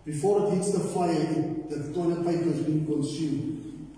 before 0.04 0.46
it 0.46 0.54
hits 0.54 0.72
the 0.72 0.80
fire, 0.80 1.10
it, 1.10 1.68
the 1.70 1.92
toilet 1.92 2.24
paper 2.24 2.44
has 2.44 2.60
been 2.60 2.86
consumed. 2.86 3.88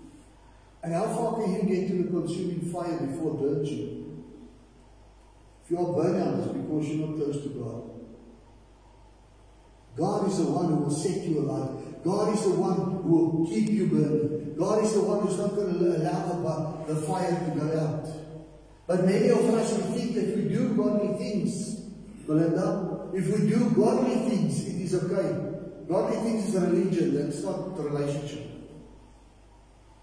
And 0.83 0.93
how 0.93 1.05
far 1.05 1.41
can 1.41 1.53
you 1.53 1.63
get 1.63 1.87
to 1.87 2.03
the 2.03 2.09
consuming 2.09 2.61
fire 2.71 2.97
before 3.05 3.33
it 3.33 3.41
burns 3.41 3.69
you? 3.69 3.94
If 5.65 5.71
you 5.71 5.79
are 5.79 5.93
burned 5.93 6.21
out, 6.21 6.39
it's 6.39 6.53
because 6.53 6.89
you're 6.89 7.07
not 7.07 7.17
close 7.17 7.41
to 7.41 7.49
God. 7.49 7.89
God 9.97 10.27
is 10.29 10.37
the 10.37 10.51
one 10.51 10.67
who 10.67 10.75
will 10.75 10.91
set 10.91 11.23
you 11.23 11.39
alight. 11.39 12.03
God 12.03 12.35
is 12.35 12.43
the 12.43 12.51
one 12.51 13.01
who 13.01 13.09
will 13.09 13.47
keep 13.47 13.71
you 13.71 13.87
burning. 13.87 14.55
God 14.59 14.83
is 14.83 14.93
the 14.93 15.01
one 15.01 15.25
who's 15.25 15.39
not 15.39 15.55
going 15.55 15.73
to 15.73 15.97
allow 15.97 16.83
the, 16.85 16.95
fire 16.95 17.31
to 17.31 17.59
go 17.59 17.79
out. 17.79 18.05
But 18.85 19.05
many 19.05 19.29
of 19.29 19.39
us 19.55 19.73
we 19.73 19.97
think 19.97 20.13
that 20.13 20.37
we 20.37 20.43
do 20.49 20.75
godly 20.75 21.17
things. 21.17 21.79
Belinda, 22.27 23.09
if 23.15 23.25
we 23.25 23.49
do 23.49 23.71
godly 23.71 24.29
things, 24.29 24.67
it 24.67 24.81
is 24.81 24.93
okay. 24.93 25.33
Godly 25.89 26.17
things 26.17 26.49
is 26.49 26.55
a 26.55 26.61
religion, 26.61 27.15
that's 27.15 27.41
not 27.41 27.79
a 27.79 27.81
relationship. 27.81 28.51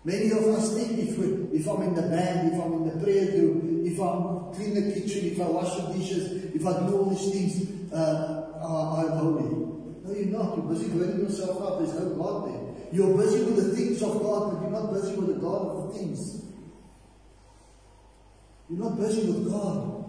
Many 0.05 0.33
of 0.33 0.45
us 0.49 0.75
think 0.75 0.99
if, 0.99 1.19
we, 1.19 1.57
if 1.57 1.69
I'm 1.69 1.83
in 1.83 1.95
the 1.95 2.03
band, 2.03 2.53
if 2.53 2.61
I'm 2.61 2.73
in 2.73 2.85
the 2.89 3.05
prayer 3.05 3.31
group, 3.31 3.87
if 3.87 4.01
I 4.01 4.42
clean 4.55 4.75
the 4.75 4.93
kitchen, 4.93 5.33
if 5.33 5.41
I 5.41 5.45
wash 5.45 5.77
the 5.77 5.93
dishes, 5.93 6.55
if 6.55 6.67
I 6.67 6.87
do 6.87 6.99
all 6.99 7.11
these 7.11 7.33
things, 7.33 7.93
uh, 7.93 8.43
I'm 8.63 9.19
holy. 9.19 9.63
No, 10.05 10.13
you're 10.15 10.27
not. 10.27 10.57
You're 10.57 10.67
busy 10.67 10.89
burning 10.89 11.21
yourself 11.21 11.63
up. 11.63 11.79
There's 11.79 11.95
no 11.95 12.11
God 12.17 12.49
there. 12.49 12.61
You're 12.93 13.17
busy 13.17 13.43
with 13.45 13.57
the 13.57 13.77
things 13.77 14.03
of 14.03 14.21
God, 14.21 14.53
but 14.53 14.63
you're 14.63 14.71
not 14.71 14.93
busy 14.93 15.15
with 15.15 15.35
the 15.35 15.41
God 15.41 15.67
of 15.69 15.93
the 15.93 15.99
things. 15.99 16.45
You're 18.69 18.79
not 18.79 18.99
busy 18.99 19.31
with 19.31 19.51
God. 19.51 20.05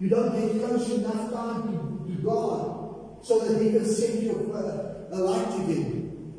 You 0.00 0.08
don't 0.08 0.32
get 0.32 0.66
close 0.66 0.90
enough 0.90 1.32
time 1.32 1.62
to, 1.72 2.14
to 2.14 2.22
God 2.22 3.18
so 3.22 3.38
that 3.40 3.62
He 3.62 3.70
can 3.70 3.84
set 3.84 4.22
you 4.22 4.52
uh, 4.54 5.16
a 5.16 5.18
light 5.18 5.60
again. 5.60 6.34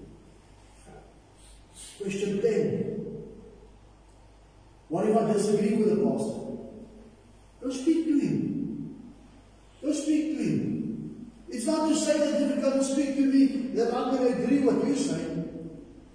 Question 2.02 2.42
10. 2.42 2.96
What 4.90 5.10
if 5.10 5.18
I 5.18 5.34
disagree 5.34 5.76
with 5.76 5.90
the 5.90 6.06
pastor? 6.06 6.45
Go 7.66 7.72
speak 7.72 8.06
to 8.06 8.20
him. 8.20 9.02
Go 9.82 9.92
speak 9.92 10.38
to 10.38 10.44
him. 10.44 11.32
It's 11.50 11.66
not 11.66 11.90
to 11.90 11.96
say 11.96 12.20
that 12.20 12.42
if 12.44 12.56
you 12.56 12.62
come 12.62 12.84
speak 12.84 13.16
to 13.16 13.26
me 13.26 13.74
that 13.74 13.92
I'm 13.92 14.16
going 14.16 14.36
to 14.36 14.44
agree 14.44 14.60
what 14.60 14.86
you 14.86 14.96
say. 14.96 15.46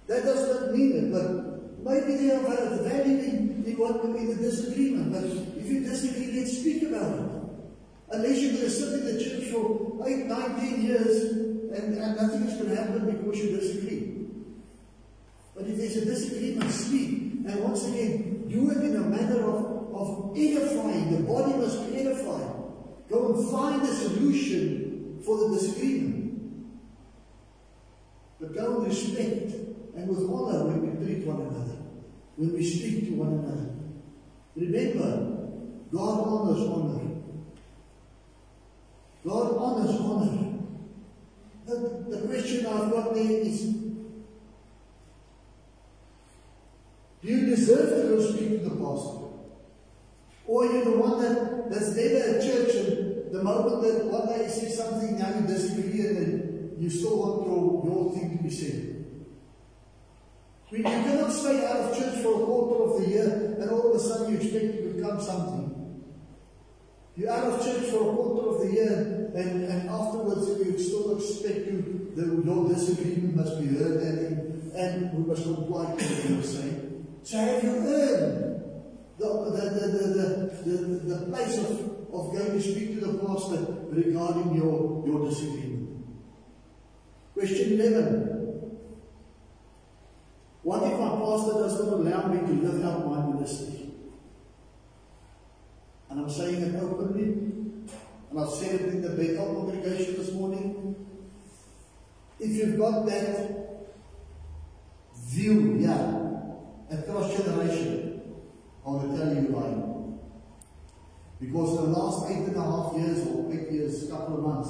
That 0.07 0.23
does 0.23 0.47
not 0.47 0.71
mean 0.71 0.95
it, 0.95 1.11
but 1.11 1.83
maybe 1.83 2.15
they 2.15 2.33
have 2.33 2.47
had 2.47 2.71
a 2.71 2.83
value 2.83 3.17
in, 3.17 3.75
what 3.77 3.99
in 4.15 4.29
the 4.29 4.35
disagreement. 4.35 5.11
But 5.11 5.25
if 5.59 5.67
you 5.67 5.81
disagree, 5.81 6.39
let's 6.39 6.57
speak 6.57 6.83
about 6.83 7.19
it. 7.19 7.31
Unless 8.11 8.39
you're 8.39 8.53
going 8.53 8.63
to 8.63 8.69
sit 8.69 8.93
in 8.93 9.05
the 9.05 9.21
church 9.21 9.51
for 9.51 10.07
eight, 10.07 10.27
nine, 10.27 10.55
ten 10.55 10.81
years 10.81 11.31
and, 11.33 11.97
and 11.97 12.15
nothing 12.15 12.43
is 12.43 12.53
going 12.55 12.69
to 12.69 12.75
happen 12.77 13.11
because 13.11 13.37
you 13.39 13.57
disagree. 13.57 14.25
But 15.53 15.65
if 15.65 15.75
there's 15.75 15.97
a 15.97 16.05
disagreement, 16.05 16.71
speak. 16.71 17.09
And 17.45 17.61
once 17.61 17.85
again, 17.89 18.47
do 18.47 18.71
it 18.71 18.77
in 18.77 18.95
a 18.95 19.01
manner 19.01 19.43
of, 19.43 19.70
of 19.93 20.33
edifying. 20.35 21.11
The 21.15 21.23
body 21.23 21.53
must 21.53 21.87
be 21.87 21.99
edified. 21.99 22.51
Go 23.09 23.33
and 23.33 23.49
find 23.51 23.81
a 23.83 23.93
solution 23.93 25.21
for 25.25 25.37
the 25.37 25.55
disagreement. 25.55 26.21
But 28.39 28.55
go 28.55 28.77
and 28.77 28.87
respect 28.87 29.53
and 29.95 30.07
with 30.07 30.29
honor 30.29 30.65
when 30.65 30.99
we 30.99 31.05
treat 31.05 31.27
one 31.27 31.41
another, 31.41 31.77
when 32.37 32.53
we 32.53 32.63
speak 32.63 33.07
to 33.07 33.15
one 33.15 33.33
another. 33.33 33.69
Remember, 34.55 35.49
God 35.93 36.27
honors 36.27 36.67
honor. 36.67 37.01
God 39.23 39.57
honors 39.57 39.95
honor. 39.99 40.47
The, 41.65 41.75
the 42.09 42.27
question 42.27 42.65
I've 42.65 42.91
got 42.91 43.13
there 43.13 43.23
is 43.23 43.81
Do 47.21 47.27
you 47.27 47.45
deserve 47.45 47.89
to 47.89 48.15
go 48.15 48.31
speak 48.31 48.63
to 48.63 48.69
the 48.69 48.75
pastor? 48.75 49.20
Or 50.51 50.65
are 50.65 50.73
you 50.73 50.83
the 50.83 50.97
one 50.97 51.21
that, 51.23 51.71
that's 51.71 51.95
there 51.95 52.35
at 52.35 52.43
church 52.43 52.75
and 52.75 53.31
the 53.31 53.41
moment 53.41 53.83
that 53.83 54.03
one 54.03 54.27
day 54.27 54.43
you 54.43 54.49
say 54.49 54.67
something, 54.67 55.17
now 55.17 55.33
you 55.39 55.47
disagree 55.47 56.07
and 56.07 56.17
then 56.17 56.75
you 56.77 56.89
still 56.89 57.15
want 57.23 57.47
your, 57.47 57.85
your 57.87 58.11
thing 58.11 58.37
to 58.37 58.43
be 58.43 58.49
said? 58.49 59.05
We, 60.69 60.79
you 60.79 60.83
cannot 60.83 61.31
stay 61.31 61.65
out 61.65 61.77
of 61.77 61.97
church 61.97 62.21
for 62.21 62.41
a 62.41 62.45
quarter 62.45 62.83
of 62.83 63.01
the 63.01 63.09
year 63.09 63.55
and 63.61 63.69
all 63.69 63.91
of 63.91 63.95
a 63.95 63.99
sudden 64.03 64.33
you 64.33 64.41
expect 64.41 64.75
to 64.75 64.93
become 64.93 65.21
something. 65.21 66.03
You're 67.15 67.31
out 67.31 67.53
of 67.53 67.63
church 67.63 67.85
for 67.85 68.11
a 68.11 68.13
quarter 68.13 68.49
of 68.49 68.67
the 68.67 68.73
year 68.75 69.31
and, 69.33 69.63
and 69.63 69.89
afterwards 69.89 70.49
you 70.67 70.77
still 70.77 71.15
expect 71.15 71.65
you, 71.67 72.11
the, 72.13 72.23
your 72.43 72.67
disagreement 72.67 73.37
must 73.37 73.57
be 73.57 73.67
heard 73.67 74.01
and, 74.03 74.73
and 74.73 75.13
we 75.13 75.23
must 75.31 75.43
comply 75.43 75.93
with 75.93 76.03
what 76.03 76.29
you're 76.29 76.43
saying. 76.43 77.07
So 77.23 77.37
have 77.37 77.63
you 77.63 77.69
earned 77.69 78.50
the, 79.21 79.69
the, 79.69 79.87
the, 79.87 80.77
the, 80.77 81.15
the, 81.15 81.25
place 81.27 81.57
of, 81.59 81.71
of 82.13 82.33
going 82.33 82.51
to 82.53 82.61
speak 82.61 82.99
to 82.99 83.05
the 83.05 83.25
pastor 83.25 83.65
regarding 83.89 84.55
your, 84.55 85.03
your 85.05 85.29
disagreement? 85.29 86.05
Question 87.33 87.79
11. 87.79 88.41
What 90.63 90.83
if 90.83 90.99
my 90.99 91.09
pastor 91.09 91.53
does 91.53 91.79
not 91.79 91.93
allow 91.93 92.27
me 92.27 92.39
to 92.39 92.67
live 92.67 92.85
out 92.85 93.07
my 93.07 93.25
ministry? 93.33 93.91
And 96.09 96.19
I'm 96.19 96.29
saying 96.29 96.61
it 96.61 96.75
openly, 96.75 97.23
and 97.23 98.39
I've 98.39 98.49
said 98.49 98.81
it 98.81 98.87
in 98.89 99.01
the 99.01 99.09
Bethel 99.09 99.55
congregation 99.55 100.15
this 100.17 100.31
morning. 100.33 100.95
If 102.39 102.51
you've 102.51 102.77
got 102.77 103.05
that 103.05 103.50
Because 111.51 111.75
the 111.75 111.83
last 111.83 112.31
eight 112.31 112.47
and 112.47 112.55
a 112.55 112.61
half 112.61 112.93
years 112.95 113.27
or 113.27 113.51
eight 113.51 113.69
years, 113.73 114.09
couple 114.09 114.37
of 114.37 114.41
months, 114.41 114.69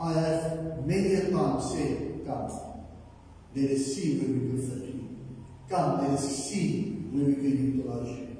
I 0.00 0.12
have 0.12 0.84
many 0.84 1.14
a 1.14 1.30
time 1.30 1.60
said, 1.60 2.26
God, 2.26 2.50
let 3.54 3.70
us 3.70 3.86
see 3.86 4.18
where 4.18 4.28
we 4.28 4.48
can 4.48 4.68
fit 4.68 4.88
you. 4.88 5.16
Come, 5.70 6.02
let 6.02 6.10
us 6.18 6.48
see 6.48 6.82
where 7.12 7.26
we 7.26 7.34
can 7.34 7.76
utilize 7.76 8.08
you. 8.08 8.36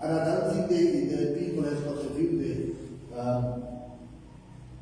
And 0.00 0.12
I 0.12 0.24
don't 0.24 0.68
think 0.68 0.68
the, 0.70 1.16
the 1.16 1.38
people 1.38 1.62
have 1.62 1.84
got 1.84 2.04
a 2.04 2.08
view 2.14 2.74
there 3.12 3.20
um, 3.20 3.62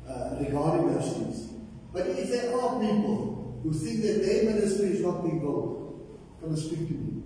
uh, 0.09 0.37
regarding 0.39 0.91
those 0.91 1.13
things. 1.13 1.49
But 1.93 2.07
if 2.07 2.29
there 2.31 2.51
are 2.59 2.79
people 2.79 3.59
who 3.61 3.73
think 3.73 4.01
that 4.01 4.25
their 4.25 4.51
ministry 4.51 4.87
is 4.87 5.01
not 5.01 5.23
being 5.23 5.39
built, 5.39 6.01
come 6.41 6.49
and 6.49 6.57
speak 6.57 6.87
to 6.87 6.93
me. 6.93 7.23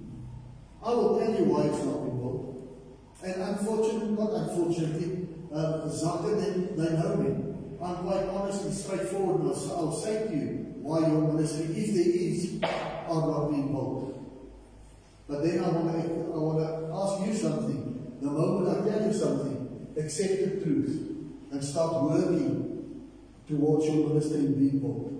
I 0.83 0.89
will 0.89 1.17
tell 1.17 1.31
you 1.31 1.45
why 1.45 1.63
it's 1.63 1.83
not. 1.85 1.96
And 3.23 3.41
unfortunately, 3.41 4.09
not 4.09 4.31
unfortunately, 4.33 5.27
uh, 5.53 5.89
Zaka, 5.89 6.39
they, 6.39 6.75
they 6.75 6.97
know 6.97 7.15
me. 7.15 7.55
I'm 7.81 7.95
quite 7.97 8.23
honest 8.29 8.63
and 8.65 8.73
straightforward, 8.73 9.41
and 9.41 9.51
I'll, 9.51 9.75
I'll 9.75 9.95
say 9.95 10.27
to 10.27 10.35
you, 10.35 10.75
why 10.81 10.99
your 10.99 11.33
ministry, 11.33 11.65
if 11.75 11.93
there 11.93 12.13
is, 12.15 12.59
are 12.63 13.27
not 13.27 13.49
being 13.49 13.71
built. 13.71 14.17
But 15.27 15.43
then 15.43 15.63
I 15.63 15.69
want 15.69 15.91
to, 15.91 16.33
I 16.33 16.37
want 16.37 16.59
to 16.59 16.93
ask 16.93 17.27
you 17.27 17.33
something. 17.33 18.17
The 18.21 18.27
moment 18.27 18.69
I 18.69 18.89
tell 18.89 19.07
you 19.07 19.13
something, 19.13 19.87
accept 19.97 20.39
the 20.39 20.61
truth 20.63 21.17
and 21.51 21.63
start 21.63 22.03
working 22.03 23.07
towards 23.47 23.85
your 23.85 24.07
ministry 24.09 24.47
being 24.47 24.79
built. 24.79 25.13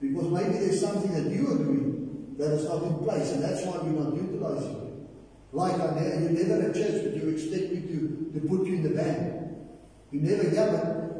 Because 0.00 0.30
maybe 0.30 0.58
there's 0.58 0.80
something 0.80 1.12
that 1.12 1.30
you 1.30 1.46
are 1.50 1.58
doing 1.58 2.34
that 2.38 2.52
is 2.52 2.68
not 2.68 2.82
in 2.82 2.98
place, 2.98 3.32
and 3.32 3.42
that's 3.42 3.64
why 3.64 3.74
you're 3.84 4.00
not 4.00 4.14
utilizing. 4.14 4.83
Like 5.54 5.74
I 5.74 5.94
never, 5.94 6.20
you 6.20 6.28
never 6.30 6.66
at 6.66 6.74
church, 6.74 7.04
but 7.04 7.14
you 7.14 7.28
expect 7.30 7.72
me 7.72 7.80
to, 7.86 8.30
to 8.34 8.40
put 8.48 8.66
you 8.66 8.74
in 8.74 8.82
the 8.82 8.90
band. 8.90 9.54
You 10.10 10.20
never 10.20 10.42
it, 10.42 10.54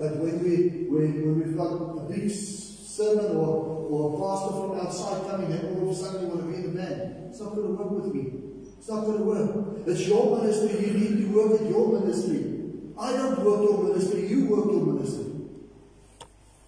but 0.00 0.16
when 0.18 0.42
we 0.42 0.90
when, 0.90 1.22
when 1.22 1.38
we've 1.38 1.56
got 1.56 1.70
a 1.70 2.10
big 2.10 2.28
sermon 2.28 3.36
or, 3.36 3.86
or 3.88 4.10
a 4.10 4.18
pastor 4.18 4.50
from 4.58 4.80
outside 4.80 5.30
coming 5.30 5.52
and 5.52 5.78
all 5.78 5.88
of 5.88 5.94
a 5.94 5.94
sudden 5.94 6.22
you 6.22 6.28
want 6.34 6.40
to 6.40 6.46
be 6.48 6.54
in 6.56 6.74
the 6.74 6.82
band. 6.82 7.30
It's 7.30 7.40
not 7.40 7.54
going 7.54 7.76
to 7.76 7.82
work 7.82 7.90
with 7.90 8.14
me. 8.14 8.32
It's 8.76 8.88
not 8.88 9.04
going 9.04 9.18
to 9.18 9.24
work. 9.24 9.86
It's 9.86 10.06
your 10.08 10.36
ministry. 10.36 10.84
You 10.84 10.92
need 10.98 11.16
to 11.18 11.26
work 11.30 11.60
at 11.60 11.70
your 11.70 12.00
ministry. 12.00 12.72
I 12.98 13.12
don't 13.12 13.38
work 13.38 13.62
your 13.62 13.84
ministry. 13.84 14.26
You 14.26 14.46
work 14.46 14.66
your 14.66 14.82
ministry. 14.82 15.26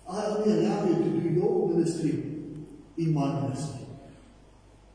I 0.08 0.24
only 0.26 0.52
allow 0.52 0.86
you 0.86 0.94
to 0.94 1.20
do 1.20 1.28
your 1.34 1.68
ministry 1.68 2.10
in 2.96 3.12
my 3.12 3.40
ministry. 3.40 3.86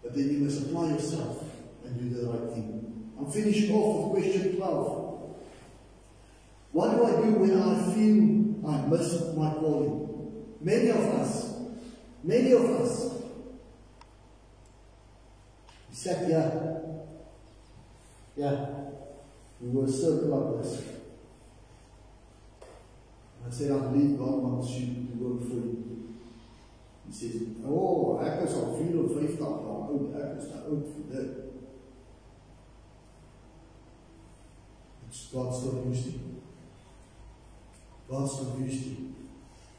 But 0.02 0.16
then 0.16 0.32
you 0.32 0.40
must 0.40 0.62
apply 0.62 0.92
yourself 0.92 1.51
and 1.92 2.10
do 2.10 2.22
the 2.22 2.28
right 2.30 2.54
thing. 2.54 3.14
I'm 3.20 3.32
finishing 3.32 3.76
off 3.76 4.12
with 4.14 4.24
question 4.24 4.56
12. 4.56 5.02
What 6.72 6.96
do 6.96 7.06
I 7.06 7.12
do 7.22 7.32
when 7.34 7.62
I 7.62 7.94
feel 7.94 8.68
I 8.68 8.88
missed 8.88 9.36
my 9.36 9.54
calling? 9.54 10.46
Many 10.62 10.90
of 10.90 10.98
us, 10.98 11.56
many 12.24 12.52
of 12.54 12.64
us, 12.64 13.24
we 15.90 15.96
sat 15.96 16.26
here, 16.26 16.82
yeah, 18.38 18.66
we 19.60 19.70
were 19.70 19.88
circle 19.88 20.30
like 20.30 20.64
this. 20.64 20.84
I 23.46 23.52
said, 23.52 23.72
I 23.72 23.80
believe 23.88 24.18
God 24.18 24.44
wants 24.44 24.72
you 24.72 24.86
to 24.88 25.46
for 25.48 25.56
you. 25.56 26.16
He 27.08 27.14
says, 27.14 27.42
oh, 27.66 28.22
ek 28.24 28.48
is 28.48 28.54
al 28.54 28.78
54 28.78 29.36
jaar 29.36 29.58
oud, 29.68 30.14
ek 30.16 30.38
is 30.40 30.52
nou 30.54 30.62
oud 30.70 30.92
vir 30.94 31.08
dit. 31.12 31.41
God's 35.34 35.66
not 35.66 35.86
used 35.88 36.06
to. 36.06 36.20
God's 38.10 38.42
not 38.42 38.60
used 38.60 38.84
to. 38.84 39.14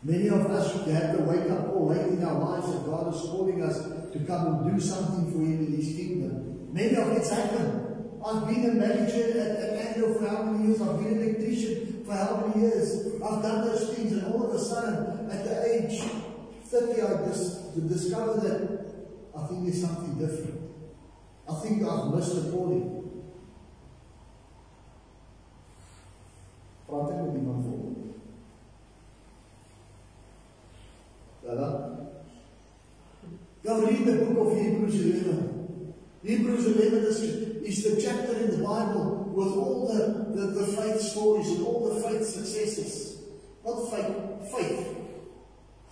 Many 0.03 0.28
of 0.28 0.47
us 0.47 0.72
should 0.72 0.89
have 0.93 1.16
the 1.16 1.22
wake 1.22 1.51
up 1.51 1.72
call 1.72 1.89
late 1.89 2.07
in 2.09 2.24
our 2.24 2.39
lives 2.39 2.72
that 2.72 2.85
God 2.85 3.14
is 3.14 3.20
calling 3.22 3.62
us 3.62 3.78
to 4.12 4.18
come 4.26 4.47
and 4.47 4.74
do 4.74 4.80
something 4.80 5.33
for 5.33 5.39
Him 5.39 5.66
in 5.66 5.76
His 5.76 5.97
kingdom. 5.97 6.68
Many 6.72 6.97
of 6.97 7.09
it's 7.12 7.30
happened. 7.30 8.20
I've 8.24 8.47
been 8.47 8.70
a 8.70 8.74
manager 8.74 9.41
at, 9.41 9.57
at 9.57 9.87
Andrew 9.87 10.14
for 10.18 10.28
how 10.28 10.43
many 10.43 10.68
years? 10.68 10.83
I've 10.83 10.99
been 10.99 11.18
an 11.18 11.22
electrician 11.22 12.05
for 12.05 12.12
how 12.12 12.45
many 12.47 12.66
years? 12.66 13.07
I've 13.22 13.43
done 13.43 13.66
those 13.66 13.95
things, 13.95 14.12
and 14.12 14.33
all 14.33 14.49
of 14.49 14.55
a 14.55 14.59
sudden, 14.59 15.30
at 15.30 15.45
the 15.45 15.74
age 15.74 16.03
30, 16.66 17.03
I 17.03 17.26
just 17.26 17.89
discovered 17.89 18.41
that 18.43 18.83
I 19.37 19.47
think 19.47 19.64
there's 19.64 19.80
something 19.80 20.18
different. 20.18 20.61
I 21.49 21.55
think 21.61 21.83
I've 21.83 22.14
missed 22.14 22.35
the 22.35 22.51
calling. 22.51 22.91
Praat 26.93 27.11
ek 27.11 27.20
met 27.24 27.34
iemand 27.34 27.64
voor? 27.64 27.84
Dada? 31.45 31.68
Go 33.62 33.80
read 33.80 34.05
the 34.05 34.16
book 34.24 34.47
of 34.47 34.59
Hebrews 34.59 34.95
11. 34.95 35.95
Hebrews 36.22 36.66
11 36.66 37.07
is, 37.09 37.20
is 37.62 37.82
the 37.84 37.97
chapter 38.03 38.36
in 38.36 38.51
the 38.51 38.62
Bible 38.62 39.32
with 39.32 39.57
all 39.57 39.88
the, 39.88 40.36
the, 40.36 40.47
the 40.53 40.66
faith 40.66 41.01
stories 41.01 41.49
and 41.49 41.64
all 41.66 41.88
the 41.88 42.01
faith 42.03 42.26
successes. 42.26 43.22
Not 43.64 43.90
faith, 43.90 44.53
faith. 44.55 44.97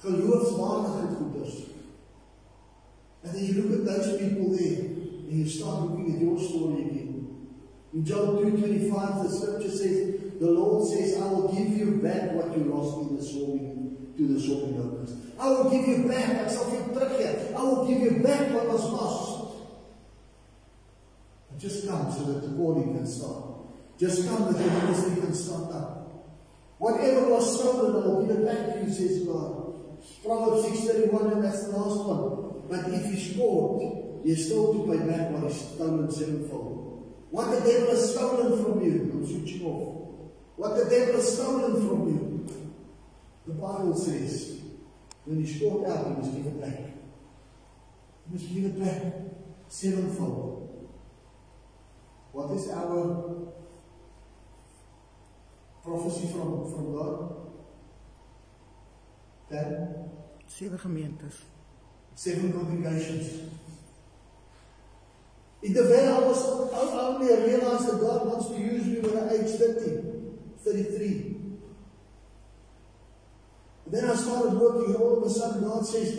Geloofswaardige 0.03 1.17
goeders. 1.19 1.55
And 3.23 3.35
then 3.35 3.45
you 3.47 3.63
look 3.63 3.81
at 3.81 3.87
those 3.87 4.19
people 4.19 4.51
there 4.51 4.85
and 4.85 5.33
you 5.33 5.49
start 5.49 5.81
looking 5.81 6.15
at 6.15 6.21
your 6.21 6.39
story 6.39 6.83
again. 6.83 7.47
In 7.95 8.05
John 8.05 8.37
2.25 8.37 9.23
the 9.23 9.31
scripture 9.31 9.71
says, 9.71 10.20
the 10.41 10.51
Lord 10.51 10.89
says, 10.89 11.21
I 11.21 11.27
will 11.29 11.53
give 11.53 11.77
you 11.77 12.01
back 12.03 12.33
what 12.33 12.57
you 12.57 12.65
lost 12.65 13.11
in 13.11 13.17
the 13.17 13.23
swarming, 13.23 14.15
to 14.17 14.27
the 14.27 14.41
swarming 14.41 14.81
locusts. 14.81 15.17
I 15.39 15.51
will 15.51 15.69
give 15.71 15.87
you 15.87 16.09
back. 16.09 16.31
Ek 16.31 16.49
sal 16.49 16.65
vir 16.71 16.97
teruggee. 16.97 17.53
I 17.55 17.63
will 17.63 17.87
give 17.87 18.01
you 18.01 18.25
back 18.25 18.49
what 18.55 18.67
was 18.69 18.85
lost. 18.89 19.61
But 21.51 21.61
just 21.61 21.87
come 21.87 22.11
so 22.11 22.25
that 22.25 22.41
the 22.41 22.57
calling 22.57 22.95
can 22.97 23.07
start. 23.07 23.45
Just 23.99 24.27
come 24.27 24.47
that 24.47 24.57
the 24.57 24.65
ministry 24.65 25.21
can 25.21 25.35
start 25.35 25.73
up. 25.75 26.09
Whatever 26.79 27.29
was 27.29 27.61
stolen, 27.61 28.03
I 28.03 28.07
will 28.07 28.27
give 28.27 28.39
it 28.39 28.47
back 28.47 28.73
to 28.73 28.81
you, 28.81 28.91
says 28.91 29.27
God. 29.29 29.77
Proverbs 30.25 30.65
6.31, 30.65 31.33
and 31.33 31.45
that's 31.45 31.69
the 31.69 31.77
last 31.77 32.09
one. 32.09 32.65
But 32.71 32.89
if 32.95 33.05
he's 33.13 33.37
caught, 33.37 34.25
you're 34.25 34.37
still 34.37 34.73
to 34.73 34.91
pay 34.91 35.05
back 35.05 35.31
what 35.33 35.51
is 35.51 35.61
stolen 35.61 36.11
sevenfold. 36.11 37.29
What 37.29 37.51
the 37.51 37.61
devil 37.61 37.91
has 37.91 38.13
stolen 38.15 38.65
from 38.65 38.83
you, 38.83 39.11
I'm 39.13 39.27
switching 39.27 39.67
off. 39.67 40.00
What 40.61 40.77
the 40.77 40.91
devil 40.91 41.15
has 41.15 41.33
stolen 41.37 41.89
from 41.89 42.07
you, 42.07 42.47
the 43.47 43.55
Bible 43.55 43.97
says, 43.97 44.61
when 45.25 45.43
he's 45.43 45.59
caught 45.59 45.89
out, 45.89 46.05
he 46.09 46.13
must 46.13 46.37
give 46.37 46.47
it 46.49 46.61
back. 46.61 46.81
He 48.27 48.31
must 48.31 48.55
give 48.55 48.65
it 48.67 48.79
back 48.79 49.13
sevenfold. 49.69 50.91
What 52.33 52.51
is 52.51 52.69
our 52.73 53.55
prophecy 55.83 56.27
from, 56.31 56.71
from 56.71 56.95
God? 56.95 57.37
Ten? 59.49 60.11
Sewe 60.47 60.77
gemeentes. 60.77 61.41
Seven 62.15 62.53
congregations. 62.53 63.49
In 65.63 65.73
the 65.73 65.85
way 65.85 66.07
I 66.07 66.19
was 66.19 66.45
only 66.45 67.29
realized 67.29 67.87
that 67.87 67.99
God 67.99 68.27
wants 68.27 68.49
to 68.49 68.59
use 68.59 68.85
me 68.85 69.01
when 69.01 69.27
I 69.27 69.33
age 69.33 69.57
30, 69.57 70.20
33. 70.65 71.37
Then 73.87 74.05
I 74.05 74.15
started 74.15 74.55
working, 74.55 74.95
and 74.95 74.97
all 74.97 75.19
of 75.19 75.25
a 75.25 75.31
sudden 75.31 75.63
God 75.63 75.85
says, 75.85 76.17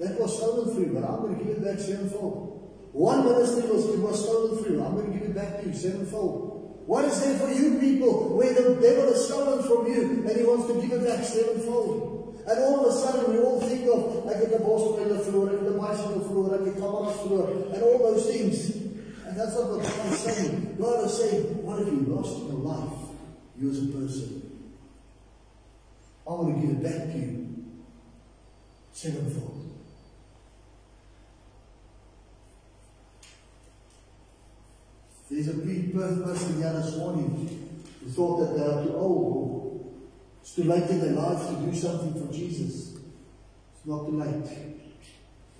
That 0.00 0.18
was 0.18 0.36
stolen 0.36 0.74
from 0.74 0.84
you, 0.84 0.92
but 0.92 1.04
I'm 1.04 1.20
going 1.20 1.38
to 1.38 1.44
give 1.44 1.56
it 1.58 1.64
back 1.64 1.78
sevenfold. 1.78 2.52
One 2.92 3.24
ministry 3.24 3.70
was, 3.70 3.88
it 3.88 3.98
was 3.98 4.22
stolen 4.22 4.62
from 4.62 4.74
you, 4.74 4.84
I'm 4.84 4.94
going 4.94 5.12
to 5.12 5.18
give 5.18 5.28
it 5.28 5.34
back 5.34 5.60
to 5.60 5.68
you 5.68 5.74
sevenfold. 5.74 6.52
What 6.86 7.04
is 7.04 7.20
there 7.20 7.38
for 7.38 7.52
you 7.52 7.78
people 7.78 8.36
where 8.36 8.52
the 8.52 8.74
devil 8.80 9.12
has 9.12 9.26
stolen 9.26 9.62
from 9.62 9.86
you 9.86 10.26
and 10.26 10.36
he 10.36 10.42
wants 10.42 10.66
to 10.66 10.74
give 10.80 10.92
it 10.92 11.06
back 11.06 11.24
sevenfold? 11.24 12.42
And 12.46 12.58
all 12.58 12.84
of 12.84 12.92
a 12.92 12.98
sudden 12.98 13.32
we 13.32 13.38
all 13.38 13.60
think 13.60 13.86
of, 13.86 14.24
like 14.24 14.40
the 14.40 14.58
bosbrille 14.58 15.06
verloor, 15.06 15.16
the 15.16 15.24
floor 15.30 15.48
and 15.54 15.66
the 15.66 15.70
kameras 15.70 16.02
verloor, 16.02 16.54
and 16.56 16.66
the 16.66 16.84
on 16.84 17.06
the 17.06 17.12
floor, 17.12 17.48
and 17.72 17.82
all 17.82 17.98
those 17.98 18.26
things. 18.26 18.76
And 19.26 19.38
that's 19.38 19.54
not 19.54 19.70
what 19.70 19.82
God 19.82 20.12
is 20.12 20.18
saying. 20.18 20.76
God 20.78 21.04
is 21.04 21.16
saying, 21.16 21.64
what 21.64 21.78
have 21.78 21.88
you 21.88 22.00
lost 22.08 22.40
in 22.40 22.48
your 22.48 22.56
life? 22.56 23.01
You 23.62 23.70
as 23.70 23.78
a 23.78 23.86
person. 23.86 24.42
I 26.26 26.30
want 26.30 26.56
to 26.56 26.60
give 26.60 26.70
it 26.76 26.82
back 26.82 27.12
to 27.12 27.18
you 27.18 27.64
sevenfold. 28.92 29.70
There's 35.30 35.48
a 35.48 35.54
big 35.54 35.94
person 35.94 36.56
here 36.56 36.72
this 36.72 36.96
morning 36.96 37.78
who 38.02 38.10
thought 38.10 38.38
that 38.38 38.58
they 38.58 38.64
are 38.64 38.82
too 38.82 38.96
old. 38.96 40.02
It's 40.40 40.56
too 40.56 40.64
late 40.64 40.90
in 40.90 41.00
their 41.00 41.12
lives 41.12 41.46
to 41.46 41.54
do 41.54 41.72
something 41.72 42.14
for 42.14 42.32
Jesus. 42.32 42.96
It's 42.96 43.86
not 43.86 44.06
too 44.06 44.18
late. 44.18 44.44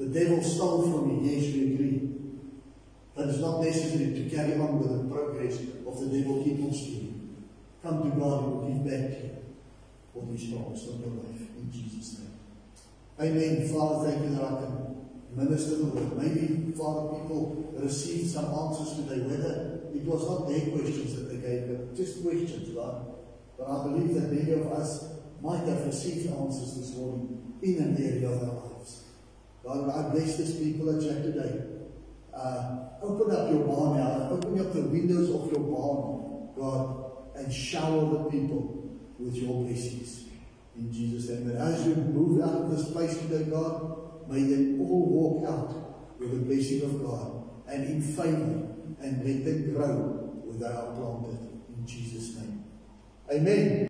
The 0.00 0.06
devil 0.06 0.42
stole 0.42 0.82
from 0.90 1.24
you, 1.24 1.30
yes, 1.30 1.54
we 1.54 1.74
agree. 1.74 2.10
But 3.14 3.28
it's 3.28 3.38
not 3.38 3.60
necessary 3.60 4.12
to 4.12 4.36
carry 4.36 4.54
on 4.54 4.80
with 4.80 4.90
the 4.90 5.14
progress 5.14 5.60
of 5.86 6.00
the 6.00 6.18
devil 6.18 6.42
keep 6.42 6.58
on 6.64 6.74
stealing. 6.74 7.01
Come 7.82 8.02
to 8.02 8.16
God 8.16 8.44
and 8.44 8.52
will 8.52 8.68
give 8.68 8.84
back 8.84 9.10
you 9.10 9.30
what 10.12 10.30
He's 10.30 10.52
promised 10.52 10.88
on 10.88 11.00
your 11.00 11.24
life 11.24 11.40
in 11.58 11.70
Jesus' 11.72 12.20
name. 12.20 12.38
Amen. 13.18 13.68
Father, 13.68 14.10
thank 14.10 14.22
you 14.22 14.34
that 14.36 14.44
I 14.44 14.48
can 14.62 14.92
minister 15.34 15.76
the 15.76 15.84
word. 15.86 16.16
Maybe, 16.16 16.72
Father, 16.72 17.18
people 17.18 17.74
received 17.74 18.30
some 18.30 18.46
answers 18.46 19.02
today, 19.02 19.26
whether 19.26 19.80
it 19.94 20.04
was 20.04 20.28
not 20.28 20.48
their 20.48 20.70
questions 20.70 21.16
that 21.16 21.28
they 21.30 21.38
gave, 21.42 21.68
but 21.68 21.96
just 21.96 22.22
questions, 22.22 22.68
God. 22.70 23.06
But 23.58 23.66
I 23.68 23.82
believe 23.84 24.14
that 24.14 24.32
many 24.32 24.52
of 24.52 24.70
us 24.72 25.12
might 25.40 25.66
have 25.66 25.84
received 25.84 26.30
answers 26.30 26.76
this 26.76 26.96
morning 26.96 27.58
in 27.62 27.76
an 27.78 27.96
area 27.98 28.30
of 28.30 28.42
our 28.42 28.68
lives. 28.68 29.04
God, 29.64 29.90
I 29.90 30.10
bless 30.10 30.36
these 30.36 30.54
people 30.54 30.94
at 30.94 31.02
Jack 31.02 31.22
today. 31.22 31.64
Uh, 32.32 32.88
open 33.02 33.34
up 33.34 33.50
your 33.50 33.66
barn 33.66 33.98
now, 33.98 34.30
open 34.30 34.58
up 34.58 34.72
the 34.72 34.82
windows 34.82 35.28
of 35.30 35.50
your 35.52 35.60
barn, 35.60 36.48
God, 36.56 37.01
and 37.42 37.52
shower 37.52 38.06
the 38.06 38.30
people 38.30 38.98
with 39.18 39.36
your 39.36 39.64
blessings. 39.64 40.24
In 40.76 40.92
Jesus' 40.92 41.30
name. 41.30 41.50
And 41.50 41.58
as 41.58 41.86
you 41.86 41.94
move 41.96 42.42
out 42.42 42.62
of 42.62 42.70
this 42.70 42.90
place 42.90 43.16
today, 43.18 43.44
God, 43.50 44.28
may 44.28 44.42
they 44.42 44.78
all 44.78 45.06
walk 45.10 45.50
out 45.50 46.18
with 46.18 46.30
the 46.30 46.54
blessing 46.54 46.82
of 46.82 47.02
God 47.02 47.44
and 47.68 47.84
in 47.84 48.00
favor 48.00 48.68
and 49.00 49.24
let 49.24 49.44
them 49.44 49.74
grow 49.74 50.32
where 50.44 50.58
they 50.58 50.74
are 50.74 50.94
planted. 50.94 51.60
In 51.76 51.86
Jesus' 51.86 52.36
name. 52.36 52.64
Amen. 53.32 53.72